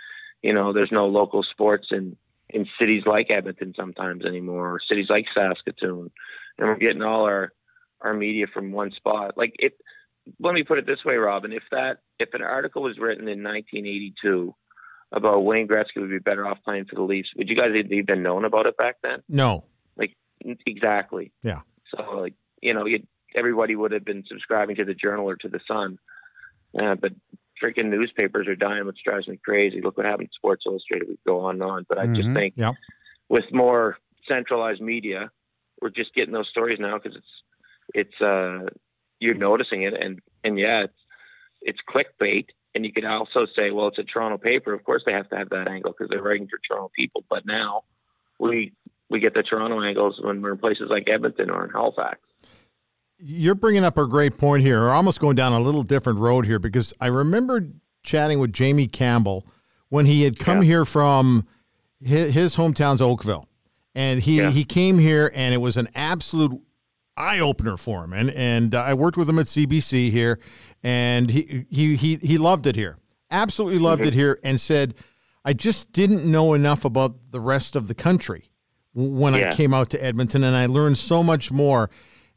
you 0.43 0.53
know, 0.53 0.73
there's 0.73 0.93
no 0.93 1.07
local 1.07 1.43
sports 1.43 1.89
in 1.91 2.17
in 2.51 2.67
cities 2.81 3.05
like 3.07 3.31
Edmonton 3.31 3.75
sometimes 3.77 4.25
anymore, 4.25 4.75
or 4.75 4.81
cities 4.89 5.09
like 5.09 5.27
Saskatoon, 5.35 6.11
and 6.59 6.69
we're 6.69 6.77
getting 6.77 7.03
all 7.03 7.25
our 7.25 7.53
our 8.01 8.15
media 8.15 8.47
from 8.53 8.73
one 8.73 8.93
spot. 8.93 9.37
Like 9.37 9.55
it. 9.59 9.75
Let 10.41 10.55
me 10.55 10.63
put 10.63 10.79
it 10.79 10.87
this 10.87 11.05
way, 11.05 11.17
Robin. 11.17 11.53
If 11.53 11.65
that 11.71 11.99
if 12.19 12.33
an 12.33 12.41
article 12.41 12.83
was 12.83 12.97
written 12.97 13.29
in 13.29 13.43
1982 13.43 14.55
about 15.15 15.45
Wayne 15.45 15.69
Gretzky 15.69 15.97
would 16.01 16.11
be 16.11 16.19
better 16.19 16.47
off 16.47 16.59
playing 16.65 16.87
for 16.87 16.97
the 16.97 17.03
Leafs, 17.03 17.29
would 17.37 17.49
you 17.49 17.57
guys 17.57 17.71
have 17.77 17.91
even 17.93 18.23
known 18.23 18.45
about 18.45 18.67
it 18.67 18.77
back 18.77 18.97
then? 19.03 19.23
No. 19.29 19.65
Like 19.97 20.15
exactly. 20.67 21.33
Yeah. 21.43 21.61
So 21.95 22.03
like 22.19 22.35
you 22.61 22.75
know, 22.75 22.87
everybody 23.37 23.77
would 23.77 23.93
have 23.93 24.05
been 24.05 24.25
subscribing 24.29 24.77
to 24.77 24.85
the 24.85 24.95
Journal 24.95 25.29
or 25.29 25.37
to 25.37 25.49
the 25.49 25.61
Sun, 25.69 25.99
uh, 26.79 26.95
but 26.97 27.13
freaking 27.63 27.87
newspapers 27.91 28.49
are 28.49 28.57
dying, 28.57 28.85
which 28.87 28.99
drives 29.05 29.29
me 29.29 29.39
crazy. 29.43 29.81
Look 29.81 29.97
what 29.97 30.07
happened 30.07 30.29
to 30.29 30.35
Sports 30.37 30.65
Illustrated. 30.67 31.09
We 31.09 31.19
go 31.27 31.41
on 31.41 31.55
and 31.57 31.63
on, 31.63 31.87
but 31.89 31.99
I 31.99 32.07
just 32.07 32.29
Mhm. 32.29 32.35
think 32.35 32.55
Yeah. 32.57 32.73
with 33.29 33.45
more 33.53 33.99
centralized 34.27 34.81
media, 34.81 35.31
we're 35.81 35.91
just 35.91 36.15
getting 36.15 36.33
those 36.35 36.49
stories 36.49 36.79
now 36.81 36.99
because 36.99 37.17
it's 37.17 37.43
it's 37.95 38.21
uh 38.21 38.67
you're 39.21 39.35
noticing 39.35 39.83
it 39.83 39.95
and 39.95 40.21
and 40.43 40.59
yeah, 40.59 40.85
it's 40.85 40.99
it's 41.63 41.79
clickbait. 41.89 42.47
And 42.75 42.85
you 42.85 42.93
could 42.93 43.05
also 43.05 43.47
say, 43.57 43.71
well, 43.71 43.89
it's 43.89 43.99
a 43.99 44.03
Toronto 44.05 44.37
paper. 44.37 44.73
Of 44.75 44.83
course, 44.85 45.03
they 45.07 45.13
have 45.13 45.29
to 45.31 45.37
have 45.37 45.49
that 45.51 45.69
angle 45.69 45.93
because 45.93 46.11
they're 46.11 46.23
writing 46.23 46.49
for 46.49 46.59
Toronto 46.67 46.91
people. 46.95 47.25
But 47.31 47.47
now 47.47 47.85
we 48.39 48.73
we 49.11 49.21
get 49.21 49.35
the 49.35 49.43
Toronto 49.43 49.81
angles 49.83 50.19
when 50.23 50.43
we're 50.43 50.53
in 50.53 50.59
places 50.59 50.89
like 50.91 51.09
Edmonton 51.09 51.51
or 51.51 51.65
in 51.65 51.71
Halifax. 51.71 52.19
You're 53.19 53.55
bringing 53.55 53.85
up 53.85 53.97
a 53.97 54.07
great 54.07 54.37
point 54.39 54.63
here. 54.65 54.81
We're 54.81 54.91
almost 54.91 55.21
going 55.21 55.37
down 55.37 55.53
a 55.53 55.61
little 55.61 55.85
different 55.85 56.19
road 56.19 56.47
here 56.47 56.59
because 56.59 56.93
I 57.01 57.07
remember 57.07 57.69
chatting 58.03 58.39
with 58.41 58.53
Jamie 58.53 58.89
Campbell 58.89 59.47
when 59.89 60.05
he 60.07 60.23
had 60.23 60.39
come 60.39 60.59
Yeah. 60.59 60.65
here 60.69 60.85
from 60.85 61.47
his, 62.03 62.35
his 62.35 62.57
hometown's 62.57 63.01
Oakville, 63.01 63.47
and 63.95 64.21
he 64.21 64.39
Yeah. 64.39 64.51
he 64.51 64.65
came 64.65 64.99
here 64.99 65.31
and 65.35 65.55
it 65.55 65.59
was 65.59 65.77
an 65.77 65.89
absolute 65.95 66.61
eye 67.17 67.39
opener 67.41 67.77
for 67.77 68.05
him. 68.05 68.13
And 68.13 68.31
and 68.31 68.75
uh, 68.75 68.83
I 68.83 68.95
worked 68.95 69.17
with 69.17 69.29
him 69.29 69.39
at 69.39 69.47
CBC 69.47 70.11
here, 70.11 70.39
and 70.83 71.31
he 71.31 71.67
he 71.71 71.97
he 71.97 72.17
he 72.17 72.39
loved 72.39 72.67
it 72.67 72.77
here. 72.77 72.99
Absolutely 73.31 73.79
loved 73.79 74.03
Mm-hmm. 74.03 74.09
it 74.09 74.15
here, 74.15 74.39
and 74.45 74.61
said, 74.61 74.95
"I 75.45 75.53
just 75.53 75.93
didn't 75.93 76.25
know 76.31 76.55
enough 76.55 76.85
about 76.85 77.17
the 77.31 77.41
rest 77.41 77.77
of 77.77 77.89
the 77.89 77.95
country 77.95 78.51
when 78.95 79.35
I 79.35 79.53
came 79.55 79.75
out 79.75 79.91
to 79.91 80.03
Edmonton, 80.05 80.45
and 80.45 80.57
I 80.57 80.67
learned 80.67 80.99
so 80.99 81.23
much 81.23 81.51
more." 81.51 81.91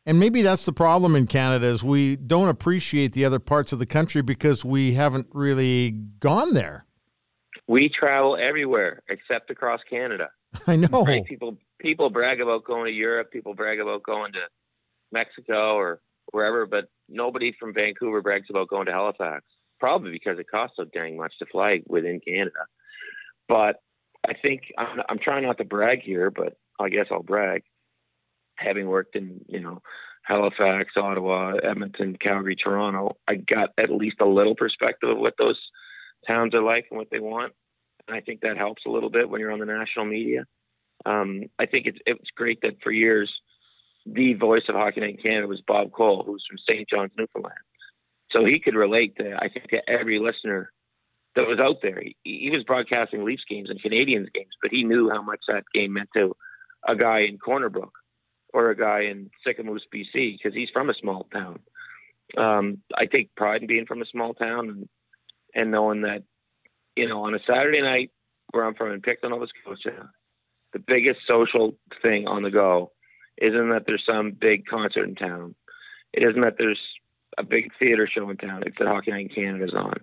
And 0.05 0.19
maybe 0.21 0.41
that's 0.41 0.63
the 0.65 0.71
problem 0.71 1.17
in 1.17 1.27
Canada 1.27 1.65
is 1.65 1.83
we 1.83 2.15
don't 2.15 2.47
appreciate 2.47 3.11
the 3.11 3.25
other 3.25 3.39
parts 3.39 3.73
of 3.73 3.79
the 3.79 3.85
country 3.85 4.21
because 4.21 4.63
we 4.63 4.93
haven't 4.93 5.27
really 5.33 5.91
gone 6.21 6.53
there. 6.53 6.85
We 7.67 7.89
travel 7.89 8.37
everywhere 8.39 9.01
except 9.09 9.51
across 9.51 9.81
Canada. 9.89 10.29
I 10.67 10.77
know. 10.77 11.03
Right? 11.03 11.25
People 11.25 11.57
people 11.79 12.09
brag 12.09 12.39
about 12.39 12.63
going 12.63 12.85
to 12.85 12.91
Europe. 12.93 13.31
People 13.31 13.53
brag 13.53 13.81
about 13.81 14.03
going 14.03 14.31
to 14.31 14.39
Mexico 15.11 15.75
or 15.75 15.99
wherever, 16.31 16.65
but 16.65 16.85
nobody 17.09 17.53
from 17.59 17.73
Vancouver 17.73 18.21
brags 18.21 18.47
about 18.49 18.69
going 18.69 18.87
to 18.87 18.91
Halifax. 18.91 19.43
Probably 19.79 20.11
because 20.11 20.39
it 20.39 20.49
costs 20.49 20.77
so 20.77 20.85
dang 20.85 21.17
much 21.17 21.33
to 21.39 21.45
fly 21.45 21.81
within 21.87 22.19
Canada. 22.19 22.65
But 23.47 23.77
I 24.27 24.33
think 24.33 24.63
I'm, 24.77 25.01
I'm 25.07 25.19
trying 25.19 25.43
not 25.43 25.59
to 25.59 25.65
brag 25.65 26.01
here, 26.01 26.31
but 26.31 26.57
I 26.79 26.89
guess 26.89 27.05
I'll 27.11 27.23
brag. 27.23 27.63
Having 28.57 28.87
worked 28.87 29.15
in 29.15 29.41
you 29.47 29.59
know 29.59 29.81
Halifax, 30.23 30.93
Ottawa, 30.97 31.53
Edmonton, 31.63 32.17
Calgary, 32.19 32.55
Toronto, 32.55 33.17
I 33.27 33.35
got 33.35 33.69
at 33.77 33.91
least 33.91 34.17
a 34.19 34.27
little 34.27 34.55
perspective 34.55 35.09
of 35.09 35.19
what 35.19 35.35
those 35.37 35.59
towns 36.27 36.55
are 36.55 36.63
like 36.63 36.87
and 36.89 36.97
what 36.97 37.09
they 37.11 37.19
want. 37.19 37.53
And 38.07 38.17
I 38.17 38.21
think 38.21 38.41
that 38.41 38.57
helps 38.57 38.83
a 38.85 38.89
little 38.89 39.09
bit 39.11 39.29
when 39.29 39.39
you're 39.39 39.51
on 39.51 39.59
the 39.59 39.65
national 39.65 40.05
media. 40.05 40.45
Um, 41.05 41.43
I 41.59 41.67
think 41.67 41.85
it's 41.85 41.99
it's 42.05 42.29
great 42.35 42.61
that 42.61 42.81
for 42.81 42.91
years 42.91 43.31
the 44.13 44.33
voice 44.33 44.63
of 44.69 44.75
Hockey 44.75 45.01
in 45.01 45.17
Canada 45.17 45.47
was 45.47 45.61
Bob 45.67 45.91
Cole, 45.91 46.23
who's 46.25 46.45
from 46.47 46.57
St. 46.69 46.87
John's, 46.89 47.11
Newfoundland. 47.17 47.57
So 48.35 48.45
he 48.45 48.59
could 48.59 48.75
relate 48.75 49.15
to 49.17 49.35
I 49.35 49.49
think 49.49 49.69
to 49.69 49.89
every 49.89 50.19
listener 50.19 50.71
that 51.35 51.47
was 51.47 51.59
out 51.59 51.77
there. 51.81 52.01
He, 52.01 52.15
he 52.23 52.49
was 52.49 52.63
broadcasting 52.63 53.23
Leafs 53.23 53.43
games 53.49 53.69
and 53.69 53.81
Canadiens 53.81 54.33
games, 54.33 54.55
but 54.61 54.71
he 54.71 54.83
knew 54.83 55.09
how 55.09 55.21
much 55.21 55.39
that 55.47 55.63
game 55.73 55.93
meant 55.93 56.09
to 56.17 56.35
a 56.87 56.95
guy 56.95 57.19
in 57.21 57.37
Corner 57.37 57.69
Brook 57.69 57.93
or 58.53 58.69
a 58.69 58.77
guy 58.77 59.01
in 59.01 59.29
Sicamous, 59.45 59.81
BC, 59.93 60.37
because 60.37 60.53
he's 60.53 60.69
from 60.73 60.89
a 60.89 60.95
small 60.95 61.27
town. 61.31 61.59
Um, 62.37 62.79
I 62.95 63.05
take 63.05 63.35
pride 63.35 63.61
in 63.61 63.67
being 63.67 63.85
from 63.85 64.01
a 64.01 64.05
small 64.05 64.33
town 64.33 64.69
and 64.69 64.89
and 65.55 65.71
knowing 65.71 66.01
that, 66.01 66.23
you 66.95 67.07
know, 67.07 67.23
on 67.23 67.33
a 67.33 67.39
Saturday 67.49 67.81
night 67.81 68.11
where 68.51 68.65
I'm 68.65 68.75
from 68.75 68.91
in 68.91 69.01
Pictou, 69.01 69.29
Nova 69.29 69.47
Scotia, 69.47 70.09
the 70.73 70.79
biggest 70.79 71.19
social 71.29 71.75
thing 72.03 72.27
on 72.27 72.43
the 72.43 72.51
go 72.51 72.91
isn't 73.37 73.69
that 73.69 73.83
there's 73.85 74.03
some 74.09 74.31
big 74.31 74.65
concert 74.65 75.07
in 75.07 75.15
town. 75.15 75.55
It 76.13 76.25
isn't 76.25 76.41
that 76.41 76.55
there's 76.57 76.81
a 77.37 77.43
big 77.43 77.71
theater 77.79 78.07
show 78.11 78.29
in 78.29 78.37
town. 78.37 78.63
It's 78.65 78.77
that 78.79 78.87
Hockey 78.87 79.11
Night 79.11 79.29
in 79.29 79.35
Canada's 79.35 79.73
on. 79.75 79.99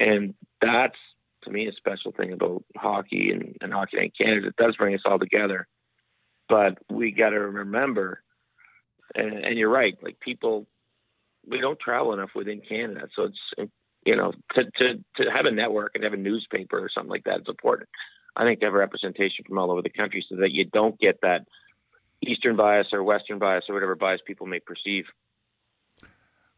And 0.00 0.34
that's, 0.60 0.96
to 1.44 1.50
me, 1.50 1.68
a 1.68 1.72
special 1.72 2.12
thing 2.12 2.32
about 2.32 2.64
hockey 2.76 3.30
and, 3.30 3.56
and 3.60 3.72
Hockey 3.72 3.98
Night 3.98 4.12
in 4.18 4.26
Canada. 4.26 4.48
It 4.48 4.56
does 4.56 4.76
bring 4.76 4.94
us 4.94 5.02
all 5.04 5.18
together. 5.18 5.68
But 6.48 6.78
we 6.90 7.12
got 7.12 7.30
to 7.30 7.40
remember, 7.40 8.22
and, 9.14 9.44
and 9.44 9.58
you're 9.58 9.70
right, 9.70 9.96
like 10.02 10.20
people, 10.20 10.66
we 11.48 11.60
don't 11.60 11.78
travel 11.78 12.12
enough 12.12 12.30
within 12.34 12.60
Canada. 12.60 13.08
So 13.14 13.24
it's, 13.24 13.70
you 14.04 14.14
know, 14.14 14.32
to, 14.54 14.64
to, 14.64 15.04
to 15.16 15.30
have 15.34 15.46
a 15.46 15.50
network 15.50 15.92
and 15.94 16.04
have 16.04 16.12
a 16.12 16.16
newspaper 16.16 16.78
or 16.78 16.88
something 16.92 17.10
like 17.10 17.24
that 17.24 17.40
is 17.40 17.48
important. 17.48 17.88
I 18.36 18.46
think 18.46 18.60
to 18.60 18.66
have 18.66 18.74
representation 18.74 19.44
from 19.46 19.58
all 19.58 19.70
over 19.70 19.82
the 19.82 19.90
country 19.90 20.24
so 20.28 20.36
that 20.36 20.52
you 20.52 20.64
don't 20.64 20.98
get 21.00 21.20
that 21.22 21.46
Eastern 22.22 22.56
bias 22.56 22.88
or 22.92 23.02
Western 23.02 23.38
bias 23.38 23.64
or 23.68 23.74
whatever 23.74 23.94
bias 23.94 24.20
people 24.26 24.46
may 24.46 24.60
perceive. 24.60 25.04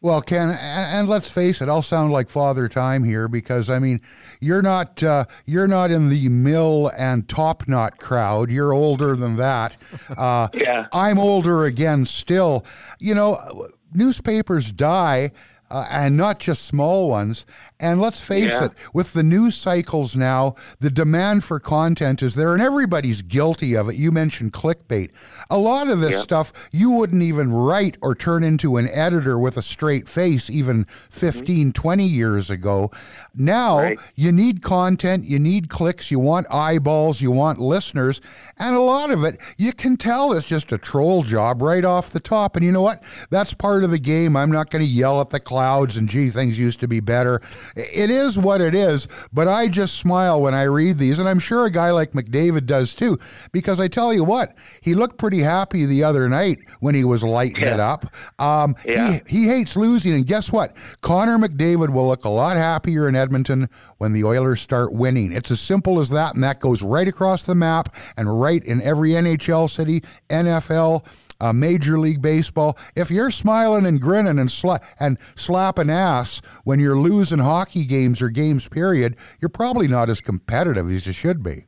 Well, 0.00 0.22
Ken, 0.22 0.50
and 0.50 1.08
let's 1.08 1.28
face 1.28 1.60
it, 1.60 1.68
I'll 1.68 1.82
sound 1.82 2.12
like 2.12 2.30
Father 2.30 2.68
Time 2.68 3.02
here 3.02 3.26
because 3.26 3.68
I 3.68 3.80
mean, 3.80 4.00
you're 4.40 4.62
not 4.62 5.02
uh, 5.02 5.24
you're 5.44 5.66
not 5.66 5.90
in 5.90 6.08
the 6.08 6.28
mill 6.28 6.92
and 6.96 7.28
top 7.28 7.66
knot 7.66 7.98
crowd. 7.98 8.48
You're 8.48 8.72
older 8.72 9.16
than 9.16 9.36
that. 9.36 9.76
Uh, 10.16 10.48
Yeah. 10.54 10.86
I'm 10.92 11.18
older 11.18 11.64
again 11.64 12.04
still. 12.04 12.64
You 13.00 13.14
know, 13.16 13.68
newspapers 13.92 14.70
die. 14.72 15.32
uh, 15.70 15.84
and 15.90 16.16
not 16.16 16.38
just 16.38 16.64
small 16.64 17.10
ones. 17.10 17.44
And 17.80 18.00
let's 18.00 18.20
face 18.20 18.50
Yeah. 18.50 18.64
it, 18.66 18.72
with 18.92 19.12
the 19.12 19.22
news 19.22 19.54
cycles 19.54 20.16
now, 20.16 20.56
the 20.80 20.90
demand 20.90 21.44
for 21.44 21.60
content 21.60 22.22
is 22.22 22.34
there, 22.34 22.52
and 22.52 22.60
everybody's 22.62 23.22
guilty 23.22 23.74
of 23.76 23.88
it. 23.88 23.94
You 23.94 24.10
mentioned 24.10 24.52
clickbait. 24.52 25.10
A 25.48 25.58
lot 25.58 25.88
of 25.88 26.00
this 26.00 26.12
Yeah. 26.12 26.22
stuff 26.22 26.52
you 26.72 26.90
wouldn't 26.90 27.22
even 27.22 27.52
write 27.52 27.96
or 28.02 28.14
turn 28.14 28.42
into 28.42 28.76
an 28.78 28.88
editor 28.88 29.38
with 29.38 29.56
a 29.56 29.62
straight 29.62 30.08
face 30.08 30.50
even 30.50 30.84
mm-hmm. 30.84 31.10
15, 31.10 31.72
20 31.72 32.04
years 32.04 32.50
ago. 32.50 32.90
Now, 33.34 33.78
Right. 33.78 33.98
you 34.16 34.32
need 34.32 34.60
content, 34.62 35.24
you 35.24 35.38
need 35.38 35.68
clicks, 35.68 36.10
you 36.10 36.18
want 36.18 36.46
eyeballs, 36.52 37.20
you 37.20 37.30
want 37.30 37.60
listeners, 37.60 38.20
and 38.58 38.74
a 38.74 38.80
lot 38.80 39.10
of 39.10 39.22
it 39.24 39.38
you 39.56 39.72
can 39.72 39.96
tell 39.96 40.32
is 40.32 40.44
just 40.44 40.72
a 40.72 40.78
troll 40.78 41.22
job 41.22 41.62
right 41.62 41.84
off 41.84 42.10
the 42.10 42.20
top. 42.20 42.56
And 42.56 42.64
you 42.64 42.72
know 42.72 42.82
what? 42.82 43.02
That's 43.30 43.54
part 43.54 43.84
of 43.84 43.90
the 43.90 43.98
game. 43.98 44.36
I'm 44.36 44.50
not 44.50 44.70
going 44.70 44.84
to 44.84 44.90
yell 44.90 45.20
at 45.20 45.30
the 45.30 45.40
clouds 45.40 45.96
and 45.96 46.08
gee, 46.08 46.28
things 46.30 46.58
used 46.58 46.80
to 46.80 46.88
be 46.88 47.00
better. 47.00 47.40
It 47.76 48.10
is 48.10 48.38
what 48.38 48.60
it 48.60 48.74
is, 48.74 49.08
but 49.32 49.48
I 49.48 49.68
just 49.68 49.96
smile 49.98 50.40
when 50.40 50.54
I 50.54 50.64
read 50.64 50.98
these, 50.98 51.18
and 51.18 51.28
I'm 51.28 51.38
sure 51.38 51.66
a 51.66 51.70
guy 51.70 51.90
like 51.90 52.12
McDavid 52.12 52.66
does 52.66 52.94
too, 52.94 53.18
because 53.52 53.80
I 53.80 53.88
tell 53.88 54.12
you 54.12 54.24
what, 54.24 54.54
he 54.80 54.94
looked 54.94 55.18
pretty 55.18 55.40
happy 55.40 55.86
the 55.86 56.04
other 56.04 56.28
night 56.28 56.58
when 56.80 56.94
he 56.94 57.04
was 57.04 57.22
lighting 57.22 57.62
it 57.62 57.80
up. 57.80 58.12
Um, 58.38 58.74
Yeah. 58.84 59.18
he, 59.26 59.40
he 59.42 59.48
hates 59.48 59.76
losing, 59.76 60.14
and 60.14 60.26
guess 60.26 60.50
what? 60.52 60.76
Connor 61.00 61.38
McDavid 61.38 61.90
will 61.90 62.08
look 62.08 62.24
a 62.24 62.28
lot 62.30 62.56
happier 62.56 63.08
in 63.08 63.14
Edmonton 63.16 63.68
when 63.98 64.12
the 64.12 64.24
Oilers 64.24 64.60
start 64.60 64.92
winning. 64.92 65.32
It's 65.32 65.50
as 65.50 65.60
simple 65.60 66.00
as 66.00 66.10
that, 66.10 66.34
and 66.34 66.42
that 66.44 66.60
goes 66.60 66.82
right 66.82 67.08
across 67.08 67.44
the 67.44 67.54
map 67.54 67.94
and 68.16 68.40
right 68.40 68.64
in 68.64 68.80
every 68.82 69.10
NHL 69.10 69.68
city, 69.70 70.02
NFL. 70.30 71.04
Uh, 71.40 71.52
Major 71.52 71.98
League 71.98 72.20
Baseball. 72.20 72.76
If 72.96 73.10
you're 73.10 73.30
smiling 73.30 73.86
and 73.86 74.00
grinning 74.00 74.38
and 74.40 74.48
sla- 74.48 74.82
and 74.98 75.18
slapping 75.36 75.88
ass 75.90 76.40
when 76.64 76.80
you're 76.80 76.96
losing 76.98 77.38
hockey 77.38 77.84
games 77.84 78.20
or 78.20 78.28
games, 78.28 78.68
period, 78.68 79.16
you're 79.40 79.48
probably 79.48 79.86
not 79.86 80.10
as 80.10 80.20
competitive 80.20 80.90
as 80.90 81.06
you 81.06 81.12
should 81.12 81.42
be. 81.44 81.66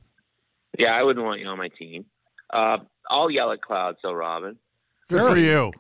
Yeah, 0.78 0.92
I 0.96 1.02
wouldn't 1.04 1.24
want 1.24 1.40
you 1.40 1.46
on 1.46 1.58
my 1.58 1.68
team. 1.68 2.04
Uh, 2.52 2.78
I'll 3.08 3.30
yell 3.30 3.52
at 3.52 3.60
clouds, 3.62 3.98
though, 4.02 4.12
Robin. 4.12 4.56
Good 5.08 5.22
for 5.22 5.38
you. 5.38 5.72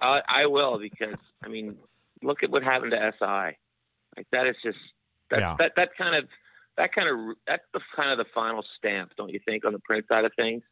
I, 0.00 0.22
I 0.28 0.46
will 0.46 0.78
because 0.78 1.14
I 1.44 1.48
mean, 1.48 1.76
look 2.22 2.42
at 2.42 2.50
what 2.50 2.62
happened 2.62 2.92
to 2.92 3.12
SI. 3.18 3.56
Like 4.16 4.26
that 4.32 4.46
is 4.46 4.56
just 4.62 4.78
that 5.30 5.40
Yeah. 5.40 5.56
that 5.58 5.72
that 5.76 5.90
kind 5.96 6.14
of 6.14 6.24
that 6.76 6.92
kind 6.94 7.08
of 7.08 7.36
that's 7.46 7.62
the 7.72 7.80
kind 7.96 8.10
of 8.10 8.18
the 8.18 8.30
final 8.34 8.64
stamp, 8.78 9.12
don't 9.16 9.30
you 9.30 9.40
think, 9.46 9.64
on 9.64 9.72
the 9.72 9.78
print 9.78 10.06
side 10.08 10.24
of 10.24 10.32
things? 10.36 10.62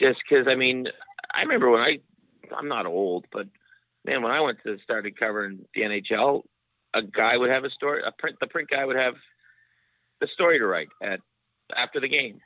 Just 0.00 0.18
because 0.28 0.46
I 0.48 0.54
mean, 0.54 0.86
I 1.38 1.42
remember 1.42 1.70
when 1.70 1.80
I 1.82 1.98
I'm 2.56 2.68
not 2.68 2.86
old, 2.86 3.26
but 3.32 3.46
man, 4.04 4.22
when 4.22 4.32
I 4.32 4.40
went 4.40 4.58
to 4.64 4.76
started 4.82 5.18
covering 5.18 5.64
the 5.74 5.82
NHL, 5.82 6.42
a 6.94 7.02
guy 7.02 7.36
would 7.36 7.50
have 7.50 7.64
a 7.64 7.70
story. 7.70 8.02
A 8.06 8.12
print 8.12 8.36
the 8.40 8.46
print 8.46 8.68
guy 8.70 8.84
would 8.84 8.96
have 8.96 9.14
the 10.20 10.26
story 10.34 10.58
to 10.58 10.66
write 10.66 10.88
at 11.02 11.20
after 11.76 12.00
the 12.00 12.08
game. 12.08 12.40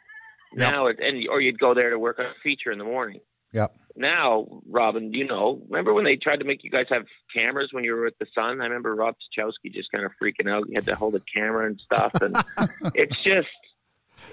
Yep. 0.54 0.72
Now 0.72 0.86
it, 0.88 0.98
and 1.00 1.26
or 1.28 1.40
you'd 1.40 1.58
go 1.58 1.72
there 1.74 1.90
to 1.90 1.98
work 1.98 2.18
on 2.18 2.26
a 2.26 2.34
feature 2.42 2.70
in 2.72 2.78
the 2.78 2.84
morning 2.84 3.20
Yep. 3.54 3.74
now, 3.96 4.46
Robin, 4.66 5.12
you 5.14 5.26
know, 5.26 5.62
remember 5.70 5.92
when 5.94 6.04
they 6.04 6.16
tried 6.16 6.40
to 6.40 6.44
make 6.46 6.62
you 6.64 6.70
guys 6.70 6.86
have 6.90 7.04
cameras 7.34 7.68
when 7.72 7.84
you 7.84 7.94
were 7.94 8.04
with 8.04 8.18
the 8.18 8.26
Sun? 8.34 8.60
I 8.60 8.64
remember 8.64 8.94
Rob 8.94 9.14
Tychkowski 9.38 9.72
just 9.72 9.90
kind 9.92 10.04
of 10.04 10.12
freaking 10.22 10.50
out. 10.50 10.64
He 10.68 10.74
had 10.74 10.86
to 10.86 10.94
hold 10.96 11.14
a 11.14 11.20
camera 11.34 11.66
and 11.66 11.80
stuff, 11.84 12.12
and 12.20 12.34
it's 12.94 13.16
just, 13.24 13.48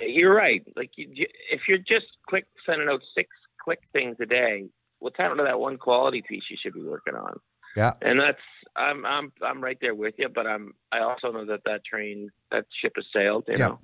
you're 0.01 0.33
right. 0.33 0.63
Like, 0.77 0.91
you, 0.95 1.09
you- 1.13 1.27
if 1.51 1.61
you're 1.67 1.77
just 1.79 2.05
click 2.29 2.45
sending 2.65 2.87
out 2.89 3.01
six 3.15 3.29
click 3.63 3.79
things 3.93 4.17
a 4.21 4.25
day, 4.25 4.65
what's 4.99 5.17
happened 5.17 5.39
to 5.39 5.43
that 5.45 5.59
one 5.59 5.77
quality 5.77 6.21
piece 6.27 6.43
you 6.49 6.57
should 6.61 6.73
be 6.73 6.81
working 6.83 7.15
on? 7.15 7.39
Yeah. 7.75 7.93
And 8.01 8.19
that's, 8.19 8.41
I'm, 8.75 9.05
I'm, 9.05 9.31
I'm 9.41 9.61
right 9.63 9.77
there 9.79 9.95
with 9.95 10.15
you, 10.17 10.27
but 10.29 10.47
I'm, 10.47 10.73
I 10.91 10.99
also 10.99 11.31
know 11.31 11.45
that 11.45 11.61
that 11.65 11.85
train, 11.85 12.29
that 12.51 12.65
ship 12.83 12.93
has 12.95 13.05
sailed. 13.15 13.45
You 13.47 13.55
Yeah. 13.57 13.67
know, 13.67 13.79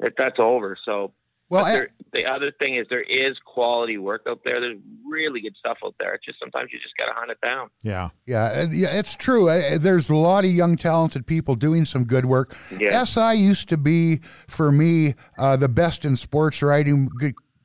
that 0.00 0.12
that's 0.18 0.38
over. 0.38 0.76
So 0.84 1.12
Well, 1.48 1.64
but 1.64 1.72
there, 1.72 1.88
the 2.12 2.26
other 2.30 2.52
thing 2.60 2.76
is 2.76 2.86
there 2.90 3.02
is 3.02 3.38
quality 3.44 3.96
work 3.98 4.22
out 4.28 4.40
there. 4.44 4.60
There's 4.60 4.78
really 5.08 5.40
good 5.40 5.54
stuff 5.58 5.78
out 5.84 5.94
there. 5.98 6.14
It's 6.14 6.24
just 6.26 6.38
sometimes 6.40 6.70
you 6.72 6.78
just 6.80 6.96
got 6.98 7.06
to 7.06 7.14
hunt 7.14 7.30
it 7.30 7.38
down. 7.44 7.68
Yeah. 7.82 8.10
Yeah, 8.26 8.66
yeah, 8.70 8.88
it's 8.98 9.14
true. 9.16 9.46
There's 9.78 10.10
a 10.10 10.16
lot 10.16 10.44
of 10.44 10.50
young, 10.50 10.76
talented 10.76 11.26
people 11.26 11.54
doing 11.54 11.84
some 11.84 12.04
good 12.04 12.26
work. 12.26 12.54
Yeah. 12.78 13.04
SI 13.04 13.34
used 13.34 13.68
to 13.70 13.76
be, 13.78 14.20
for 14.46 14.70
me, 14.72 15.14
uh, 15.38 15.56
the 15.56 15.68
best 15.68 16.04
in 16.04 16.16
sports 16.16 16.62
writing. 16.62 17.08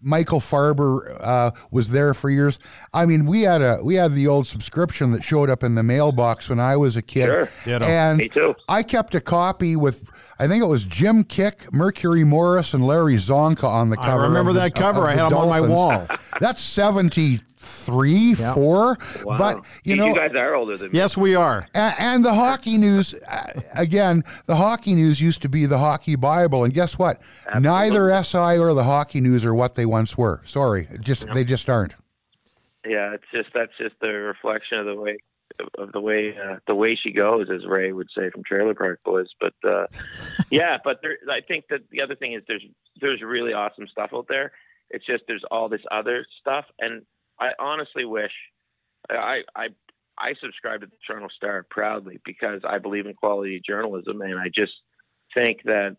G- 0.02 0.08
Michael 0.08 0.40
Farber 0.40 1.18
uh, 1.20 1.52
was 1.72 1.90
there 1.92 2.14
for 2.14 2.30
years. 2.30 2.60
I 2.94 3.06
mean, 3.06 3.26
we 3.26 3.42
had 3.42 3.62
a 3.62 3.80
we 3.84 3.96
had 3.96 4.14
the 4.14 4.28
old 4.28 4.48
subscription 4.48 5.12
that 5.12 5.24
showed 5.24 5.50
up 5.50 5.64
in 5.64 5.76
the 5.76 5.84
mailbox 5.84 6.50
when 6.50 6.60
I 6.60 6.78
was 6.78 6.98
a 6.98 7.02
kid, 7.02 7.26
Sure. 7.26 7.50
And 7.84 8.18
Me 8.18 8.30
too. 8.30 8.56
I 8.70 8.84
kept 8.84 9.16
a 9.16 9.22
copy 9.22 9.76
with. 9.76 10.06
I 10.40 10.48
think 10.48 10.64
it 10.64 10.68
was 10.68 10.84
Jim 10.84 11.24
Kiick, 11.24 11.72
Mercury 11.74 12.24
Morris, 12.24 12.74
and 12.74 12.86
Larry 12.86 13.16
Csonka 13.16 13.64
on 13.64 13.90
the 13.90 13.98
cover. 13.98 14.24
I 14.24 14.28
remember 14.28 14.50
of 14.50 14.56
the- 14.56 14.62
that 14.62 14.76
cover. 14.76 15.00
of 15.02 15.06
I 15.08 15.16
the 15.16 15.24
had 15.24 15.32
'em 15.32 15.38
on 15.38 15.50
my 15.50 15.62
wall. 15.62 16.08
That's 16.40 16.62
seventy 16.62 17.40
three, 17.60 18.34
four. 18.36 18.96
Wow. 19.26 19.38
But 19.38 19.66
you 19.84 19.96
know, 19.96 20.08
you 20.08 20.16
guys 20.16 20.32
are 20.36 20.54
older 20.54 20.78
than 20.78 20.92
me. 20.92 20.98
Yes, 21.00 21.18
we 21.18 21.34
are. 21.36 21.66
a- 21.74 21.94
And 22.00 22.24
the 22.24 22.34
hockey 22.34 22.78
news, 22.78 23.14
uh, 23.16 23.62
again, 23.76 24.24
the 24.46 24.56
hockey 24.56 24.94
news 24.94 25.20
used 25.22 25.42
to 25.42 25.50
be 25.50 25.66
the 25.66 25.80
hockey 25.80 26.16
Bible. 26.16 26.64
And 26.64 26.74
guess 26.74 26.98
what? 27.00 27.20
Neither 27.60 28.12
SI 28.24 28.58
or 28.60 28.74
the 28.76 28.84
hockey 28.84 29.20
news 29.22 29.44
are 29.44 29.56
what 29.56 29.74
they 29.76 29.86
once 29.88 30.18
were. 30.18 30.42
Sorry, 30.46 30.88
it 30.92 31.02
just 31.02 31.26
they 31.34 31.44
just 31.44 31.68
aren't. 31.70 31.96
Yeah, 32.86 33.14
it's 33.16 33.26
just 33.34 33.50
that's 33.54 33.72
just 33.80 33.96
the 34.02 34.08
reflection 34.10 34.78
of 34.78 34.86
the 34.86 34.96
way 34.96 35.18
of 35.78 35.92
the 35.92 36.02
way 36.02 36.36
uh, 36.38 36.58
the 36.68 36.76
way 36.76 36.96
she 36.96 37.12
goes, 37.12 37.48
as 37.54 37.66
Ray 37.66 37.92
would 37.92 38.10
say 38.16 38.30
from 38.30 38.44
Trailer 38.44 38.74
Park 38.74 39.00
Boys. 39.04 39.28
But 39.40 39.54
uh, 39.64 39.88
yeah, 40.52 40.78
but 40.84 41.00
there, 41.02 41.18
I 41.30 41.42
think 41.42 41.66
that 41.70 41.82
the 41.92 42.02
other 42.02 42.16
thing 42.16 42.34
is 42.34 42.44
there's 42.48 42.66
there's 43.00 43.22
really 43.22 43.54
awesome 43.54 43.88
stuff 43.88 44.12
out 44.14 44.28
there. 44.30 44.52
It's 44.90 45.06
just 45.06 45.24
there's 45.28 45.44
all 45.52 45.70
this 45.70 45.82
other 45.92 46.26
stuff, 46.40 46.66
and 46.80 47.04
I 47.40 47.50
honestly 47.60 48.06
wish 48.06 48.32
I 49.10 49.42
I 49.56 49.68
I 50.18 50.34
subscribe 50.42 50.82
to 50.82 50.88
the 50.88 50.98
Toronto 51.06 51.30
Star 51.36 51.66
proudly 51.70 52.20
because 52.26 52.62
I 52.64 52.78
believe 52.80 53.06
in 53.06 53.14
quality 53.14 53.62
journalism, 53.66 54.22
and 54.22 54.40
I 54.40 54.50
just 54.56 54.74
think 55.36 55.64
that 55.66 55.98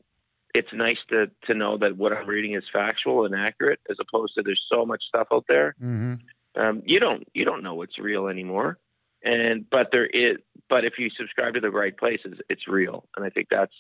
it's 0.55 0.73
nice 0.73 0.99
to 1.11 1.31
to 1.45 1.55
know 1.55 1.79
that 1.79 1.97
what 1.97 2.13
I'm 2.13 2.29
reading 2.29 2.55
is 2.55 2.65
factual 2.73 3.27
and 3.27 3.35
accurate, 3.35 3.81
as 3.91 3.97
opposed 4.01 4.35
to 4.35 4.43
there's 4.43 4.65
so 4.73 4.87
much 4.87 5.03
stuff 5.09 5.29
out 5.33 5.45
there. 5.49 5.75
Hmm 5.79 6.15
um, 6.59 6.83
you 6.85 6.99
don't 6.99 7.27
you 7.35 7.45
don't 7.45 7.63
know 7.63 7.75
what's 7.75 7.99
real 7.99 8.29
anymore 8.29 8.79
and 9.23 9.69
but 9.71 9.89
there 9.93 10.07
is 10.07 10.37
but 10.69 10.85
if 10.85 10.95
you 10.99 11.11
subscribe 11.17 11.55
to 11.55 11.61
the 11.61 11.71
right 11.71 11.97
places 11.97 12.39
it's 12.49 12.69
real. 12.69 13.05
And 13.17 13.25
i 13.25 13.31
think 13.31 13.49
that's 13.51 13.75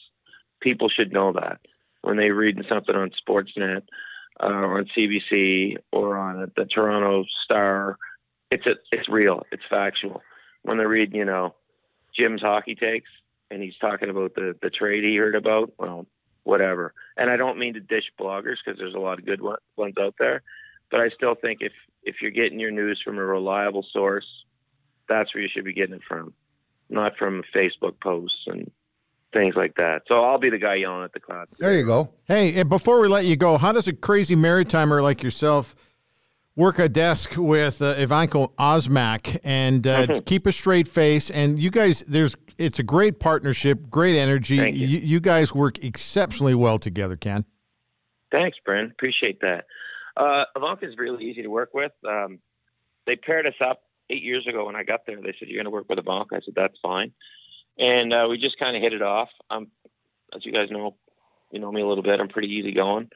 people 0.60 0.88
should 0.88 1.12
know 1.12 1.32
that. 1.32 1.60
When 2.02 2.16
they 2.16 2.30
read 2.30 2.64
something 2.68 2.94
on 2.94 3.10
sportsnet 3.10 3.82
uh, 4.40 4.46
or 4.46 4.78
on 4.78 4.88
cbc 4.96 5.76
or 5.92 6.16
on 6.16 6.50
the 6.56 6.64
toronto 6.64 7.24
star 7.44 7.98
it's 8.50 8.64
a, 8.66 8.76
it's 8.92 9.08
real. 9.10 9.42
It's 9.52 9.62
factual. 9.68 10.22
When 10.62 10.78
they 10.78 10.86
read 10.86 11.14
you 11.14 11.24
know 11.24 11.54
jim's 12.18 12.42
hockey 12.42 12.74
takes 12.74 13.10
and 13.50 13.62
he's 13.62 13.76
talking 13.80 14.10
about 14.10 14.34
the 14.34 14.56
the 14.60 14.70
trade 14.70 15.04
he 15.04 15.16
heard 15.16 15.34
about 15.34 15.72
well 15.78 16.06
whatever. 16.44 16.94
And 17.16 17.30
i 17.30 17.36
don't 17.36 17.58
mean 17.58 17.74
to 17.74 17.80
dish 17.80 18.10
bloggers 18.18 18.56
because 18.64 18.78
there's 18.78 18.94
a 18.94 18.98
lot 18.98 19.18
of 19.18 19.26
good 19.26 19.40
one, 19.42 19.58
ones 19.76 19.94
out 20.00 20.14
there 20.18 20.42
but 20.90 21.00
I 21.00 21.08
still 21.10 21.34
think 21.34 21.58
if 21.60 21.72
if 22.02 22.16
you're 22.22 22.30
getting 22.30 22.60
your 22.60 22.70
news 22.70 23.00
from 23.04 23.18
a 23.18 23.24
reliable 23.24 23.84
source, 23.92 24.26
that's 25.08 25.34
where 25.34 25.42
you 25.42 25.48
should 25.52 25.64
be 25.64 25.72
getting 25.72 25.94
it 25.94 26.02
from, 26.06 26.32
not 26.88 27.16
from 27.16 27.42
Facebook 27.54 28.00
posts 28.00 28.44
and 28.46 28.70
things 29.32 29.54
like 29.54 29.74
that. 29.76 30.02
So 30.08 30.22
I'll 30.22 30.38
be 30.38 30.50
the 30.50 30.58
guy 30.58 30.76
yelling 30.76 31.04
at 31.04 31.12
the 31.12 31.20
cloud. 31.20 31.48
There 31.58 31.76
you 31.76 31.84
go. 31.84 32.10
Hey, 32.26 32.62
before 32.62 33.00
we 33.00 33.08
let 33.08 33.24
you 33.24 33.36
go, 33.36 33.58
how 33.58 33.72
does 33.72 33.88
a 33.88 33.92
crazy 33.92 34.36
maritimer 34.36 35.02
like 35.02 35.22
yourself 35.22 35.74
work 36.56 36.78
a 36.78 36.88
desk 36.88 37.34
with 37.36 37.80
uh, 37.82 37.94
Evanka 37.98 38.48
Osmak 38.58 39.38
and 39.44 39.86
uh, 39.86 40.20
keep 40.26 40.46
a 40.46 40.52
straight 40.52 40.88
face? 40.88 41.30
And 41.30 41.60
you 41.60 41.70
guys, 41.70 42.04
there's 42.06 42.36
it's 42.58 42.78
a 42.78 42.82
great 42.82 43.20
partnership, 43.20 43.88
great 43.88 44.16
energy. 44.16 44.58
Thank 44.58 44.76
you. 44.76 44.86
you 44.86 45.20
guys 45.20 45.54
work 45.54 45.82
exceptionally 45.84 46.54
well 46.54 46.78
together, 46.78 47.16
Ken. 47.16 47.44
Thanks, 48.32 48.58
Brent. 48.64 48.90
Appreciate 48.90 49.40
that. 49.40 49.66
Uh, 50.16 50.44
is 50.82 50.96
really 50.98 51.24
easy 51.24 51.42
to 51.42 51.48
work 51.48 51.72
with. 51.72 51.92
Um, 52.06 52.40
they 53.06 53.16
paired 53.16 53.46
us 53.46 53.54
up 53.64 53.82
eight 54.10 54.22
years 54.22 54.46
ago 54.46 54.66
when 54.66 54.76
I 54.76 54.82
got 54.82 55.06
there. 55.06 55.16
They 55.16 55.34
said, 55.38 55.48
You're 55.48 55.58
going 55.58 55.64
to 55.64 55.70
work 55.70 55.88
with 55.88 55.98
a 55.98 56.02
Evanka. 56.02 56.36
I 56.36 56.40
said, 56.44 56.54
That's 56.54 56.78
fine. 56.82 57.12
And 57.78 58.12
uh, 58.12 58.26
we 58.28 58.38
just 58.38 58.58
kind 58.58 58.76
of 58.76 58.82
hit 58.82 58.92
it 58.92 59.02
off. 59.02 59.28
Um, 59.50 59.68
as 60.34 60.44
you 60.44 60.52
guys 60.52 60.70
know, 60.70 60.96
you 61.52 61.60
know 61.60 61.70
me 61.70 61.82
a 61.82 61.86
little 61.86 62.02
bit. 62.02 62.20
I'm 62.20 62.28
pretty 62.28 62.48
easygoing. 62.48 63.10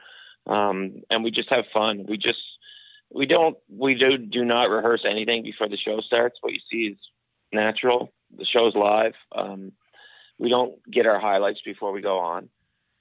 Um, 0.47 1.03
and 1.11 1.25
we 1.25 1.31
just 1.31 1.53
have 1.53 1.65
fun. 1.75 2.07
We 2.09 2.17
just, 2.17 2.41
we 3.11 3.27
don't, 3.27 3.57
we 3.69 3.95
do, 3.95 4.17
do 4.17 4.45
not 4.45 4.71
rehearse 4.71 5.05
anything 5.09 5.43
before 5.43 5.69
the 5.69 5.77
show 5.77 6.01
starts. 6.01 6.39
What 6.41 6.53
you 6.53 6.61
see 6.71 6.93
is 6.93 6.99
natural. 7.53 8.13
The 8.37 8.47
show's 8.47 8.75
live. 8.75 9.15
Um, 9.33 9.73
we 10.39 10.49
don't 10.49 10.75
get 10.91 11.07
our 11.07 11.21
highlights 11.21 11.61
before 11.65 11.93
we 11.93 12.01
go 12.01 12.19
on 12.19 12.49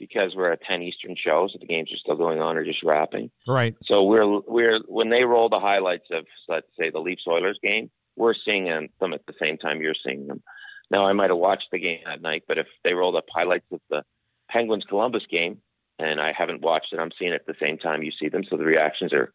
because 0.02 0.34
we're 0.36 0.52
a 0.52 0.58
10 0.58 0.82
Eastern 0.82 1.16
show, 1.16 1.48
so 1.48 1.60
the 1.60 1.68
games 1.68 1.92
are 1.94 1.98
still 1.98 2.16
going 2.16 2.42
on 2.42 2.58
or 2.58 2.66
just 2.66 2.82
wrapping. 2.84 3.30
Right. 3.48 3.76
So 3.86 4.04
we're 4.04 4.40
we're 4.48 4.80
when 4.88 5.12
they 5.12 5.24
roll 5.24 5.48
the 5.48 5.60
highlights 5.60 6.08
of 6.12 6.26
let's 6.50 6.66
say 6.78 6.90
the 6.90 7.00
Leafs 7.00 7.26
Oilers 7.28 7.60
game, 7.64 7.92
we're 8.16 8.34
seeing 8.34 8.66
them 8.66 8.88
them 9.00 9.14
at 9.14 9.26
the 9.28 9.36
same 9.42 9.60
time 9.60 9.80
you're 9.80 9.94
seeing 10.04 10.26
them. 10.26 10.42
Now 10.90 11.06
I 11.06 11.14
might 11.14 11.30
have 11.30 11.38
watched 11.38 11.68
the 11.72 11.80
game 11.80 12.00
that 12.06 12.22
night, 12.22 12.44
but 12.48 12.58
if 12.58 12.66
they 12.84 12.96
rolled 12.96 13.16
up 13.16 13.26
highlights 13.32 13.68
of 13.72 13.80
the 13.92 14.02
Penguins 14.50 14.86
Columbus 14.90 15.24
game 15.30 15.60
and 16.00 16.20
I 16.20 16.32
haven't 16.36 16.62
watched 16.62 16.94
it, 16.94 17.00
I'm 17.00 17.12
seeing 17.20 17.32
it 17.32 17.42
at 17.42 17.46
the 17.46 17.66
same 17.66 17.78
time 17.78 18.02
you 18.02 18.12
see 18.20 18.28
them, 18.28 18.44
so 18.50 18.58
the 18.58 18.66
reactions 18.66 19.14
are 19.14 19.32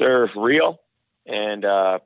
they're 0.00 0.30
real, 0.34 0.80
and 1.26 1.66
uh, 1.66 1.98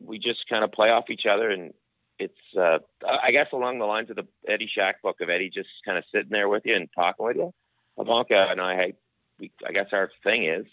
we 0.00 0.18
just 0.18 0.40
kind 0.50 0.64
of 0.64 0.72
play 0.72 0.88
off 0.88 1.08
each 1.08 1.24
other 1.30 1.48
and 1.50 1.72
it's 2.18 2.56
uh, 2.58 2.78
I 3.06 3.30
guess 3.30 3.46
along 3.52 3.78
the 3.78 3.84
lines 3.86 4.10
of 4.10 4.16
the 4.16 4.26
Eddie 4.48 4.70
Shack 4.72 5.02
book 5.02 5.20
of 5.20 5.28
Eddie 5.30 5.50
just 5.50 5.68
kind 5.84 5.98
of 5.98 6.04
sitting 6.12 6.30
there 6.30 6.48
with 6.48 6.62
you 6.64 6.74
and 6.74 6.88
talking 6.94 7.26
with 7.26 7.36
you. 7.36 7.52
Evanka 7.98 8.46
and 8.50 8.60
I, 8.60 8.92
we, 9.40 9.50
I 9.66 9.72
guess 9.72 9.86
our 9.92 10.10
thing 10.24 10.44
is 10.44 10.66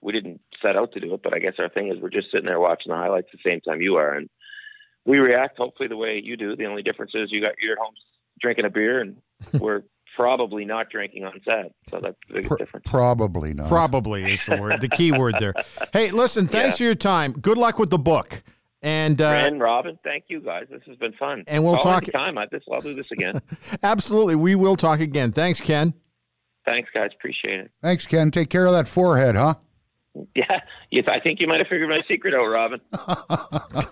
we 0.00 0.12
didn't 0.12 0.40
set 0.64 0.76
out 0.76 0.92
to 0.92 1.00
do 1.00 1.14
it, 1.14 1.22
but 1.22 1.34
I 1.34 1.38
guess 1.38 1.54
our 1.58 1.68
thing 1.68 1.88
is 1.88 1.98
we're 2.00 2.10
just 2.10 2.30
sitting 2.30 2.46
there 2.46 2.60
watching 2.60 2.90
the 2.90 2.96
highlights 2.96 3.28
the 3.32 3.50
same 3.50 3.60
time 3.60 3.80
you 3.80 3.96
are, 3.96 4.14
and 4.14 4.28
we 5.04 5.18
react 5.18 5.56
hopefully 5.58 5.88
the 5.88 5.96
way 5.96 6.20
you 6.22 6.36
do. 6.36 6.56
The 6.56 6.66
only 6.66 6.82
difference 6.82 7.12
is 7.14 7.30
you 7.32 7.40
got 7.44 7.54
you're 7.60 7.72
at 7.72 7.78
home 7.78 7.94
drinking 8.40 8.64
a 8.66 8.70
beer, 8.70 9.00
and 9.00 9.16
we're 9.60 9.82
probably 10.16 10.64
not 10.64 10.88
drinking 10.90 11.24
on 11.24 11.40
set. 11.44 11.72
So 11.90 12.00
that's 12.02 12.16
the 12.28 12.34
biggest 12.34 12.48
Pr- 12.50 12.56
difference. 12.56 12.90
Probably 12.90 13.54
not. 13.54 13.68
Probably 13.68 14.32
is 14.32 14.46
the 14.46 14.56
word, 14.56 14.80
the 14.80 14.88
key 14.88 15.12
word 15.12 15.34
there. 15.38 15.54
Hey, 15.92 16.10
listen, 16.10 16.48
thanks 16.48 16.74
Yeah. 16.74 16.76
for 16.78 16.84
your 16.84 16.94
time. 16.94 17.32
Good 17.32 17.58
luck 17.58 17.78
with 17.78 17.90
the 17.90 17.98
book. 17.98 18.42
And 18.82 19.20
uh, 19.20 19.30
Ren, 19.30 19.58
Robin, 19.58 19.98
thank 20.04 20.24
you 20.28 20.40
guys. 20.40 20.66
This 20.70 20.82
has 20.86 20.96
been 20.96 21.12
fun. 21.14 21.44
And 21.46 21.64
we'll 21.64 21.74
Call 21.78 21.94
talk- 21.94 22.02
anytime. 22.04 22.38
I 22.38 22.46
this 22.46 22.62
I'll 22.70 22.80
do 22.80 22.94
this 22.94 23.10
again. 23.10 23.40
absolutely, 23.82 24.36
we 24.36 24.54
will 24.54 24.76
talk 24.76 25.00
again. 25.00 25.32
Thanks, 25.32 25.60
Ken. 25.60 25.94
Thanks, 26.66 26.90
guys. 26.92 27.10
Appreciate 27.14 27.60
it. 27.60 27.70
Thanks, 27.82 28.06
Ken. 28.06 28.30
Take 28.30 28.50
care 28.50 28.66
of 28.66 28.72
that 28.72 28.86
forehead, 28.88 29.34
huh? 29.36 29.54
Yeah, 30.34 30.60
yes, 30.90 31.04
I 31.10 31.20
think 31.20 31.42
you 31.42 31.46
might 31.46 31.58
have 31.60 31.68
figured 31.68 31.90
my 31.90 32.00
secret 32.10 32.32
out, 32.32 32.46
Robin. 32.46 32.80
The- 32.90 33.88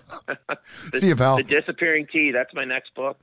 See 0.95 1.09
you, 1.09 1.15
pal. 1.15 1.37
The 1.37 1.43
disappearing 1.43 2.07
tea. 2.11 2.31
That's 2.31 2.51
my 2.55 2.65
next 2.65 2.95
book. 2.95 3.19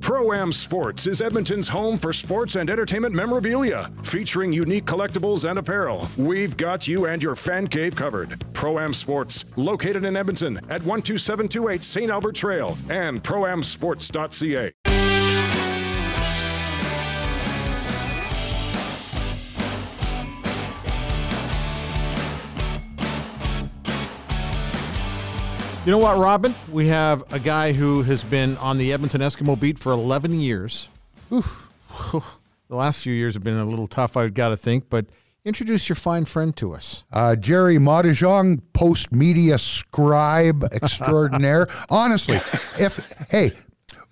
Pro 0.00 0.32
Am 0.32 0.52
Sports 0.52 1.06
is 1.06 1.22
Edmonton's 1.22 1.68
home 1.68 1.96
for 1.98 2.12
sports 2.12 2.56
and 2.56 2.68
entertainment 2.68 3.14
memorabilia, 3.14 3.90
featuring 4.02 4.52
unique 4.52 4.84
collectibles 4.84 5.48
and 5.48 5.58
apparel. 5.58 6.08
We've 6.16 6.56
got 6.56 6.86
you 6.86 7.06
and 7.06 7.22
your 7.22 7.34
fan 7.34 7.68
cave 7.68 7.96
covered. 7.96 8.44
Pro 8.52 8.78
Am 8.78 8.92
Sports, 8.92 9.46
located 9.56 10.04
in 10.04 10.16
Edmonton 10.16 10.58
at 10.68 10.82
12728 10.82 11.82
St. 11.82 12.10
Albert 12.10 12.34
Trail 12.34 12.76
and 12.90 13.22
proamsports.ca. 13.22 14.72
You 25.84 25.90
know 25.90 25.98
what, 25.98 26.16
Robin? 26.16 26.54
We 26.72 26.86
have 26.86 27.22
a 27.30 27.38
guy 27.38 27.74
who 27.74 28.00
has 28.04 28.24
been 28.24 28.56
on 28.56 28.78
the 28.78 28.90
Edmonton 28.90 29.20
Eskimo 29.20 29.60
beat 29.60 29.78
for 29.78 29.92
11 29.92 30.40
years. 30.40 30.88
Oof. 31.30 31.68
The 32.70 32.74
last 32.74 33.02
few 33.02 33.12
years 33.12 33.34
have 33.34 33.44
been 33.44 33.58
a 33.58 33.66
little 33.66 33.86
tough, 33.86 34.16
I've 34.16 34.32
got 34.32 34.48
to 34.48 34.56
think, 34.56 34.88
but 34.88 35.04
introduce 35.44 35.86
your 35.86 35.96
fine 35.96 36.24
friend 36.24 36.56
to 36.56 36.72
us. 36.72 37.04
Uh, 37.12 37.36
Gerry 37.36 37.76
Moddejonge, 37.76 38.62
post 38.72 39.12
media 39.12 39.58
scribe 39.58 40.64
extraordinaire. 40.72 41.66
Honestly, 41.90 42.36
if 42.82 42.96
hey, 43.28 43.50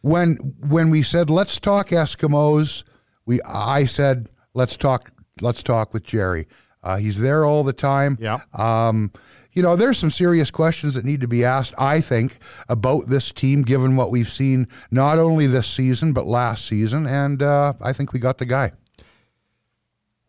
when 0.03 0.37
when 0.69 0.91
we 0.91 1.03
said 1.03 1.31
let's 1.31 1.59
talk 1.59 1.89
Eskimos, 1.89 2.85
we 3.25 3.41
I 3.43 3.87
said 3.87 4.29
let's 4.53 4.77
talk 4.77 5.11
let's 5.41 5.63
talk 5.63 5.95
with 5.95 6.05
Gerry. 6.05 6.47
Uh, 6.83 6.99
he's 6.99 7.19
there 7.19 7.47
all 7.47 7.65
the 7.65 7.73
time. 7.73 8.19
Yeah. 8.21 8.41
Um, 8.53 9.11
you 9.53 9.63
know, 9.63 9.77
there's 9.77 9.99
some 9.99 10.11
serious 10.11 10.51
questions 10.51 10.95
that 10.95 11.05
need 11.05 11.21
to 11.21 11.29
be 11.29 11.45
asked, 11.45 11.75
I 11.79 12.01
think, 12.01 12.39
about 12.69 13.09
this 13.09 13.33
team, 13.33 13.63
given 13.63 13.97
what 13.97 14.11
we've 14.11 14.29
seen 14.29 14.67
not 14.91 15.19
only 15.19 15.47
this 15.47 15.67
season, 15.67 16.13
but 16.13 16.27
last 16.27 16.67
season. 16.67 17.07
And 17.07 17.43
uh, 17.43 17.75
I 17.81 17.93
think 17.93 18.13
we 18.13 18.19
got 18.19 18.39
the 18.39 18.47
guy. 18.47 18.73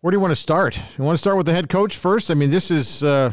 Where 0.02 0.12
do 0.12 0.18
you 0.18 0.22
want 0.22 0.32
to 0.32 0.42
start? 0.42 0.78
You 0.98 1.04
want 1.04 1.16
to 1.16 1.22
start 1.22 1.38
with 1.38 1.46
the 1.46 1.54
head 1.54 1.70
coach 1.70 1.96
first? 1.96 2.30
I 2.30 2.34
mean, 2.34 2.50
this 2.50 2.70
is 2.70 3.06
uh, 3.06 3.32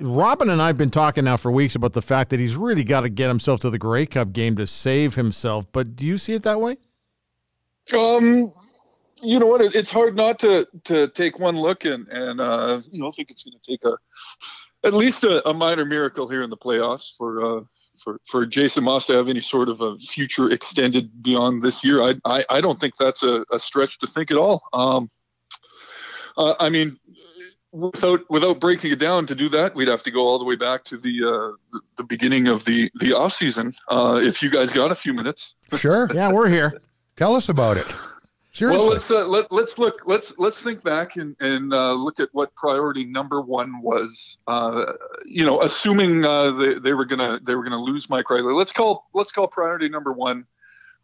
Robin 0.00 0.50
and 0.50 0.60
I 0.60 0.68
have 0.68 0.76
been 0.76 0.90
talking 0.90 1.24
now 1.24 1.36
for 1.36 1.52
weeks 1.52 1.76
about 1.76 1.92
the 1.92 2.02
fact 2.02 2.30
that 2.30 2.40
he's 2.40 2.56
really 2.56 2.82
got 2.82 3.02
to 3.02 3.08
get 3.08 3.28
himself 3.28 3.60
to 3.60 3.70
the 3.70 3.78
Grey 3.78 4.06
Cup 4.06 4.32
game 4.32 4.56
to 4.56 4.66
save 4.66 5.14
himself. 5.14 5.70
But 5.70 5.94
do 5.94 6.04
you 6.04 6.18
see 6.18 6.32
it 6.32 6.42
that 6.42 6.60
way? 6.60 6.78
Um, 7.96 8.52
you 9.22 9.38
know 9.38 9.46
what? 9.46 9.60
It's 9.60 9.90
hard 9.90 10.16
not 10.16 10.40
to 10.40 10.66
to 10.84 11.08
take 11.08 11.38
one 11.38 11.56
look 11.56 11.84
and 11.84 12.08
and 12.08 12.40
uh, 12.40 12.80
you 12.90 13.00
know 13.00 13.12
think 13.12 13.30
it's 13.30 13.44
going 13.44 13.54
to 13.62 13.70
take 13.70 13.84
a 13.84 13.96
at 14.86 14.94
least 14.94 15.24
a, 15.24 15.46
a 15.48 15.52
minor 15.52 15.84
miracle 15.84 16.28
here 16.28 16.42
in 16.42 16.50
the 16.50 16.56
playoffs 16.56 17.16
for 17.16 17.58
uh, 17.58 17.60
for 18.02 18.20
for 18.26 18.46
Jason 18.46 18.84
Maas 18.84 19.06
to 19.06 19.14
have 19.14 19.28
any 19.28 19.40
sort 19.40 19.68
of 19.68 19.80
a 19.80 19.96
future 19.96 20.50
extended 20.50 21.22
beyond 21.22 21.62
this 21.62 21.84
year. 21.84 22.02
I 22.02 22.14
I, 22.24 22.44
I 22.48 22.60
don't 22.60 22.80
think 22.80 22.96
that's 22.96 23.22
a, 23.22 23.44
a 23.52 23.58
stretch 23.58 23.98
to 23.98 24.06
think 24.06 24.30
at 24.30 24.36
all. 24.36 24.62
Um, 24.72 25.08
uh, 26.36 26.54
I 26.60 26.68
mean. 26.68 26.98
Without 27.72 28.20
without 28.30 28.58
breaking 28.58 28.92
it 28.92 28.98
down 28.98 29.26
to 29.26 29.34
do 29.34 29.50
that, 29.50 29.74
we'd 29.74 29.88
have 29.88 30.02
to 30.04 30.10
go 30.10 30.20
all 30.20 30.38
the 30.38 30.46
way 30.46 30.56
back 30.56 30.82
to 30.84 30.96
the 30.96 31.22
uh, 31.22 31.52
the, 31.72 31.80
the 31.98 32.04
beginning 32.04 32.48
of 32.48 32.64
the 32.64 32.90
the 33.00 33.12
off 33.12 33.34
season. 33.34 33.74
Uh, 33.88 34.18
if 34.22 34.42
you 34.42 34.48
guys 34.48 34.70
got 34.70 34.90
a 34.92 34.94
few 34.94 35.12
minutes, 35.12 35.56
Sure. 35.76 36.08
Yeah, 36.14 36.32
we're 36.32 36.48
here. 36.48 36.80
Tell 37.16 37.34
us 37.36 37.50
about 37.50 37.76
it. 37.76 37.92
Seriously. 38.56 38.78
Well, 38.78 38.88
let's 38.88 39.10
uh, 39.10 39.26
let 39.26 39.52
let's 39.52 39.76
look 39.76 40.06
let's 40.06 40.38
let's 40.38 40.62
think 40.62 40.82
back 40.82 41.16
and 41.16 41.36
and 41.40 41.74
uh, 41.74 41.92
look 41.92 42.20
at 42.20 42.30
what 42.32 42.54
priority 42.54 43.04
number 43.04 43.42
one 43.42 43.82
was. 43.82 44.38
Uh, 44.46 44.94
you 45.26 45.44
know, 45.44 45.60
assuming 45.60 46.24
uh, 46.24 46.52
they 46.52 46.78
they 46.78 46.94
were 46.94 47.04
gonna 47.04 47.38
they 47.44 47.54
were 47.54 47.62
gonna 47.62 47.78
lose 47.78 48.08
Mike 48.08 48.30
Reilly. 48.30 48.54
Let's 48.54 48.72
call 48.72 49.10
let's 49.12 49.30
call 49.30 49.46
priority 49.46 49.90
number 49.90 50.14
one 50.14 50.46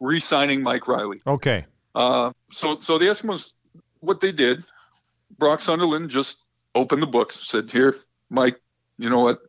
re-signing 0.01 0.63
Mike 0.63 0.87
Reilly. 0.87 1.21
Okay. 1.27 1.67
Uh, 1.93 2.31
so 2.49 2.79
so 2.79 2.97
the 2.97 3.05
Eskimos, 3.05 3.51
what 3.99 4.19
they 4.19 4.31
did, 4.31 4.63
Brock 5.37 5.61
Sunderland 5.61 6.09
just 6.09 6.39
opened 6.73 7.03
the 7.03 7.07
books, 7.07 7.47
said, 7.47 7.71
"Here, 7.71 7.95
Mike, 8.31 8.59
you 8.97 9.11
know 9.11 9.19
what? 9.19 9.41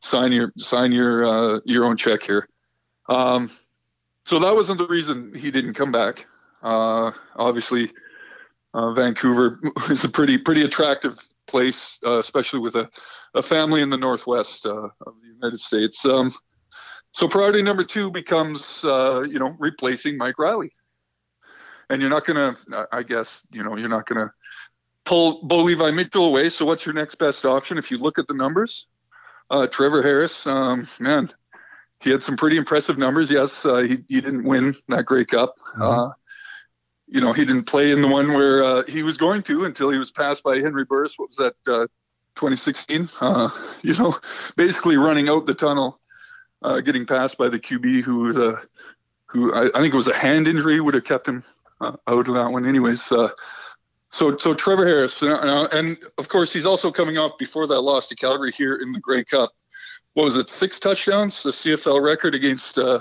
Sign 0.00 0.32
your 0.32 0.52
sign 0.58 0.90
your 0.90 1.24
uh, 1.24 1.60
your 1.64 1.84
own 1.84 1.96
check 1.96 2.20
here." 2.24 2.48
Um, 3.08 3.48
so 4.24 4.40
that 4.40 4.56
wasn't 4.56 4.78
the 4.78 4.88
reason 4.88 5.32
he 5.36 5.52
didn't 5.52 5.74
come 5.74 5.92
back. 5.92 6.26
Uh, 6.62 7.12
obviously, 7.36 7.90
uh, 8.74 8.92
Vancouver 8.92 9.60
is 9.90 10.04
a 10.04 10.08
pretty 10.08 10.38
pretty 10.38 10.62
attractive 10.62 11.18
place, 11.46 11.98
uh, 12.06 12.18
especially 12.18 12.60
with 12.60 12.76
a, 12.76 12.88
a 13.34 13.42
family 13.42 13.82
in 13.82 13.90
the 13.90 13.96
northwest 13.96 14.66
uh, 14.66 14.88
of 15.06 15.14
the 15.22 15.28
United 15.28 15.58
States. 15.58 16.04
Um, 16.04 16.30
so 17.12 17.26
priority 17.26 17.62
number 17.62 17.84
two 17.84 18.10
becomes, 18.10 18.84
uh, 18.84 19.26
you 19.28 19.38
know, 19.38 19.56
replacing 19.58 20.16
Mike 20.18 20.38
Reilly. 20.38 20.72
And 21.90 22.02
you're 22.02 22.10
not 22.10 22.26
gonna, 22.26 22.56
I 22.92 23.02
guess, 23.02 23.46
you 23.50 23.64
know, 23.64 23.76
you're 23.76 23.88
not 23.88 24.04
gonna 24.04 24.30
pull 25.06 25.42
Bo 25.42 25.62
Levi 25.62 25.90
Mitchell 25.90 26.26
away. 26.26 26.50
So 26.50 26.66
what's 26.66 26.84
your 26.84 26.94
next 26.94 27.14
best 27.14 27.46
option? 27.46 27.78
If 27.78 27.90
you 27.90 27.96
look 27.96 28.18
at 28.18 28.26
the 28.26 28.34
numbers, 28.34 28.88
uh, 29.50 29.66
Trevor 29.66 30.02
Harris, 30.02 30.46
um, 30.46 30.86
man, 31.00 31.30
he 32.00 32.10
had 32.10 32.22
some 32.22 32.36
pretty 32.36 32.58
impressive 32.58 32.98
numbers. 32.98 33.30
Yes, 33.30 33.64
uh, 33.64 33.78
he, 33.78 34.04
he 34.08 34.20
didn't 34.20 34.44
win 34.44 34.76
that 34.88 35.06
Grey 35.06 35.24
Cup. 35.24 35.56
Uh, 35.80 36.10
you 37.10 37.20
know, 37.20 37.32
he 37.32 37.44
didn't 37.44 37.64
play 37.64 37.90
in 37.90 38.02
the 38.02 38.08
one 38.08 38.32
where 38.32 38.62
uh, 38.62 38.82
he 38.86 39.02
was 39.02 39.16
going 39.16 39.42
to 39.44 39.64
until 39.64 39.90
he 39.90 39.98
was 39.98 40.10
passed 40.10 40.42
by 40.42 40.60
Henry 40.60 40.84
Burris. 40.84 41.18
What 41.18 41.30
was 41.30 41.36
that, 41.38 41.54
uh, 41.66 41.86
2016? 42.36 43.08
Uh, 43.20 43.48
you 43.82 43.94
know, 43.94 44.16
basically 44.56 44.96
running 44.96 45.28
out 45.28 45.46
the 45.46 45.54
tunnel, 45.54 46.00
uh, 46.62 46.80
getting 46.80 47.06
passed 47.06 47.38
by 47.38 47.48
the 47.48 47.58
QB 47.58 48.02
who 48.02 48.20
was 48.20 48.36
a, 48.36 48.60
who 49.26 49.52
I, 49.52 49.66
I 49.66 49.80
think 49.80 49.94
it 49.94 49.96
was 49.96 50.08
a 50.08 50.16
hand 50.16 50.48
injury 50.48 50.80
would 50.80 50.94
have 50.94 51.04
kept 51.04 51.28
him 51.28 51.44
uh, 51.80 51.96
out 52.06 52.28
of 52.28 52.34
that 52.34 52.50
one. 52.50 52.66
Anyways, 52.66 53.10
uh, 53.12 53.30
so 54.10 54.36
so 54.38 54.54
Trevor 54.54 54.86
Harris, 54.86 55.22
uh, 55.22 55.68
and 55.72 55.98
of 56.16 56.28
course 56.28 56.52
he's 56.52 56.64
also 56.64 56.90
coming 56.90 57.18
off 57.18 57.36
before 57.38 57.66
that 57.66 57.80
loss 57.80 58.08
to 58.08 58.16
Calgary 58.16 58.52
here 58.52 58.76
in 58.76 58.92
the 58.92 59.00
Grey 59.00 59.24
Cup. 59.24 59.52
What 60.14 60.24
was 60.24 60.36
it? 60.36 60.48
Six 60.48 60.80
touchdowns, 60.80 61.42
the 61.42 61.50
CFL 61.50 62.02
record 62.02 62.34
against 62.34 62.78
uh, 62.78 63.00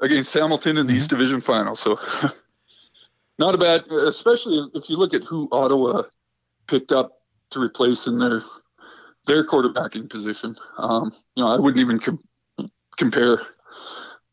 against 0.00 0.34
Hamilton 0.34 0.76
in 0.78 0.86
the 0.86 0.94
East 0.94 1.08
Division 1.08 1.40
final. 1.40 1.76
So 1.76 1.98
not 3.38 3.54
a 3.54 3.58
bad, 3.58 3.86
especially 3.90 4.68
if 4.74 4.88
you 4.88 4.96
look 4.96 5.14
at 5.14 5.24
who 5.24 5.48
Ottawa 5.52 6.02
picked 6.66 6.92
up 6.92 7.12
to 7.50 7.60
replace 7.60 8.06
in 8.06 8.18
their 8.18 8.42
their 9.26 9.46
quarterbacking 9.46 10.08
position. 10.10 10.54
Um, 10.76 11.10
you 11.34 11.42
know, 11.42 11.50
I 11.50 11.58
wouldn't 11.58 11.80
even 11.80 11.98
com- 11.98 12.22
compare 12.96 13.38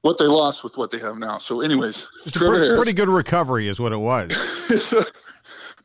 what 0.01 0.17
they 0.17 0.25
lost 0.25 0.63
with 0.63 0.77
what 0.77 0.91
they 0.91 0.99
have 0.99 1.17
now. 1.17 1.37
So, 1.37 1.61
anyways, 1.61 2.07
It's 2.25 2.35
a 2.35 2.39
Trevor 2.39 2.53
pretty, 2.53 2.65
Harris 2.65 2.79
pretty 2.79 2.93
good 2.93 3.09
recovery, 3.09 3.67
is 3.67 3.79
what 3.79 3.93
it 3.93 3.99
was. 3.99 4.31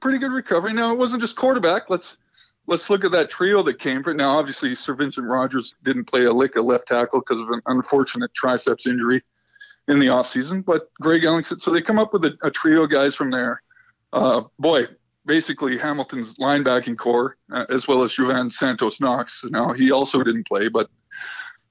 pretty 0.01 0.19
good 0.19 0.33
recovery. 0.33 0.73
Now 0.73 0.93
it 0.93 0.99
wasn't 0.99 1.21
just 1.21 1.37
quarterback. 1.37 1.89
Let's 1.89 2.19
let's 2.67 2.91
look 2.91 3.05
at 3.05 3.13
that 3.13 3.31
trio 3.31 3.63
that 3.63 3.79
came 3.79 4.03
for 4.03 4.11
it. 4.11 4.17
Now 4.17 4.39
obviously 4.39 4.71
SirVincent 4.71 5.29
Rogers 5.29 5.75
didn't 5.83 6.05
play 6.05 6.25
a 6.25 6.33
lick 6.33 6.57
at 6.57 6.65
left 6.65 6.89
tackle 6.89 7.21
because 7.21 7.41
of 7.41 7.51
an 7.51 7.61
unfortunate 7.67 8.35
triceps 8.35 8.87
injury 8.87 9.23
in 9.89 9.99
the 9.99 10.07
offseason, 10.07 10.65
but 10.65 10.91
Greg 11.01 11.23
Ellingson. 11.23 11.61
So 11.61 11.71
they 11.71 11.83
come 11.83 11.99
up 11.99 12.13
with 12.13 12.25
a, 12.25 12.37
a 12.43 12.51
trio 12.51 12.85
of 12.85 12.91
guys 12.91 13.15
from 13.15 13.31
there. 13.31 13.63
Uh, 14.13 14.43
boy, 14.59 14.87
basically 15.25 15.77
Hamilton's 15.79 16.35
linebacking 16.39 16.97
core, 16.97 17.37
uh, 17.53 17.67
as 17.69 17.87
well 17.89 18.03
as 18.03 18.13
Jovan 18.13 18.51
Santos 18.51 19.01
Knox. 19.01 19.45
Now 19.51 19.73
he 19.73 19.93
also 19.93 20.23
didn't 20.23 20.47
play, 20.47 20.69
but 20.69 20.89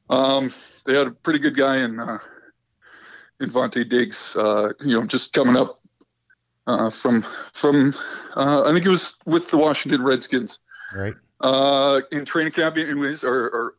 Um, 0.08 0.54
they 0.86 0.96
had 0.96 1.08
a 1.08 1.12
pretty 1.12 1.40
good 1.40 1.58
guy 1.58 1.78
in 1.78 2.00
uh, 2.00 2.20
in 3.40 3.50
Vontae 3.50 3.90
Diggs. 3.90 4.36
Uh, 4.36 4.72
you 4.80 4.94
know, 4.94 5.04
just 5.04 5.34
coming 5.34 5.58
up 5.58 5.82
uh, 6.68 6.92
from 6.92 7.26
from 7.54 7.92
uh, 8.36 8.64
I 8.66 8.72
think 8.72 8.86
it 8.86 8.90
was 8.90 9.16
with 9.26 9.50
the 9.50 9.58
Washington 9.58 10.04
Redskins. 10.04 10.60
Right. 10.96 11.16
Uh, 11.42 12.02
in 12.12 12.24
training 12.24 12.54
camp, 12.54 12.78
anyways, 12.78 13.24
or, 13.24 13.50
or 13.50 13.76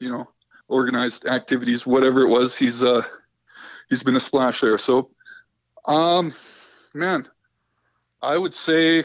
you 0.00 0.10
know, 0.10 0.28
organized 0.68 1.24
activities, 1.26 1.86
whatever 1.86 2.20
it 2.20 2.28
was. 2.28 2.58
He's 2.58 2.82
uh, 2.82 3.02
he's 3.88 4.02
been 4.02 4.16
a 4.16 4.20
splash 4.20 4.60
there. 4.60 4.78
So, 4.78 5.10
um, 5.86 6.32
man, 6.94 7.26
I 8.22 8.36
would 8.38 8.54
say 8.54 9.04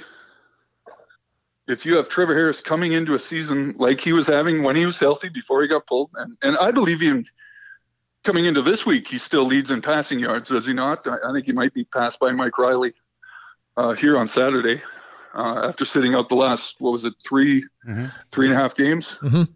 if 1.68 1.86
you 1.86 1.98
have 1.98 2.10
Trevor 2.10 2.34
Harris 2.34 2.62
coming 2.62 2.94
into 2.94 3.14
a 3.14 3.20
season 3.20 3.76
like 3.78 4.02
he 4.02 4.14
was 4.14 4.28
having 4.28 4.64
when 4.64 4.76
he 4.76 4.86
was 4.86 5.00
healthy 5.00 5.30
before 5.30 5.62
he 5.62 5.68
got 5.68 5.86
pulled, 5.86 6.10
and, 6.16 6.38
and 6.42 6.58
I 6.58 6.72
believe 6.72 7.02
even 7.04 7.26
coming 8.24 8.46
into 8.46 8.62
this 8.62 8.86
week, 8.86 9.08
he 9.08 9.18
still 9.18 9.46
leads 9.46 9.72
in 9.72 9.82
passing 9.82 10.20
yards, 10.20 10.50
does 10.50 10.66
he 10.66 10.74
not? 10.74 11.08
I, 11.08 11.18
I 11.26 11.34
think 11.34 11.46
he 11.46 11.54
might 11.54 11.74
be 11.74 11.84
passed 11.86 12.20
by 12.20 12.32
Mike 12.32 12.58
Reilly 12.58 12.94
uh, 13.78 13.94
here 13.94 14.18
on 14.18 14.28
Saturday 14.28 14.82
uh, 15.34 15.68
after 15.70 15.86
sitting 15.86 16.16
out 16.16 16.28
the 16.28 16.36
last, 16.36 16.76
what 16.80 16.92
was 16.92 17.06
it, 17.06 17.14
3 17.28 17.64
Mm-hmm. 17.88 18.06
three 18.32 18.48
and 18.48 18.54
a 18.54 18.58
half 18.58 18.76
games. 18.76 19.18
Mhm. 19.22 19.48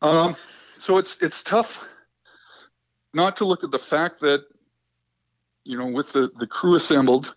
Um, 0.00 0.34
so 0.78 0.96
it's 0.98 1.20
it's 1.20 1.42
tough 1.42 1.86
not 3.18 3.36
to 3.36 3.44
look 3.44 3.64
at 3.64 3.70
the 3.70 3.78
fact 3.78 4.20
that 4.20 4.44
you 5.64 5.76
know 5.76 5.88
with 5.88 6.12
the 6.12 6.30
the 6.38 6.46
crew 6.46 6.76
assembled, 6.76 7.34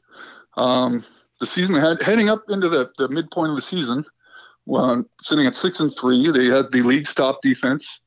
um, 0.55 1.03
the 1.39 1.45
season 1.45 1.75
had 1.75 2.01
heading 2.01 2.29
up 2.29 2.43
into 2.49 2.69
the, 2.69 2.91
the 2.97 3.09
midpoint 3.09 3.49
of 3.49 3.55
the 3.55 3.61
season, 3.61 4.05
well, 4.65 5.03
sitting 5.19 5.47
at 5.47 5.55
six 5.55 5.79
and 5.79 5.91
three, 5.99 6.31
they 6.31 6.45
had 6.45 6.71
the 6.71 6.83
league's 6.83 7.13
top 7.13 7.41
defense, 7.41 7.99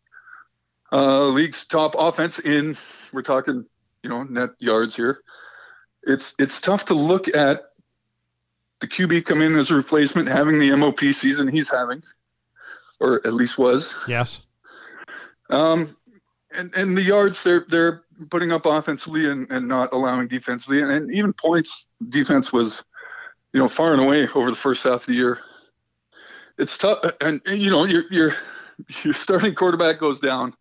uh, 0.93 1.27
league's 1.27 1.67
top 1.67 1.97
offense 1.99 2.39
in 2.39 2.77
we're 3.13 3.23
talking 3.23 3.67
you 4.03 4.09
know 4.09 4.23
net 4.23 4.51
yards 4.61 4.97
here. 4.97 5.19
It's 6.05 6.35
it's 6.39 6.61
tough 6.61 6.87
to 6.87 6.95
look 6.95 7.29
at 7.35 7.63
the 8.81 8.87
QB 8.87 9.25
come 9.25 9.43
in 9.43 9.57
as 9.57 9.71
a 9.71 9.75
replacement, 9.75 10.29
having 10.29 10.59
the 10.59 10.75
MOP 10.77 11.01
season 11.01 11.49
he's 11.49 11.71
having, 11.71 12.03
or 13.01 13.27
at 13.27 13.33
least 13.33 13.59
was. 13.59 13.97
Yes. 14.07 14.47
Um, 15.51 15.97
and 16.55 16.75
and 16.75 16.97
the 16.97 17.03
yards 17.03 17.43
they're 17.43 17.67
they're 17.69 18.05
putting 18.31 18.53
up 18.53 18.67
offensively 18.67 19.31
and, 19.31 19.51
and 19.51 19.67
not 19.67 19.93
allowing 19.93 20.29
defensively, 20.29 20.81
and, 20.81 20.91
and 20.91 21.13
even 21.13 21.33
points 21.33 21.89
defense 22.09 22.53
was, 22.53 22.85
you 23.53 23.61
know, 23.61 23.69
far 23.69 23.93
and 23.93 24.01
away 24.01 24.29
over 24.35 24.51
the 24.51 24.57
first 24.57 24.85
half 24.85 25.01
of 25.01 25.07
the 25.07 25.15
year. 25.15 25.39
It's 26.59 26.79
tough, 26.79 26.99
and, 27.21 27.41
and 27.47 27.61
you 27.61 27.71
know 27.71 27.85
your 27.85 28.05
your 28.11 28.35
your 29.03 29.15
starting 29.15 29.55
quarterback 29.55 29.99
goes 29.99 30.21
down. 30.21 30.55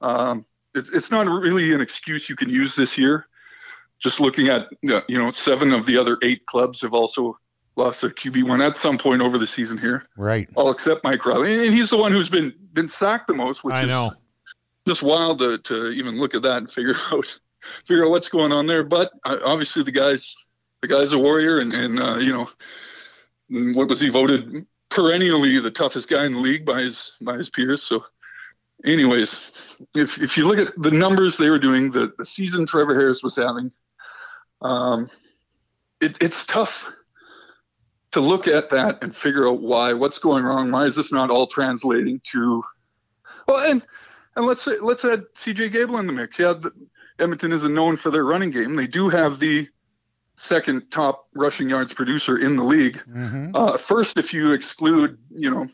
Um, 0.00 0.44
it's 0.74 0.90
it's 0.90 1.10
not 1.10 1.26
really 1.26 1.72
an 1.72 1.80
excuse 1.80 2.28
you 2.28 2.36
can 2.36 2.50
use 2.50 2.74
this 2.74 2.98
year. 2.98 3.26
Just 3.98 4.18
looking 4.20 4.48
at 4.48 4.68
you 4.82 5.02
know 5.10 5.30
seven 5.30 5.72
of 5.72 5.86
the 5.86 5.96
other 5.96 6.18
eight 6.22 6.44
clubs 6.46 6.80
have 6.82 6.94
also 6.94 7.38
lost 7.76 8.00
their 8.00 8.10
QB 8.10 8.48
one 8.48 8.60
at 8.60 8.76
some 8.76 8.98
point 8.98 9.22
over 9.22 9.38
the 9.38 9.46
season 9.46 9.78
here 9.78 10.06
Right. 10.16 10.48
all 10.54 10.70
except 10.70 11.04
Mike 11.04 11.24
Reilly, 11.24 11.66
and 11.66 11.74
he's 11.74 11.90
the 11.90 11.96
one 11.96 12.12
who's 12.12 12.28
been 12.28 12.52
been 12.72 12.88
sacked 12.88 13.28
the 13.28 13.34
most, 13.34 13.62
which 13.64 13.74
I 13.74 13.82
is 13.82 13.88
know. 13.88 14.12
Just 14.90 15.02
wild 15.04 15.38
to, 15.38 15.56
to 15.58 15.90
even 15.90 16.16
look 16.16 16.34
at 16.34 16.42
that 16.42 16.58
and 16.58 16.70
figure 16.70 16.94
out 17.12 17.38
figure 17.86 18.04
out 18.04 18.10
what's 18.10 18.28
going 18.28 18.50
on 18.50 18.66
there. 18.66 18.82
But 18.82 19.12
uh, 19.24 19.38
obviously, 19.44 19.84
the 19.84 19.92
guy's 19.92 20.34
the 20.82 20.88
guy's 20.88 21.12
a 21.12 21.18
warrior, 21.18 21.60
and 21.60 21.72
and 21.72 22.00
uh, 22.00 22.16
you 22.16 22.32
know 22.32 22.48
what 23.74 23.88
was 23.88 24.00
he 24.00 24.08
voted 24.08 24.66
perennially 24.88 25.60
the 25.60 25.70
toughest 25.70 26.08
guy 26.08 26.26
in 26.26 26.32
the 26.32 26.38
league 26.38 26.64
by 26.64 26.82
his 26.82 27.12
by 27.20 27.36
his 27.36 27.48
peers. 27.50 27.84
So, 27.84 28.04
anyways, 28.84 29.76
if 29.94 30.20
if 30.20 30.36
you 30.36 30.48
look 30.48 30.58
at 30.58 30.74
the 30.76 30.90
numbers 30.90 31.36
they 31.36 31.50
were 31.50 31.58
doing, 31.60 31.92
the 31.92 32.12
the 32.18 32.26
season 32.26 32.66
Trevor 32.66 32.94
Harris 32.94 33.22
was 33.22 33.36
having, 33.36 33.70
um, 34.60 35.08
it, 36.00 36.18
it's 36.20 36.44
tough 36.46 36.92
to 38.10 38.20
look 38.20 38.48
at 38.48 38.70
that 38.70 38.98
and 39.02 39.14
figure 39.14 39.48
out 39.48 39.60
why, 39.60 39.92
what's 39.92 40.18
going 40.18 40.42
wrong, 40.42 40.72
why 40.72 40.84
is 40.84 40.96
this 40.96 41.12
not 41.12 41.30
all 41.30 41.46
translating 41.46 42.20
to, 42.24 42.60
well, 43.46 43.70
and 43.70 43.86
and 44.36 44.46
let's 44.46 44.62
say, 44.62 44.78
let's 44.80 45.04
add 45.04 45.24
C.J. 45.34 45.70
Gable 45.70 45.98
in 45.98 46.06
the 46.06 46.12
mix. 46.12 46.38
Yeah, 46.38 46.54
the, 46.54 46.72
Edmonton 47.18 47.52
isn't 47.52 47.74
known 47.74 47.96
for 47.96 48.10
their 48.10 48.24
running 48.24 48.50
game. 48.50 48.76
They 48.76 48.86
do 48.86 49.08
have 49.08 49.38
the 49.38 49.68
second 50.36 50.90
top 50.90 51.28
rushing 51.34 51.68
yards 51.68 51.92
producer 51.92 52.38
in 52.38 52.56
the 52.56 52.64
league. 52.64 53.02
Mm-hmm. 53.08 53.50
Uh, 53.54 53.76
first, 53.76 54.16
if 54.16 54.32
you 54.32 54.52
exclude, 54.52 55.18
you 55.30 55.50
know, 55.50 55.66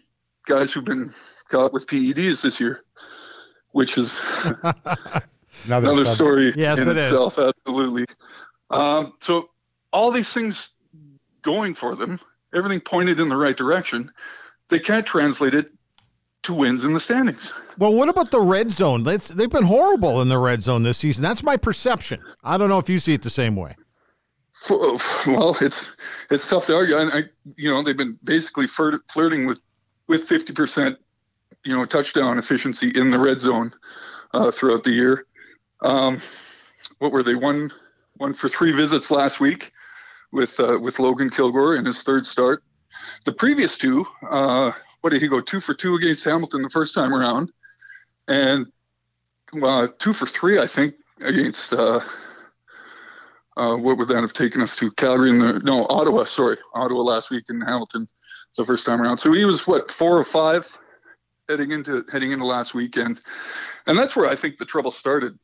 guys 0.47 0.73
who've 0.73 0.85
been 0.85 1.13
caught 1.49 1.73
with 1.73 1.87
PEDs 1.87 2.43
this 2.43 2.59
year, 2.61 2.83
which 3.71 3.97
is 3.97 4.19
Another, 5.67 5.91
another 5.91 6.05
story 6.05 6.53
Yes, 6.57 6.81
in 6.81 6.89
it 6.89 6.97
is. 6.97 7.05
itself. 7.05 7.39
Absolutely. 7.39 8.05
Um, 8.71 9.15
so 9.21 9.51
all 9.93 10.11
these 10.11 10.33
things 10.33 10.71
going 11.43 11.75
for 11.75 11.97
them, 11.97 12.21
everything 12.55 12.81
pointed 12.81 13.21
in 13.21 13.29
the 13.29 13.37
right 13.37 13.57
direction. 13.57 14.11
They 14.69 14.79
can't 14.81 15.07
translate 15.07 15.55
it 15.55 15.71
to 16.47 16.55
wins 16.55 16.85
in 16.85 16.93
the 16.93 17.01
standings. 17.01 17.53
Well, 17.79 17.93
what 17.93 18.09
about 18.09 18.31
the 18.31 18.41
red 18.41 18.71
zone? 18.71 19.03
That's, 19.03 19.29
they've 19.29 19.51
been 19.51 19.65
horrible 19.65 20.23
in 20.23 20.29
the 20.29 20.39
red 20.39 20.63
zone 20.63 20.83
this 20.83 20.99
season. 20.99 21.23
That's 21.23 21.43
my 21.43 21.57
perception. 21.57 22.21
I 22.43 22.57
don't 22.57 22.69
know 22.69 22.79
if 22.79 22.89
you 22.89 22.99
see 22.99 23.15
it 23.15 23.23
the 23.23 23.31
same 23.31 23.57
way. 23.57 23.77
Well, 24.71 25.57
it's 25.61 25.93
it's 26.31 26.49
tough 26.49 26.67
to 26.67 26.77
argue. 26.77 26.97
And 26.97 27.11
I, 27.13 27.25
you 27.57 27.69
know, 27.69 27.83
they've 27.83 27.97
been 27.97 28.19
basically 28.25 28.67
flirting 28.67 29.47
with 29.47 29.61
with 30.07 30.29
50%, 30.29 30.97
you 31.65 31.77
know, 31.77 31.85
touchdown 31.85 32.39
efficiency 32.39 32.91
in 32.95 33.11
the 33.11 33.19
red 33.19 33.41
zone 33.41 33.73
uh, 34.35 34.51
throughout 34.51 34.85
the 34.85 34.93
year. 34.93 35.27
Um, 35.83 36.21
what 36.99 37.13
were 37.13 37.23
they? 37.23 37.35
One 37.35 37.71
one 38.15 38.35
for 38.35 38.49
three 38.49 38.73
visits 38.73 39.11
last 39.11 39.41
week 39.41 39.73
with 40.33 40.59
uh, 40.61 40.79
with 40.81 40.99
Logan 40.99 41.31
Kilgore 41.31 41.77
in 41.77 41.85
his 41.85 42.03
third 42.03 42.25
start. 42.25 42.63
The 43.25 43.33
previous 43.33 43.77
two, 43.77 44.07
uh, 44.31 44.73
what 45.01 45.11
did 45.11 45.23
he 45.23 45.29
go? 45.29 45.41
Two 45.41 45.61
for 45.61 45.75
two 45.75 45.95
against 45.95 46.25
Hamilton 46.25 46.63
the 46.63 46.71
first 46.71 46.95
time 46.95 47.15
around, 47.15 47.53
and 48.29 48.67
uh, 49.63 49.89
two 49.99 50.13
for 50.13 50.27
three, 50.27 50.59
I 50.59 50.67
think, 50.67 50.95
against. 51.21 51.73
Uh, 51.73 52.01
uh, 53.57 53.75
what 53.75 53.97
would 53.97 54.09
that 54.09 54.21
have 54.21 54.35
taken 54.35 54.61
us 54.61 54.77
to? 54.77 54.91
Calgary 54.93 55.31
and 55.31 55.41
the 55.41 55.61
no 55.61 55.87
Ottawa. 55.89 56.25
Sorry, 56.25 56.59
Ottawa 56.75 57.01
last 57.01 57.31
week 57.31 57.45
in 57.49 57.61
Hamilton, 57.61 58.09
the 58.57 58.65
first 58.65 58.85
time 58.85 59.01
around. 59.01 59.19
So 59.19 59.33
he 59.33 59.45
was 59.45 59.67
what 59.67 59.91
four 59.91 60.19
or 60.19 60.25
five 60.25 60.67
heading 61.49 61.71
into 61.71 62.05
heading 62.11 62.33
into 62.33 62.45
last 62.45 62.75
weekend, 62.75 63.21
and 63.87 63.99
that's 63.99 64.15
where 64.17 64.29
I 64.29 64.37
think 64.37 64.59
the 64.59 64.67
trouble 64.67 64.91
started. 64.91 65.39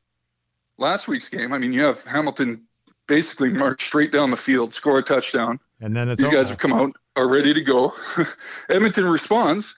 Last 0.78 1.06
week's 1.06 1.28
game. 1.28 1.52
I 1.52 1.58
mean, 1.58 1.72
you 1.72 1.82
have 1.82 2.02
Hamilton 2.04 2.66
basically 3.06 3.50
march 3.50 3.84
straight 3.84 4.10
down 4.10 4.30
the 4.30 4.36
field, 4.36 4.74
score 4.74 4.98
a 4.98 5.02
touchdown. 5.02 5.60
And 5.80 5.94
then 5.94 6.08
it's 6.08 6.22
These 6.22 6.32
guys 6.32 6.48
have 6.48 6.58
come 6.58 6.72
out, 6.72 6.96
are 7.16 7.28
ready 7.28 7.54
to 7.54 7.62
go. 7.62 7.92
Edmonton 8.68 9.06
responds, 9.06 9.74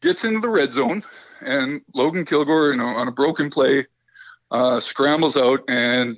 gets 0.00 0.24
into 0.24 0.40
the 0.40 0.48
red 0.48 0.72
zone, 0.72 1.02
and 1.40 1.80
Logan 1.94 2.24
Kilgore, 2.24 2.70
you 2.70 2.76
know, 2.76 2.86
on 2.86 3.08
a 3.08 3.12
broken 3.12 3.50
play, 3.50 3.86
uh, 4.50 4.80
scrambles 4.80 5.36
out 5.36 5.60
and 5.68 6.16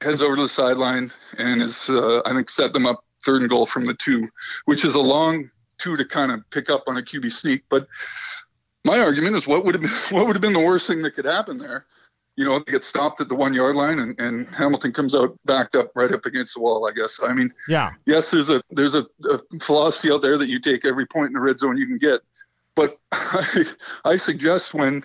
heads 0.00 0.22
over 0.22 0.36
to 0.36 0.42
the 0.42 0.48
sideline 0.48 1.10
and 1.38 1.62
is, 1.62 1.90
uh, 1.90 2.22
I 2.24 2.32
think, 2.32 2.48
set 2.48 2.72
them 2.72 2.86
up 2.86 3.04
third 3.22 3.42
and 3.42 3.50
goal 3.50 3.66
from 3.66 3.84
the 3.84 3.94
two, 3.94 4.28
which 4.64 4.84
is 4.84 4.94
a 4.94 5.00
long 5.00 5.50
two 5.78 5.96
to 5.96 6.04
kind 6.04 6.32
of 6.32 6.48
pick 6.50 6.70
up 6.70 6.84
on 6.86 6.96
a 6.96 7.02
QB 7.02 7.32
sneak. 7.32 7.64
But 7.68 7.88
my 8.84 9.00
argument 9.00 9.36
is, 9.36 9.46
what 9.46 9.64
would 9.64 9.74
have 9.74 9.82
been 9.82 9.90
what 10.16 10.26
would 10.26 10.36
have 10.36 10.42
been 10.42 10.52
the 10.52 10.60
worst 10.60 10.86
thing 10.86 11.02
that 11.02 11.14
could 11.14 11.24
happen 11.24 11.58
there? 11.58 11.86
You 12.40 12.46
know, 12.46 12.58
they 12.58 12.72
get 12.72 12.84
stopped 12.84 13.20
at 13.20 13.28
the 13.28 13.34
one 13.34 13.52
yard 13.52 13.76
line, 13.76 13.98
and, 13.98 14.18
and 14.18 14.48
Hamilton 14.48 14.94
comes 14.94 15.14
out 15.14 15.38
backed 15.44 15.76
up 15.76 15.90
right 15.94 16.10
up 16.10 16.24
against 16.24 16.54
the 16.54 16.60
wall. 16.60 16.88
I 16.88 16.92
guess. 16.92 17.20
I 17.22 17.34
mean, 17.34 17.52
yeah. 17.68 17.90
yes, 18.06 18.30
there's 18.30 18.48
a 18.48 18.62
there's 18.70 18.94
a, 18.94 19.04
a 19.28 19.40
philosophy 19.60 20.10
out 20.10 20.22
there 20.22 20.38
that 20.38 20.48
you 20.48 20.58
take 20.58 20.86
every 20.86 21.04
point 21.06 21.26
in 21.26 21.32
the 21.34 21.40
red 21.40 21.58
zone 21.58 21.76
you 21.76 21.86
can 21.86 21.98
get, 21.98 22.22
but 22.74 22.98
I, 23.12 23.66
I 24.06 24.16
suggest 24.16 24.72
when 24.72 25.04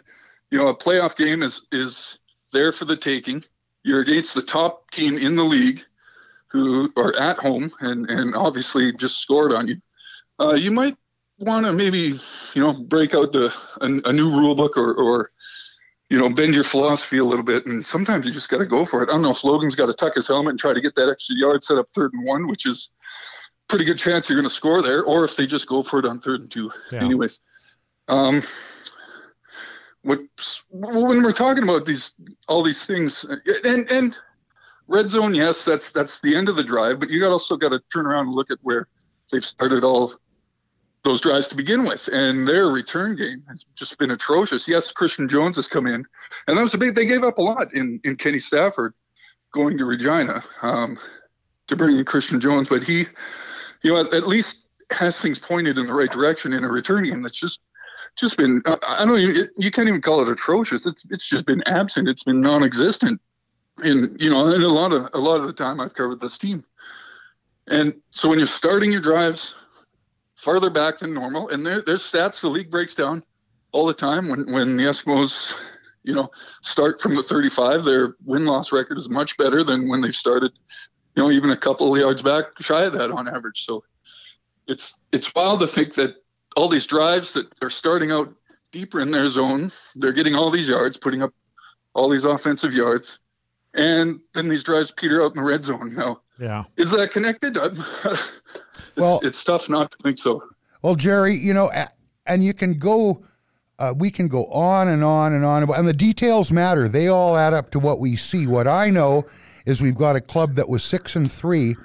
you 0.49 0.57
know 0.57 0.67
a 0.67 0.77
playoff 0.77 1.17
game 1.17 1.43
is 1.43 1.63
is 1.73 2.19
there 2.53 2.71
for 2.71 2.85
the 2.85 2.95
taking, 2.95 3.43
you're 3.83 3.99
against 3.99 4.33
the 4.33 4.41
top 4.41 4.89
team 4.91 5.17
in 5.17 5.35
the 5.35 5.43
league, 5.43 5.81
who 6.47 6.89
are 6.95 7.13
at 7.19 7.37
home 7.37 7.69
and 7.81 8.09
and 8.09 8.33
obviously 8.33 8.93
just 8.93 9.17
scored 9.17 9.51
on 9.51 9.67
you. 9.67 9.81
Uh, 10.39 10.53
you 10.53 10.71
might 10.71 10.95
want 11.39 11.65
to 11.65 11.73
maybe 11.73 12.13
you 12.53 12.61
know 12.61 12.71
break 12.83 13.13
out 13.13 13.33
the 13.33 13.53
a, 13.81 14.09
a 14.09 14.13
new 14.13 14.29
rule 14.29 14.55
book 14.55 14.77
or 14.77 14.93
or 14.93 15.31
you 16.09 16.19
know 16.19 16.29
bend 16.29 16.53
your 16.53 16.63
philosophy 16.63 17.17
a 17.17 17.23
little 17.23 17.43
bit 17.43 17.65
and 17.65 17.85
sometimes 17.85 18.25
you 18.25 18.31
just 18.31 18.49
got 18.49 18.59
to 18.59 18.65
go 18.65 18.85
for 18.85 19.01
it 19.03 19.09
i 19.09 19.13
don't 19.13 19.21
know 19.21 19.31
if 19.31 19.43
logan's 19.43 19.75
got 19.75 19.87
to 19.87 19.93
tuck 19.93 20.13
his 20.15 20.27
helmet 20.27 20.51
and 20.51 20.59
try 20.59 20.73
to 20.73 20.81
get 20.81 20.95
that 20.95 21.09
extra 21.09 21.35
yard 21.35 21.63
set 21.63 21.77
up 21.77 21.87
third 21.89 22.13
and 22.13 22.23
one 22.25 22.47
which 22.47 22.65
is 22.65 22.91
pretty 23.67 23.85
good 23.85 23.97
chance 23.97 24.29
you're 24.29 24.37
going 24.39 24.47
to 24.47 24.53
score 24.53 24.81
there 24.81 25.03
or 25.03 25.25
if 25.25 25.35
they 25.35 25.47
just 25.47 25.67
go 25.67 25.81
for 25.81 25.99
it 25.99 26.05
on 26.05 26.19
third 26.19 26.41
and 26.41 26.51
two 26.51 26.71
Yeah. 26.91 27.03
anyways 27.03 27.39
um 28.07 28.41
what 30.03 30.19
when 30.69 31.23
we're 31.23 31.31
talking 31.31 31.63
about 31.63 31.85
these 31.85 32.13
all 32.47 32.61
these 32.61 32.85
things 32.85 33.25
and 33.63 33.89
and 33.91 34.17
red 34.87 35.09
zone 35.09 35.33
yes 35.33 35.65
that's 35.65 35.91
that's 35.91 36.19
the 36.21 36.35
end 36.35 36.47
of 36.47 36.55
the 36.55 36.63
drive 36.63 36.99
but 36.99 37.09
you 37.09 37.19
got 37.19 37.31
also 37.31 37.57
got 37.57 37.69
to 37.69 37.81
turn 37.91 38.05
around 38.05 38.27
and 38.27 38.35
look 38.35 38.51
at 38.51 38.59
where 38.61 38.87
they've 39.31 39.43
started 39.45 39.83
all 39.83 40.13
those 41.05 41.21
drives 41.21 41.47
to 41.47 41.55
begin 41.55 41.85
with, 41.85 42.09
and 42.11 42.47
their 42.47 42.67
return 42.67 43.15
game 43.15 43.43
has 43.47 43.63
just 43.75 43.97
been 43.97 44.11
atrocious. 44.11 44.67
Yes, 44.67 44.91
Christian 44.91 45.29
Jones 45.29 45.55
has 45.55 45.67
come 45.67 45.85
in, 45.85 46.03
and 46.47 46.57
that 46.57 46.61
was 46.61 46.73
a 46.73 46.77
big. 46.77 46.95
They 46.95 47.05
gave 47.05 47.23
up 47.23 47.37
a 47.37 47.41
lot 47.41 47.73
in 47.73 48.01
in 48.03 48.17
Kenny 48.17 48.39
Stafford 48.39 48.93
going 49.53 49.77
to 49.77 49.85
Regina 49.85 50.43
um, 50.63 50.97
to 51.67 51.75
bring 51.75 51.97
in 51.97 52.03
Christian 52.03 52.41
Jones, 52.41 52.67
but 52.67 52.83
he, 52.83 53.05
you 53.83 53.93
know, 53.93 54.01
at, 54.01 54.13
at, 54.13 54.27
least 54.27 54.65
has 54.91 55.19
things 55.21 55.39
pointed 55.39 55.77
in 55.77 55.87
the 55.87 55.93
right 55.93 56.11
direction 56.11 56.51
in 56.51 56.63
a 56.65 56.67
return 56.67 57.05
game. 57.05 57.21
That's 57.21 57.39
just 57.39 57.61
just 58.17 58.35
been. 58.35 58.61
I 58.65 59.05
don't 59.05 59.19
even. 59.19 59.35
It, 59.37 59.49
you 59.57 59.71
can't 59.71 59.87
even 59.87 60.01
call 60.01 60.21
it 60.21 60.29
atrocious. 60.29 60.85
It's 60.85 61.05
it's 61.11 61.29
just 61.29 61.45
been 61.45 61.63
absent. 61.67 62.09
It's 62.09 62.23
been 62.23 62.41
non-existent. 62.41 63.21
And 63.77 64.19
you 64.19 64.29
know, 64.29 64.45
and 64.45 64.63
a 64.63 64.67
lot 64.67 64.91
of 64.91 65.09
a 65.13 65.19
lot 65.19 65.39
of 65.39 65.47
the 65.47 65.53
time 65.53 65.79
I've 65.79 65.93
covered 65.93 66.19
this 66.19 66.37
team. 66.37 66.65
And 67.67 67.95
so 68.11 68.29
when 68.29 68.39
you're 68.39 68.47
starting 68.47 68.91
your 68.91 69.01
drives 69.01 69.55
farther 70.45 70.69
back 70.69 70.99
than 70.99 71.13
normal. 71.13 71.49
And 71.49 71.65
there, 71.65 71.81
there's 71.81 72.03
stats 72.03 72.39
the 72.39 72.49
league 72.49 72.69
breaks 72.69 72.93
down 72.93 73.23
all 73.71 73.87
the 73.87 73.93
time 73.93 74.29
when, 74.29 74.49
when 74.51 74.77
the 74.77 74.83
Eskimos, 74.83 75.55
you 76.03 76.13
know, 76.13 76.29
start 76.61 77.01
from 77.01 77.15
the 77.15 77.23
35, 77.23 77.83
their 77.83 78.15
win 78.23 78.45
loss 78.45 78.71
record 78.71 78.99
is 78.99 79.09
much 79.09 79.35
better 79.37 79.63
than 79.63 79.89
when 79.89 80.01
they 80.01 80.11
started, 80.11 80.51
you 81.15 81.23
know, 81.23 81.31
even 81.31 81.49
a 81.49 81.57
couple 81.57 81.91
of 81.91 81.99
yards 81.99 82.21
back 82.21 82.45
shy 82.61 82.83
of 82.83 82.93
that 82.93 83.09
on 83.09 83.27
average. 83.27 83.65
So 83.65 83.83
it's 84.67 84.93
it's 85.11 85.33
wild 85.33 85.59
to 85.61 85.67
think 85.67 85.95
that 85.95 86.15
all 86.55 86.69
these 86.69 86.85
drives 86.85 87.33
that 87.33 87.47
are 87.61 87.69
starting 87.69 88.11
out 88.11 88.31
deeper 88.71 88.99
in 88.99 89.09
their 89.09 89.29
zone, 89.29 89.71
they're 89.95 90.13
getting 90.13 90.35
all 90.35 90.51
these 90.51 90.69
yards, 90.69 90.95
putting 90.95 91.23
up 91.23 91.33
all 91.95 92.07
these 92.07 92.23
offensive 92.23 92.73
yards, 92.73 93.19
and 93.73 94.19
then 94.33 94.47
these 94.47 94.63
drives 94.63 94.91
peter 94.91 95.23
out 95.23 95.35
in 95.35 95.41
the 95.41 95.47
red 95.47 95.63
zone. 95.63 95.95
Now, 95.95 96.21
yeah, 96.39 96.65
is 96.77 96.91
that 96.91 97.11
connected? 97.11 97.57
well, 98.95 99.19
it's 99.23 99.43
tough 99.43 99.69
not 99.69 99.91
to 99.91 99.97
think 100.03 100.17
so. 100.17 100.43
Well, 100.81 100.95
Gerry, 100.95 101.35
you 101.35 101.53
know, 101.53 101.71
and 102.25 102.43
you 102.43 102.53
can 102.53 102.77
go, 102.77 103.25
uh, 103.79 103.93
we 103.97 104.11
can 104.11 104.27
go 104.27 104.45
on 104.45 104.87
and 104.87 105.03
on 105.03 105.33
and 105.33 105.43
on, 105.43 105.69
and 105.69 105.87
the 105.87 105.93
details 105.93 106.51
matter. 106.51 106.87
They 106.87 107.07
all 107.07 107.37
add 107.37 107.53
up 107.53 107.71
to 107.71 107.79
what 107.79 107.99
we 107.99 108.15
see. 108.15 108.47
What 108.47 108.67
I 108.67 108.89
know 108.89 109.23
is 109.65 109.81
we've 109.81 109.95
got 109.95 110.15
a 110.15 110.21
club 110.21 110.55
that 110.55 110.69
was 110.69 110.83
six 110.83 111.15
and 111.15 111.31
three. 111.31 111.75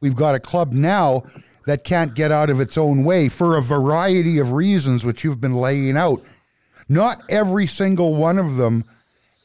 We've 0.00 0.14
got 0.14 0.34
a 0.34 0.40
club 0.40 0.72
now 0.72 1.24
that 1.66 1.82
can't 1.82 2.14
get 2.14 2.30
out 2.30 2.48
of 2.48 2.60
its 2.60 2.78
own 2.78 3.02
way 3.02 3.28
for 3.28 3.56
a 3.56 3.62
variety 3.62 4.38
of 4.38 4.52
reasons, 4.52 5.04
which 5.04 5.24
you've 5.24 5.40
been 5.40 5.56
laying 5.56 5.96
out. 5.96 6.22
Not 6.88 7.22
every 7.28 7.66
single 7.66 8.14
one 8.14 8.38
of 8.38 8.56
them 8.56 8.84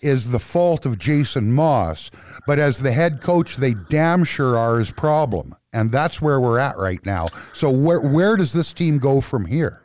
is 0.02 0.32
the 0.32 0.40
fault 0.40 0.86
of 0.86 0.98
Jason 0.98 1.52
Maas, 1.52 2.12
but 2.48 2.60
as 2.60 2.80
the 2.80 2.92
head 2.92 3.22
coach, 3.22 3.58
they 3.58 3.74
damn 3.90 4.24
sure 4.24 4.58
are 4.58 4.78
his 4.78 4.92
problem 4.92 5.56
and 5.74 5.92
that's 5.92 6.22
where 6.22 6.40
we're 6.40 6.60
at 6.60 6.78
right 6.78 7.04
now. 7.06 7.28
So 7.54 7.70
where 7.70 8.02
where 8.02 8.36
does 8.36 8.54
this 8.54 8.74
team 8.74 8.98
go 8.98 9.22
from 9.22 9.46
here? 9.46 9.84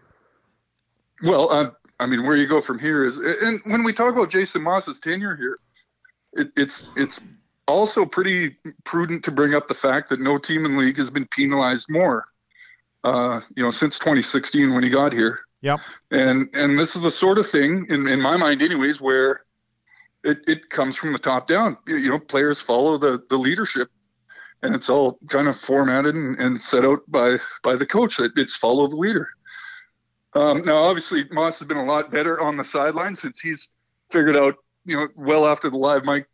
Well, 1.24 1.50
uh, 1.50 1.70
I 2.00 2.06
mean, 2.06 2.26
where 2.26 2.36
you 2.36 2.46
go 2.46 2.60
from 2.60 2.78
here 2.78 3.06
is, 3.06 3.16
and 3.18 3.60
when 3.64 3.82
we 3.82 3.92
talk 3.92 4.14
about 4.14 4.30
Jason 4.30 4.62
Maas's 4.62 5.00
tenure 5.00 5.36
here, 5.36 5.58
it, 6.32 6.50
it's 6.56 6.84
it's 6.96 7.20
also 7.66 8.04
pretty 8.04 8.56
prudent 8.84 9.24
to 9.24 9.30
bring 9.30 9.54
up 9.54 9.68
the 9.68 9.74
fact 9.74 10.08
that 10.10 10.20
no 10.20 10.38
team 10.38 10.64
in 10.64 10.74
the 10.74 10.78
league 10.78 10.96
has 10.96 11.10
been 11.10 11.26
penalized 11.28 11.86
more. 11.88 12.26
Uh, 13.04 13.40
you 13.54 13.62
know, 13.62 13.70
since 13.70 14.00
2016 14.00 14.74
when 14.74 14.82
he 14.82 14.90
got 14.90 15.12
here. 15.12 15.38
Yep. 15.62 15.78
And 16.10 16.48
and 16.54 16.78
this 16.78 16.96
is 16.96 17.02
the 17.02 17.10
sort 17.10 17.38
of 17.38 17.48
thing, 17.48 17.86
in, 17.88 18.06
in 18.08 18.20
my 18.20 18.36
mind, 18.36 18.62
anyways, 18.62 19.00
where 19.00 19.42
it, 20.27 20.39
it 20.47 20.70
comes 20.70 20.97
from 20.97 21.12
the 21.12 21.18
top 21.18 21.47
down. 21.47 21.77
You, 21.87 21.97
you 21.97 22.11
know, 22.11 22.18
players 22.18 22.61
follow 22.61 22.99
the 22.99 23.22
the 23.29 23.37
leadership 23.37 23.91
and 24.62 24.74
it's 24.74 24.89
all 24.89 25.18
kind 25.29 25.49
of 25.49 25.57
formatted 25.57 26.14
and, 26.14 26.39
and 26.39 26.61
set 26.61 26.85
out 26.85 27.01
by 27.09 27.37
by 27.62 27.77
the 27.77 27.87
coach 27.87 28.16
that 28.16 28.33
it's 28.37 28.57
follow 28.57 28.87
the 28.87 28.97
leader. 28.97 29.29
Um, 30.35 30.62
now, 30.62 30.77
obviously, 30.77 31.24
Maas 31.31 31.59
has 31.59 31.68
been 31.68 31.79
a 31.79 31.85
lot 31.85 32.11
better 32.11 32.41
on 32.41 32.57
the 32.57 32.64
sideline 32.64 33.16
since 33.16 33.41
he's 33.41 33.70
figured 34.11 34.37
out, 34.37 34.57
you 34.85 34.97
know, 34.97 35.09
well 35.16 35.47
after 35.47 35.70
the 35.70 35.79
live 35.79 36.05
mic 36.05 36.27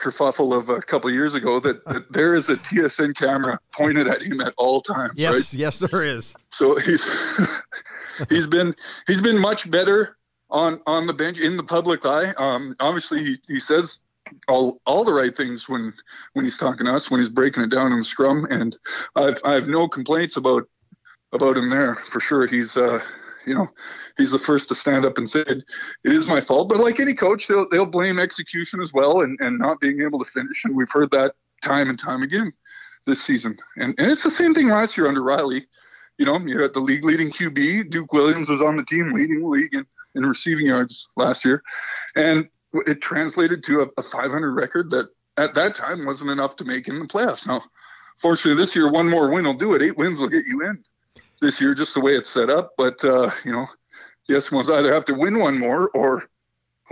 kerfuffle 0.00 0.56
of 0.56 0.68
a 0.68 0.80
couple 0.80 1.08
of 1.08 1.14
years 1.14 1.34
ago 1.34 1.58
that, 1.60 1.84
that 1.86 2.12
there 2.12 2.36
is 2.36 2.48
a 2.48 2.56
TSN 2.56 3.16
camera 3.16 3.58
pointed 3.72 4.06
at 4.06 4.22
him 4.22 4.40
at 4.40 4.54
all 4.56 4.80
times. 4.80 5.14
Yes, 5.16 5.34
right? 5.34 5.54
yes, 5.54 5.78
there 5.80 6.04
is. 6.04 6.34
So 6.50 6.76
he's 6.76 7.04
he's 8.28 8.46
been 8.46 8.74
he's 9.06 9.22
been 9.22 9.38
much 9.38 9.68
better 9.70 10.16
on 10.54 10.80
on 10.86 11.06
the 11.06 11.12
bench 11.12 11.38
in 11.38 11.56
the 11.56 11.64
public 11.64 12.06
eye. 12.06 12.32
Um, 12.38 12.74
obviously, 12.80 13.22
he, 13.22 13.36
he 13.46 13.58
says 13.58 14.00
all 14.48 14.80
all 14.86 15.04
the 15.04 15.12
right 15.12 15.36
things 15.36 15.68
when 15.68 15.92
when 16.32 16.44
he's 16.44 16.56
talking 16.56 16.86
to 16.86 16.94
us 16.94 17.10
when 17.10 17.20
he's 17.20 17.28
breaking 17.28 17.64
it 17.64 17.70
down 17.70 17.92
in 17.92 17.98
the 17.98 18.04
scrum. 18.04 18.46
And 18.48 18.76
I've 19.16 19.40
I 19.44 19.52
have 19.52 19.68
no 19.68 19.88
complaints 19.88 20.36
about 20.36 20.66
about 21.32 21.56
him 21.56 21.68
there 21.68 21.96
for 21.96 22.20
sure. 22.20 22.46
He's 22.46 22.76
uh 22.76 23.00
you 23.46 23.54
know 23.54 23.68
he's 24.16 24.30
the 24.30 24.38
first 24.38 24.68
to 24.68 24.74
stand 24.74 25.04
up 25.04 25.18
and 25.18 25.28
say 25.28 25.40
it 25.40 25.64
is 26.04 26.28
my 26.28 26.40
fault. 26.40 26.68
But 26.68 26.78
like 26.78 27.00
any 27.00 27.14
coach 27.14 27.48
they'll 27.48 27.68
they'll 27.68 27.84
blame 27.84 28.20
execution 28.20 28.80
as 28.80 28.94
well 28.94 29.22
and 29.22 29.36
and 29.40 29.58
not 29.58 29.80
being 29.80 30.00
able 30.02 30.20
to 30.20 30.30
finish. 30.30 30.64
And 30.64 30.76
we've 30.76 30.90
heard 30.90 31.10
that 31.10 31.34
time 31.62 31.90
and 31.90 31.98
time 31.98 32.22
again 32.22 32.52
this 33.06 33.20
season. 33.20 33.56
And 33.76 33.94
and 33.98 34.10
it's 34.10 34.22
the 34.22 34.30
same 34.30 34.54
thing 34.54 34.68
last 34.68 34.96
year 34.96 35.08
under 35.08 35.22
Reilly. 35.22 35.66
You 36.16 36.26
know 36.26 36.38
you're 36.38 36.62
at 36.62 36.74
the 36.74 36.80
league 36.80 37.04
leading 37.04 37.32
QB 37.32 37.90
Duke 37.90 38.12
Williams 38.12 38.48
was 38.48 38.62
on 38.62 38.76
the 38.76 38.84
team 38.84 39.12
leading 39.12 39.40
the 39.40 39.48
league 39.48 39.74
in 39.74 39.84
in 40.14 40.26
receiving 40.26 40.66
yards 40.66 41.08
last 41.16 41.44
year 41.44 41.62
and 42.16 42.48
it 42.86 43.00
translated 43.00 43.62
to 43.64 43.80
a, 43.82 43.88
a 43.98 44.02
500 44.02 44.52
record 44.52 44.90
that 44.90 45.08
at 45.36 45.54
that 45.54 45.74
time 45.74 46.04
wasn't 46.04 46.30
enough 46.30 46.56
to 46.56 46.64
make 46.64 46.88
in 46.88 46.98
the 46.98 47.06
playoffs. 47.06 47.46
Now, 47.46 47.62
fortunately, 48.18 48.60
this 48.60 48.74
year 48.74 48.90
one 48.90 49.08
more 49.08 49.30
win 49.30 49.44
will 49.44 49.54
do 49.54 49.74
it. 49.74 49.82
Eight 49.82 49.96
wins 49.96 50.20
will 50.20 50.28
get 50.28 50.46
you 50.46 50.62
in 50.62 50.82
this 51.40 51.60
year, 51.60 51.74
just 51.74 51.94
the 51.94 52.00
way 52.00 52.14
it's 52.14 52.30
set 52.30 52.50
up. 52.50 52.72
But 52.76 53.04
uh, 53.04 53.30
you 53.44 53.52
know, 53.52 53.66
the 54.26 54.34
Eskimos 54.34 54.72
either 54.72 54.92
have 54.92 55.04
to 55.06 55.14
win 55.14 55.38
one 55.38 55.58
more 55.58 55.88
or 55.88 56.24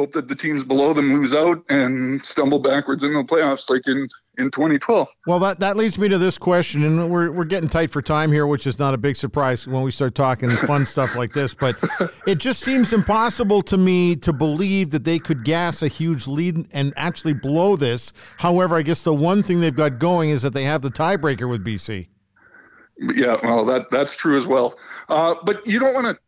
hope 0.03 0.13
that 0.13 0.27
the 0.27 0.35
teams 0.35 0.65
below 0.65 0.93
them 0.93 1.15
lose 1.15 1.33
out 1.33 1.63
and 1.69 2.25
stumble 2.25 2.59
backwards 2.59 3.05
in 3.05 3.13
the 3.13 3.23
playoffs 3.23 3.71
like 3.71 3.87
in 3.87 4.09
in 4.37 4.51
2012. 4.51 5.07
Well, 5.29 5.39
that 5.39 5.61
that 5.61 5.77
leads 5.77 5.97
me 5.97 6.09
to 6.09 6.19
this 6.19 6.39
question, 6.39 6.83
and 6.83 7.09
we're 7.09 7.31
we're 7.31 7.45
getting 7.45 7.69
tight 7.69 7.91
for 7.91 8.03
time 8.03 8.33
here, 8.33 8.49
which 8.49 8.67
is 8.67 8.81
not 8.81 8.95
a 8.95 8.99
big 8.99 9.15
surprise 9.15 9.65
when 9.69 9.83
we 9.83 9.93
start 9.93 10.17
talking 10.17 10.51
fun 10.67 10.85
stuff 10.85 11.15
like 11.15 11.33
this. 11.33 11.55
But 11.55 11.77
it 12.27 12.39
just 12.39 12.63
seems 12.63 12.93
impossible 12.93 13.63
to 13.63 13.77
me 13.77 14.17
to 14.17 14.33
believe 14.33 14.91
that 14.91 15.05
they 15.05 15.21
could 15.21 15.45
gas 15.45 15.83
a 15.83 15.89
huge 15.89 16.27
lead 16.27 16.67
and 16.73 16.93
actually 16.97 17.35
blow 17.35 17.77
this. 17.77 18.13
However, 18.39 18.77
I 18.77 18.83
guess 18.83 19.05
the 19.05 19.15
one 19.15 19.45
thing 19.45 19.61
they've 19.61 19.73
got 19.73 20.01
going 20.01 20.31
is 20.31 20.43
that 20.43 20.53
they 20.53 20.65
have 20.65 20.83
the 20.83 20.91
tiebreaker 20.91 21.49
with 21.49 21.65
BC. 21.65 22.09
Yeah, 22.99 23.39
well, 23.45 23.65
that 23.67 23.89
that's 23.91 24.17
true 24.17 24.37
as 24.37 24.47
well. 24.47 24.77
Uh, 25.09 25.37
but 25.45 25.65
you 25.65 25.79
don't 25.79 25.95
want 25.95 26.07
to 26.07 26.19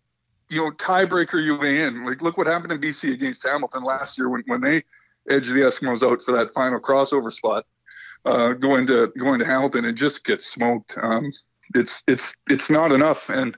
you 0.51 0.59
know, 0.59 0.71
tiebreaker 0.73 1.43
you 1.43 1.61
in. 1.63 2.05
Like, 2.05 2.23
look 2.23 2.37
what 2.37 2.47
happened 2.47 2.73
in 2.73 2.81
BC 2.81 3.13
against 3.13 3.47
Hamilton 3.47 3.83
last 3.83 4.19
year 4.19 4.29
when, 4.29 4.43
when 4.47 4.61
they 4.61 4.85
edged 5.29 5.51
the 5.51 5.61
Eskimos 5.61 6.03
out 6.03 6.23
for 6.23 6.33
that 6.33 6.53
final 6.53 6.81
crossover 6.81 7.33
spot. 7.33 7.65
Uh, 8.25 8.55
going 8.55 8.87
to 8.87 9.13
going 9.19 9.39
to 9.39 9.45
Hamilton 9.45 9.85
and 9.85 9.97
just 9.97 10.25
gets 10.25 10.47
smoked. 10.47 10.97
Um, 11.01 11.31
it's 11.75 12.03
it's 12.07 12.35
it's 12.49 12.71
not 12.71 12.93
enough. 12.93 13.29
And 13.29 13.57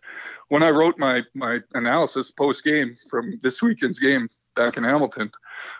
when 0.49 0.63
I 0.63 0.71
wrote 0.71 0.99
my 0.99 1.23
my 1.35 1.61
analysis 1.75 2.31
post 2.31 2.65
game 2.65 2.95
from 3.09 3.39
this 3.43 3.63
weekend's 3.63 4.01
game 4.01 4.29
back 4.57 4.77
in 4.77 4.83
Hamilton, 4.83 5.31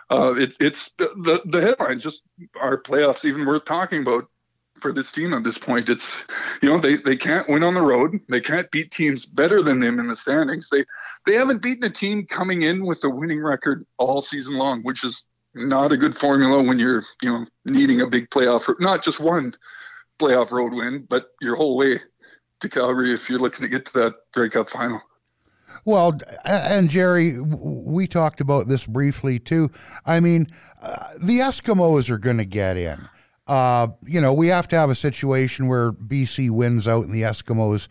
uh, 0.09 0.35
it, 0.37 0.55
it's 0.59 0.91
the 0.97 1.41
the 1.45 1.61
headlines 1.61 2.03
just 2.03 2.23
are 2.59 2.81
playoffs 2.81 3.25
even 3.25 3.45
worth 3.45 3.65
talking 3.65 4.01
about 4.01 4.29
for 4.81 4.91
this 4.91 5.11
team 5.11 5.33
at 5.33 5.43
this 5.43 5.57
point. 5.57 5.89
It's 5.89 6.25
you 6.61 6.69
know 6.69 6.77
they, 6.79 6.97
they 6.97 7.15
can't 7.15 7.47
win 7.49 7.63
on 7.63 7.73
the 7.73 7.81
road. 7.81 8.19
They 8.29 8.41
can't 8.41 8.69
beat 8.71 8.91
teams 8.91 9.25
better 9.25 9.61
than 9.61 9.79
them 9.79 9.99
in 9.99 10.07
the 10.07 10.15
standings. 10.15 10.69
They 10.69 10.85
they 11.25 11.33
haven't 11.33 11.61
beaten 11.61 11.83
a 11.83 11.89
team 11.89 12.25
coming 12.25 12.63
in 12.63 12.85
with 12.85 13.03
a 13.03 13.09
winning 13.09 13.43
record 13.43 13.85
all 13.97 14.21
season 14.21 14.55
long, 14.55 14.81
which 14.83 15.03
is 15.03 15.25
not 15.53 15.91
a 15.91 15.97
good 15.97 16.17
formula 16.17 16.61
when 16.61 16.79
you're 16.79 17.03
you 17.21 17.31
know 17.31 17.45
needing 17.65 18.01
a 18.01 18.07
big 18.07 18.29
playoff 18.29 18.73
not 18.79 19.03
just 19.03 19.19
one 19.19 19.53
playoff 20.19 20.51
road 20.51 20.73
win, 20.73 21.05
but 21.09 21.27
your 21.41 21.55
whole 21.55 21.77
way 21.77 21.99
to 22.59 22.69
Calgary 22.69 23.13
if 23.13 23.29
you're 23.29 23.39
looking 23.39 23.63
to 23.63 23.69
get 23.69 23.85
to 23.85 23.93
that 23.93 24.15
Grey 24.33 24.49
Cup 24.49 24.69
final. 24.69 25.01
Well, 25.85 26.17
and 26.45 26.89
Gerry, 26.89 27.39
we 27.39 28.07
talked 28.07 28.41
about 28.41 28.67
this 28.67 28.85
briefly 28.85 29.39
too. 29.39 29.69
I 30.05 30.19
mean, 30.19 30.47
uh, 30.81 31.13
the 31.17 31.39
Eskimos 31.39 32.09
are 32.09 32.17
going 32.17 32.37
to 32.37 32.45
get 32.45 32.77
in. 32.77 33.07
Uh, 33.47 33.87
you 34.05 34.19
know, 34.19 34.33
we 34.33 34.47
have 34.47 34.67
to 34.69 34.77
have 34.77 34.89
a 34.89 34.95
situation 34.95 35.67
where 35.67 35.91
BC 35.91 36.49
wins 36.49 36.87
out 36.87 37.05
and 37.05 37.13
the 37.13 37.21
Eskimos 37.21 37.87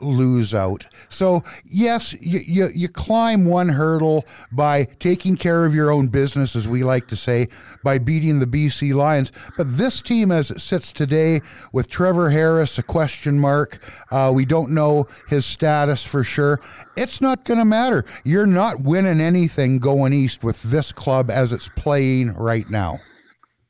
lose 0.00 0.54
out. 0.54 0.86
So 1.08 1.42
yes, 1.64 2.14
you, 2.20 2.40
you, 2.46 2.68
you 2.74 2.88
climb 2.88 3.44
one 3.44 3.70
hurdle 3.70 4.24
by 4.52 4.84
taking 4.84 5.36
care 5.36 5.64
of 5.64 5.74
your 5.74 5.90
own 5.90 6.08
business, 6.08 6.54
as 6.54 6.68
we 6.68 6.84
like 6.84 7.08
to 7.08 7.16
say, 7.16 7.48
by 7.82 7.98
beating 7.98 8.38
the 8.38 8.46
BC 8.46 8.94
Lions. 8.94 9.32
But 9.56 9.76
this 9.76 10.00
team, 10.00 10.30
as 10.30 10.50
it 10.50 10.60
sits 10.60 10.92
today, 10.92 11.40
with 11.72 11.88
Trevor 11.88 12.30
Harris 12.30 12.78
a 12.78 12.82
question 12.82 13.38
mark, 13.38 13.78
uh, 14.10 14.30
we 14.34 14.44
don't 14.44 14.70
know 14.70 15.06
his 15.28 15.44
status 15.44 16.04
for 16.04 16.22
sure. 16.22 16.60
It's 16.96 17.20
not 17.20 17.44
going 17.44 17.58
to 17.58 17.64
matter. 17.64 18.04
You're 18.24 18.46
not 18.46 18.80
winning 18.80 19.20
anything 19.20 19.78
going 19.78 20.12
east 20.12 20.44
with 20.44 20.62
this 20.62 20.92
club 20.92 21.30
as 21.30 21.52
it's 21.52 21.68
playing 21.68 22.34
right 22.34 22.68
now. 22.70 22.98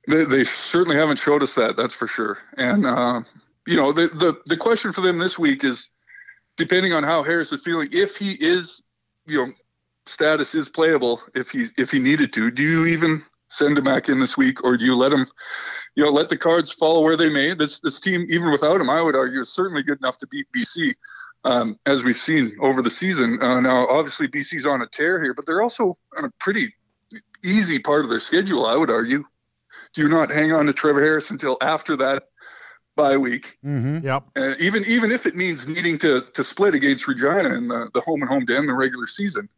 They, 0.08 0.24
they 0.24 0.44
certainly 0.44 0.96
haven't 0.96 1.18
showed 1.18 1.42
us 1.42 1.54
that. 1.54 1.76
That's 1.76 1.94
for 1.94 2.06
sure. 2.06 2.38
And 2.56 2.86
uh, 2.86 3.22
you 3.66 3.76
know, 3.76 3.92
the, 3.92 4.08
the 4.08 4.40
the 4.46 4.56
question 4.56 4.92
for 4.92 5.02
them 5.02 5.18
this 5.18 5.38
week 5.38 5.62
is, 5.64 5.90
depending 6.56 6.94
on 6.94 7.04
how 7.04 7.22
Harris 7.22 7.52
is 7.52 7.62
feeling, 7.62 7.88
if 7.92 8.16
he 8.16 8.32
is, 8.32 8.82
you 9.26 9.44
know, 9.44 9.52
status 10.06 10.54
is 10.54 10.70
playable, 10.70 11.20
if 11.34 11.50
he 11.50 11.68
if 11.76 11.90
he 11.90 11.98
needed 11.98 12.32
to, 12.32 12.50
do 12.50 12.62
you 12.62 12.86
even 12.86 13.22
send 13.50 13.76
him 13.76 13.84
back 13.84 14.08
in 14.08 14.18
this 14.18 14.36
week, 14.36 14.64
or 14.64 14.78
do 14.78 14.84
you 14.86 14.94
let 14.94 15.12
him, 15.12 15.26
you 15.94 16.04
know, 16.04 16.10
let 16.10 16.30
the 16.30 16.36
cards 16.38 16.72
fall 16.72 17.04
where 17.04 17.16
they 17.16 17.28
may? 17.28 17.52
This 17.52 17.78
this 17.80 18.00
team, 18.00 18.26
even 18.30 18.50
without 18.50 18.80
him, 18.80 18.88
I 18.88 19.02
would 19.02 19.14
argue, 19.14 19.40
is 19.40 19.52
certainly 19.52 19.82
good 19.82 19.98
enough 19.98 20.16
to 20.18 20.26
beat 20.28 20.46
BC, 20.56 20.94
um, 21.44 21.76
as 21.84 22.02
we've 22.02 22.16
seen 22.16 22.56
over 22.62 22.80
the 22.80 22.88
season. 22.88 23.42
Uh, 23.42 23.60
now, 23.60 23.86
obviously, 23.88 24.26
BC's 24.26 24.64
on 24.64 24.80
a 24.80 24.86
tear 24.86 25.22
here, 25.22 25.34
but 25.34 25.44
they're 25.44 25.60
also 25.60 25.98
on 26.16 26.24
a 26.24 26.30
pretty 26.40 26.74
easy 27.44 27.78
part 27.78 28.04
of 28.04 28.08
their 28.08 28.20
schedule. 28.20 28.64
I 28.64 28.74
would 28.74 28.90
argue. 28.90 29.24
Do 29.94 30.08
not 30.08 30.30
hang 30.30 30.52
on 30.52 30.66
to 30.66 30.72
Trevor 30.72 31.02
Harris 31.02 31.30
until 31.30 31.56
after 31.60 31.96
that 31.96 32.24
bye 32.98 33.16
week. 33.16 33.56
Mm-hmm. 33.64 34.04
Yep. 34.04 34.24
Uh, 34.36 34.54
even 34.58 34.84
even 34.86 35.10
if 35.10 35.24
it 35.24 35.34
means 35.34 35.66
needing 35.66 35.96
to 35.98 36.20
to 36.20 36.44
split 36.44 36.74
against 36.74 37.08
Regina 37.08 37.54
in 37.54 37.68
the, 37.68 37.88
the 37.94 38.00
home 38.00 38.20
and 38.20 38.28
home 38.28 38.44
to 38.46 38.56
end 38.56 38.68
the 38.68 38.74
regular 38.74 39.06
season, 39.06 39.48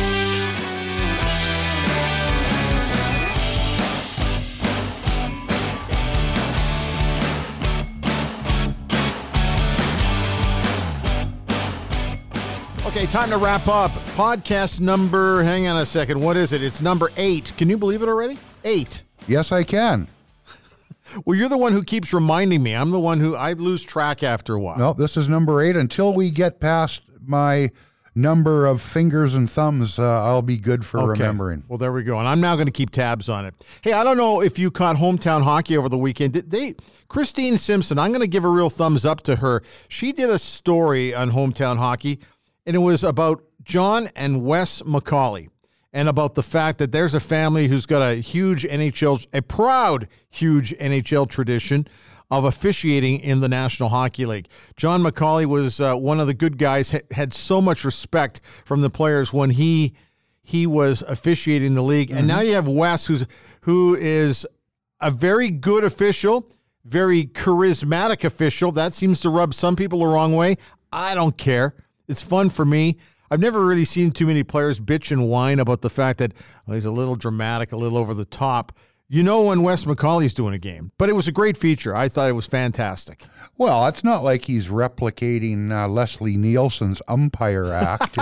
Okay, 12.92 13.06
time 13.06 13.30
to 13.30 13.38
wrap 13.38 13.70
up. 13.70 13.92
Podcast 14.18 14.82
number, 14.82 15.42
hang 15.44 15.66
on 15.66 15.78
a 15.78 15.86
second. 15.86 16.20
What 16.20 16.36
is 16.36 16.52
it? 16.52 16.62
It's 16.62 16.82
number 16.82 17.10
eight. 17.16 17.54
Can 17.58 17.70
you 17.70 17.78
believe 17.78 18.02
it 18.02 18.10
already? 18.10 18.38
Eight. 18.66 19.04
Yes, 19.28 19.52
I 19.52 19.64
can. 19.64 20.08
Well, 21.26 21.38
you're 21.38 21.50
the 21.50 21.58
one 21.58 21.74
who 21.74 21.84
keeps 21.84 22.14
reminding 22.14 22.64
me. 22.64 22.74
I'm 22.74 22.90
the 22.92 23.00
one 23.00 23.20
who 23.20 23.36
I 23.36 23.52
lose 23.52 23.84
track 23.84 24.24
after 24.24 24.54
a 24.54 24.60
while. 24.62 24.78
No, 24.78 24.94
this 24.94 25.18
is 25.18 25.28
number 25.28 25.62
eight. 25.62 25.76
Until 25.76 26.14
we 26.14 26.32
get 26.32 26.62
past 26.62 27.02
my 27.26 27.70
number 28.16 28.66
of 28.66 28.82
fingers 28.82 29.36
and 29.36 29.50
thumbs, 29.50 30.00
uh, 30.00 30.24
I'll 30.24 30.42
be 30.42 30.58
good 30.58 30.86
for 30.86 31.00
Okay. 31.00 31.20
remembering. 31.22 31.64
Well, 31.68 31.78
there 31.78 31.92
we 31.92 32.04
go. 32.04 32.18
And 32.18 32.30
I'm 32.30 32.40
now 32.40 32.56
going 32.56 32.68
to 32.68 32.72
keep 32.72 32.92
tabs 32.92 33.28
on 33.28 33.46
it. 33.46 33.54
Hey, 33.82 33.92
I 33.92 34.06
don't 34.06 34.16
know 34.16 34.42
if 34.42 34.58
you 34.58 34.72
caught 34.72 34.96
hometown 34.96 35.42
hockey 35.44 35.76
over 35.76 35.90
the 35.90 35.98
weekend. 35.98 36.32
Did 36.32 36.50
they 36.50 36.76
Christine 37.10 37.58
Simpson, 37.58 38.00
I'm 38.00 38.12
going 38.12 38.22
to 38.22 38.28
give 38.28 38.46
a 38.46 38.50
real 38.50 38.70
thumbs 38.70 39.04
up 39.06 39.22
to 39.24 39.36
her. 39.38 39.64
She 39.90 40.14
did 40.14 40.30
a 40.30 40.40
story 40.40 41.14
on 41.14 41.32
hometown 41.32 41.76
hockey 41.78 42.20
and 42.66 42.76
it 42.76 42.80
was 42.80 43.04
about 43.04 43.44
John 43.64 44.10
and 44.16 44.44
Wes 44.44 44.82
McCauley 44.82 45.50
and 45.94 46.08
about 46.08 46.36
the 46.36 46.44
fact 46.44 46.78
that 46.80 46.92
there's 46.92 47.14
a 47.14 47.20
family 47.20 47.68
who's 47.68 47.86
got 47.86 48.02
a 48.02 48.16
huge 48.16 48.64
NHL 48.64 49.26
a 49.34 49.42
proud 49.42 50.08
huge 50.30 50.74
NHL 50.78 51.28
tradition 51.30 51.88
of 52.30 52.46
officiating 52.46 53.20
in 53.20 53.42
the 53.42 53.50
National 53.50 53.90
Hockey 53.90 54.26
League. 54.26 54.48
John 54.78 55.04
McCauley 55.04 55.46
was 55.46 55.82
uh, 55.82 55.96
one 55.96 56.22
of 56.22 56.28
the 56.28 56.34
good 56.34 56.58
guys, 56.58 56.92
ha- 56.92 57.00
had 57.12 57.34
so 57.34 57.60
much 57.60 57.84
respect 57.84 58.40
from 58.44 58.80
the 58.82 58.90
players 58.90 59.34
when 59.34 59.50
he 59.50 59.94
he 60.44 60.66
was 60.66 61.04
officiating 61.04 61.76
the 61.76 61.84
league. 61.84 62.10
And 62.10 62.28
now 62.28 62.40
you 62.40 62.54
have 62.54 62.68
Wes, 62.68 63.06
who's 63.06 63.26
who 63.62 63.96
is 63.96 64.48
a 65.00 65.12
very 65.12 65.52
good 65.52 65.84
official, 65.84 66.50
very 66.86 67.26
charismatic 67.26 68.24
official. 68.24 68.72
That 68.72 68.94
seems 68.94 69.20
to 69.22 69.30
rub 69.30 69.54
some 69.54 69.76
people 69.76 70.00
the 70.00 70.08
wrong 70.08 70.34
way. 70.34 70.58
I 70.92 71.16
don't 71.16 71.38
care. 71.38 71.76
It's 72.12 72.22
fun 72.22 72.50
for 72.50 72.66
me. 72.66 72.98
I've 73.32 73.40
never 73.40 73.66
really 73.66 73.86
seen 73.86 74.12
too 74.12 74.28
many 74.28 74.44
players 74.44 74.82
bitch 74.82 75.12
and 75.12 75.30
whine 75.30 75.60
about 75.60 75.82
the 75.82 75.90
fact 75.90 76.20
that 76.20 76.34
well, 76.68 76.76
he's 76.76 76.86
a 76.86 76.92
little 76.92 77.16
dramatic, 77.16 77.72
a 77.72 77.78
little 77.78 77.98
over 77.98 78.14
the 78.14 78.26
top. 78.26 78.74
You 79.08 79.24
know 79.24 79.44
when 79.44 79.62
Wes 79.62 79.86
McCauley's 79.86 80.34
doing 80.34 80.54
a 80.54 80.58
game, 80.58 80.92
but 80.98 81.10
it 81.10 81.14
was 81.14 81.28
a 81.28 81.32
great 81.32 81.58
feature. 81.58 81.96
I 81.96 82.08
thought 82.10 82.30
it 82.30 82.34
was 82.34 82.48
fantastic. 82.48 83.26
Well, 83.58 83.88
it's 83.88 84.04
not 84.04 84.24
like 84.24 84.46
he's 84.46 84.68
replicating 84.70 85.72
uh, 85.72 85.88
Leslie 85.88 86.38
Nielsen's 86.38 87.02
umpire 87.08 87.72
act. 87.72 88.18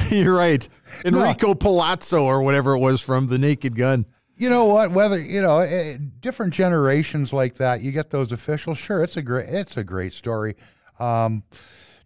You're 0.10 0.34
right. 0.34 0.66
Enrico 1.04 1.54
Palazzo 1.54 2.24
or 2.24 2.42
whatever 2.42 2.74
it 2.74 2.78
was 2.78 3.00
from 3.00 3.28
The 3.28 3.38
Naked 3.38 3.76
Gun. 3.76 4.06
you 4.36 4.50
know 4.50 4.66
what? 4.66 4.90
Whether 4.92 5.18
you 5.18 5.40
know 5.40 5.58
eh, 5.60 5.96
different 6.20 6.52
generations 6.52 7.32
like 7.32 7.56
that, 7.56 7.82
you 7.82 7.92
get 7.92 8.10
those 8.10 8.32
officials. 8.32 8.78
Sure, 8.78 9.02
it's 9.02 9.16
a 9.16 9.22
great 9.22 9.48
it's 9.48 9.76
a 9.76 9.84
great 9.84 10.12
story. 10.12 10.56
Um, 10.98 11.42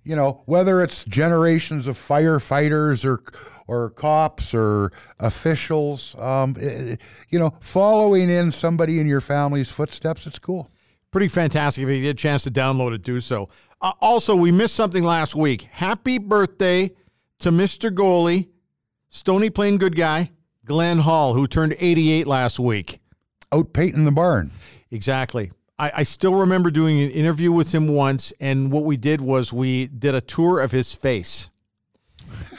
you 0.09 0.17
know, 0.17 0.41
whether 0.47 0.83
it's 0.83 1.05
generations 1.05 1.87
of 1.87 1.99
firefighters 1.99 3.05
or 3.05 3.23
or 3.67 3.91
cops 3.91 4.55
or 4.55 4.91
officials, 5.21 6.19
um, 6.19 6.57
you 7.29 7.39
know, 7.39 7.53
following 7.61 8.31
in 8.31 8.51
somebody 8.51 8.99
in 9.01 9.07
your 9.07 9.21
family's 9.21 9.71
footsteps, 9.71 10.27
it's 10.27 10.39
cool. 10.39 10.71
Pretty 11.11 11.29
fantastic. 11.29 11.85
If 11.85 11.91
you 11.91 12.01
get 12.01 12.11
a 12.11 12.15
chance 12.15 12.45
to 12.45 12.51
download 12.51 12.95
it, 12.95 13.03
do 13.03 13.21
so. 13.21 13.51
Uh, 13.83 13.93
also, 14.01 14.35
we 14.35 14.51
missed 14.51 14.75
something 14.75 15.05
last 15.05 15.37
week. 15.37 15.69
Happy 15.71 16.17
birthday 16.17 16.91
to 17.41 17.51
Mr. 17.51 17.91
Goalie, 17.91 18.49
Stony 19.11 19.51
Plain 19.51 19.77
good 19.77 19.95
guy, 19.95 20.31
Glenn 20.65 21.01
Hall, 21.01 21.35
who 21.35 21.47
turned 21.47 21.77
88 21.79 22.27
last 22.27 22.59
week. 22.59 22.99
Out 23.53 23.75
painting 23.75 24.07
the 24.07 24.11
barn. 24.11 24.53
Exactly. 24.91 25.51
I, 25.79 25.93
I 25.97 26.03
still 26.03 26.35
remember 26.35 26.71
doing 26.71 27.01
an 27.01 27.11
interview 27.11 27.53
with 27.53 27.73
him 27.73 27.89
once, 27.89 28.33
and 28.41 28.73
what 28.73 28.85
we 28.85 28.97
did 28.97 29.21
was 29.21 29.53
we 29.53 29.87
did 29.87 30.15
a 30.15 30.21
tour 30.21 30.61
of 30.61 30.73
his 30.73 30.93
face. 30.95 31.51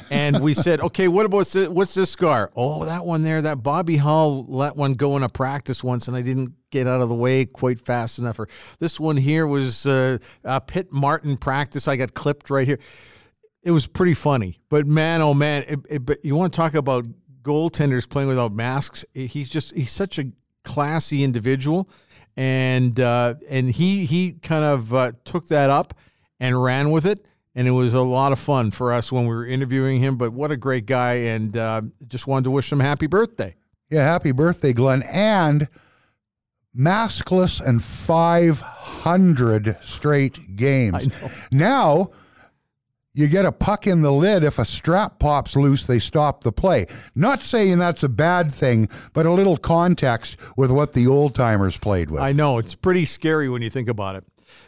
And 0.10 0.42
we 0.42 0.54
said, 0.54 0.80
okay, 0.82 1.08
what 1.08 1.26
about 1.26 1.48
this, 1.48 1.68
what's 1.68 1.94
this 1.94 2.10
scar? 2.10 2.52
Oh, 2.56 2.86
that 2.86 3.06
one 3.06 3.22
there, 3.22 3.42
that 3.42 3.62
Bobby 3.62 3.98
Hull 3.98 4.46
let 4.48 4.76
one 4.76 4.94
go 4.94 5.18
in 5.18 5.24
a 5.24 5.30
practice 5.30 5.84
once, 5.84 6.08
and 6.08 6.16
I 6.16 6.22
didn't 6.22 6.54
get 6.72 6.88
out 6.88 7.02
of 7.02 7.10
the 7.10 7.16
way 7.16 7.46
quite 7.46 7.80
fast 7.80 8.20
enough. 8.20 8.40
Or 8.40 8.48
this 8.80 9.00
one 9.00 9.18
here 9.18 9.48
was 9.48 9.86
uh, 9.86 10.18
a 10.44 10.62
Pit 10.62 10.92
Martin 10.92 11.38
practice. 11.38 11.88
I 11.88 11.96
got 11.96 12.14
clipped 12.14 12.50
right 12.50 12.68
here. 12.68 12.80
It 13.62 13.72
was 13.72 13.86
pretty 13.86 14.14
funny, 14.14 14.58
but 14.70 14.88
man, 14.88 15.22
oh 15.22 15.34
man, 15.34 15.66
it, 15.68 15.80
it, 15.90 16.06
but 16.06 16.24
you 16.24 16.36
want 16.36 16.54
to 16.54 16.58
talk 16.58 16.76
about 16.76 17.06
goaltenders 17.42 18.10
playing 18.10 18.30
without 18.30 18.54
masks? 18.54 19.04
He's 19.14 19.50
just 19.50 19.76
he's 19.76 19.92
such 19.92 20.18
a 20.18 20.32
classy 20.64 21.24
individual, 21.24 21.90
and 22.40 22.98
uh, 23.02 23.36
and 23.50 23.70
he 23.70 24.06
he 24.06 24.32
kind 24.32 24.64
of 24.64 24.94
uh, 24.94 25.12
took 25.26 25.50
that 25.50 25.70
up 25.70 25.94
and 26.40 26.64
ran 26.64 26.90
with 26.90 27.06
it, 27.06 27.26
and 27.54 27.68
it 27.68 27.72
was 27.72 27.94
a 27.94 28.02
lot 28.02 28.32
of 28.32 28.40
fun 28.40 28.72
for 28.72 28.94
us 28.94 29.12
when 29.12 29.24
we 29.24 29.36
were 29.36 29.46
interviewing 29.46 30.00
him. 30.00 30.16
But 30.16 30.32
what 30.32 30.50
a 30.50 30.56
great 30.56 30.86
guy, 30.86 31.16
and 31.16 31.58
uh, 31.58 31.82
just 32.08 32.28
wanted 32.28 32.46
to 32.46 32.52
wish 32.52 32.72
him 32.72 32.80
happy 32.80 33.08
birthday. 33.08 33.58
Yeah, 33.90 34.06
happy 34.06 34.32
birthday, 34.32 34.72
Glenn. 34.72 35.04
And 35.12 35.68
maskless 36.74 37.60
and 37.60 37.84
500 37.84 39.76
straight 39.82 40.56
games. 40.56 41.50
Now, 41.52 42.12
you 43.14 43.28
get 43.28 43.46
a 43.46 43.52
puck 43.52 43.88
in 43.88 44.02
the 44.02 44.12
lid. 44.12 44.44
If 44.44 44.60
a 44.60 44.66
strap 44.66 45.20
pops 45.20 45.56
loose, 45.56 45.86
they 45.86 46.00
stop 46.00 46.44
the 46.44 46.52
play. 46.52 46.86
Not 47.16 47.42
saying 47.42 47.80
that's 47.80 48.04
a 48.04 48.10
bad 48.10 48.52
thing, 48.52 48.88
but 49.14 49.26
a 49.26 49.32
little 49.32 49.58
context 49.58 50.40
with 50.56 50.72
what 50.72 50.94
the 50.94 51.08
old 51.08 51.36
timers 51.36 51.78
played 51.78 52.12
with. 52.12 52.22
I 52.22 52.32
know 52.32 52.58
it's 52.58 52.76
pretty 52.76 53.06
scary 53.06 53.50
when 53.50 53.62
you 53.62 53.70
think 53.70 53.88
about 53.90 54.16
it. 54.16 54.24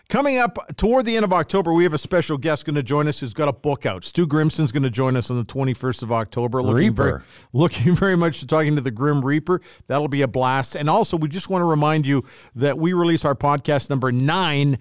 Coming 0.09 0.37
up 0.37 0.57
toward 0.75 1.05
the 1.05 1.15
end 1.15 1.23
of 1.23 1.33
October, 1.33 1.73
we 1.73 1.83
have 1.83 1.93
a 1.93 1.97
special 1.97 2.37
guest 2.37 2.65
going 2.65 2.75
to 2.75 2.83
join 2.83 3.07
us 3.07 3.19
who's 3.19 3.33
got 3.33 3.47
a 3.47 3.53
book 3.53 3.85
out. 3.85 4.03
Stu 4.03 4.27
Grimson's 4.27 4.71
going 4.71 4.83
to 4.83 4.89
join 4.89 5.15
us 5.15 5.31
on 5.31 5.37
the 5.37 5.45
21st 5.45 6.03
of 6.03 6.11
October. 6.11 6.61
Looking 6.61 6.93
very, 6.93 7.13
Reaper. 7.13 7.25
looking 7.53 7.95
very 7.95 8.17
much 8.17 8.41
to 8.41 8.47
talking 8.47 8.75
to 8.75 8.81
the 8.81 8.91
Grim 8.91 9.23
Reaper. 9.23 9.61
That'll 9.87 10.07
be 10.07 10.21
a 10.21 10.27
blast. 10.27 10.75
And 10.75 10.89
also, 10.89 11.17
we 11.17 11.29
just 11.29 11.49
want 11.49 11.61
to 11.61 11.65
remind 11.65 12.05
you 12.05 12.23
that 12.55 12.77
we 12.77 12.93
release 12.93 13.25
our 13.25 13.35
podcast 13.35 13.89
number 13.89 14.11
nine 14.11 14.77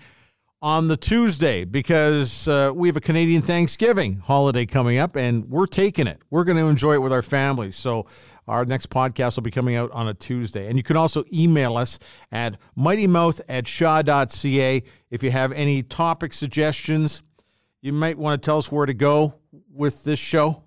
on 0.63 0.89
the 0.89 0.97
Tuesday 0.97 1.65
because 1.65 2.47
uh, 2.47 2.71
we 2.75 2.89
have 2.89 2.97
a 2.97 3.01
Canadian 3.01 3.41
Thanksgiving 3.41 4.17
holiday 4.19 4.67
coming 4.67 4.99
up 4.99 5.17
and 5.17 5.49
we're 5.49 5.67
taking 5.67 6.07
it. 6.07 6.21
We're 6.29 6.45
going 6.45 6.59
to 6.59 6.67
enjoy 6.67 6.95
it 6.95 7.03
with 7.03 7.13
our 7.13 7.23
families. 7.23 7.77
So 7.77 8.07
our 8.47 8.65
next 8.67 8.91
podcast 8.91 9.37
will 9.37 9.43
be 9.43 9.51
coming 9.51 9.77
out 9.77 9.91
on 9.93 10.09
a 10.09 10.15
Tuesday. 10.15 10.69
And 10.69 10.77
you 10.77 10.83
can 10.83 10.97
also 10.97 11.25
email 11.33 11.77
us 11.77 11.99
at 12.31 12.59
mightymouth 12.77 13.41
at 13.49 13.67
shaw.ca 13.67 14.83
if 15.11 15.23
you 15.23 15.31
have 15.31 15.53
any 15.53 15.83
topic 15.83 16.33
suggestions. 16.33 17.23
You 17.81 17.95
might 17.95 18.19
want 18.19 18.41
to 18.41 18.45
tell 18.45 18.59
us 18.59 18.71
where 18.71 18.85
to 18.85 18.95
go 18.95 19.35
with 19.73 20.05
this 20.05 20.19
show, 20.19 20.65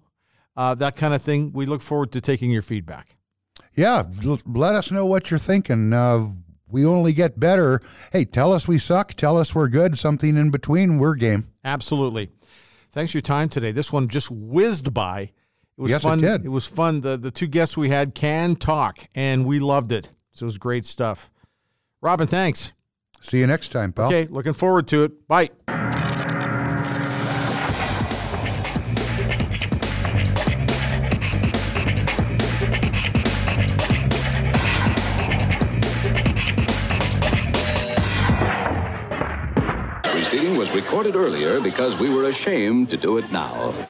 uh, 0.57 0.73
that 0.75 0.95
kind 0.95 1.13
of 1.13 1.21
thing. 1.21 1.51
We 1.53 1.67
look 1.67 1.81
forward 1.81 2.11
to 2.13 2.21
taking 2.21 2.49
your 2.49 2.63
feedback. 2.63 3.15
Yeah, 3.75 4.03
let 4.23 4.75
us 4.75 4.91
know 4.91 5.05
what 5.05 5.29
you're 5.29 5.39
thinking. 5.39 5.93
Uh, 5.93 6.29
we 6.73 6.85
only 6.85 7.13
get 7.13 7.39
better. 7.39 7.79
Hey, 8.11 8.25
tell 8.25 8.51
us 8.51 8.67
we 8.67 8.77
suck. 8.79 9.13
Tell 9.13 9.37
us 9.37 9.55
we're 9.55 9.69
good. 9.69 9.97
Something 9.97 10.35
in 10.35 10.49
between. 10.51 10.97
We're 10.97 11.15
game. 11.15 11.47
Absolutely. 11.63 12.29
Thanks 12.91 13.11
for 13.13 13.17
your 13.19 13.21
time 13.23 13.47
today. 13.47 13.71
This 13.71 13.93
one 13.93 14.09
just 14.09 14.29
whizzed 14.29 14.93
by. 14.93 15.21
It 15.21 15.31
was 15.81 15.89
Yes, 15.91 16.01
it 16.01 16.07
fun. 16.07 16.19
did. 16.19 16.47
was 16.49 16.67
fun. 16.67 17.01
The 17.01 17.15
the 17.17 17.31
two 17.31 17.47
guests 17.47 17.77
we 17.77 17.89
had 17.89 18.13
can 18.13 18.55
talk, 18.55 18.99
and 19.15 19.45
we 19.45 19.59
loved 19.59 19.91
it. 19.91 20.11
So 20.33 20.43
it 20.43 20.47
was 20.47 20.57
great 20.57 20.85
stuff. 20.85 21.31
Robin, 22.01 22.27
thanks. 22.27 22.73
See 23.21 23.39
you 23.39 23.47
next 23.47 23.71
time, 23.71 23.93
pal. 23.93 24.07
Okay, 24.07 24.25
looking 24.29 24.53
forward 24.53 24.87
to 24.89 25.05
it. 25.05 25.27
Bye. 25.27 25.49
recorded 40.93 41.15
earlier 41.15 41.59
because 41.59 41.99
we 41.99 42.07
were 42.07 42.29
ashamed 42.29 42.87
to 42.87 42.97
do 42.97 43.17
it 43.17 43.25
now. 43.31 43.89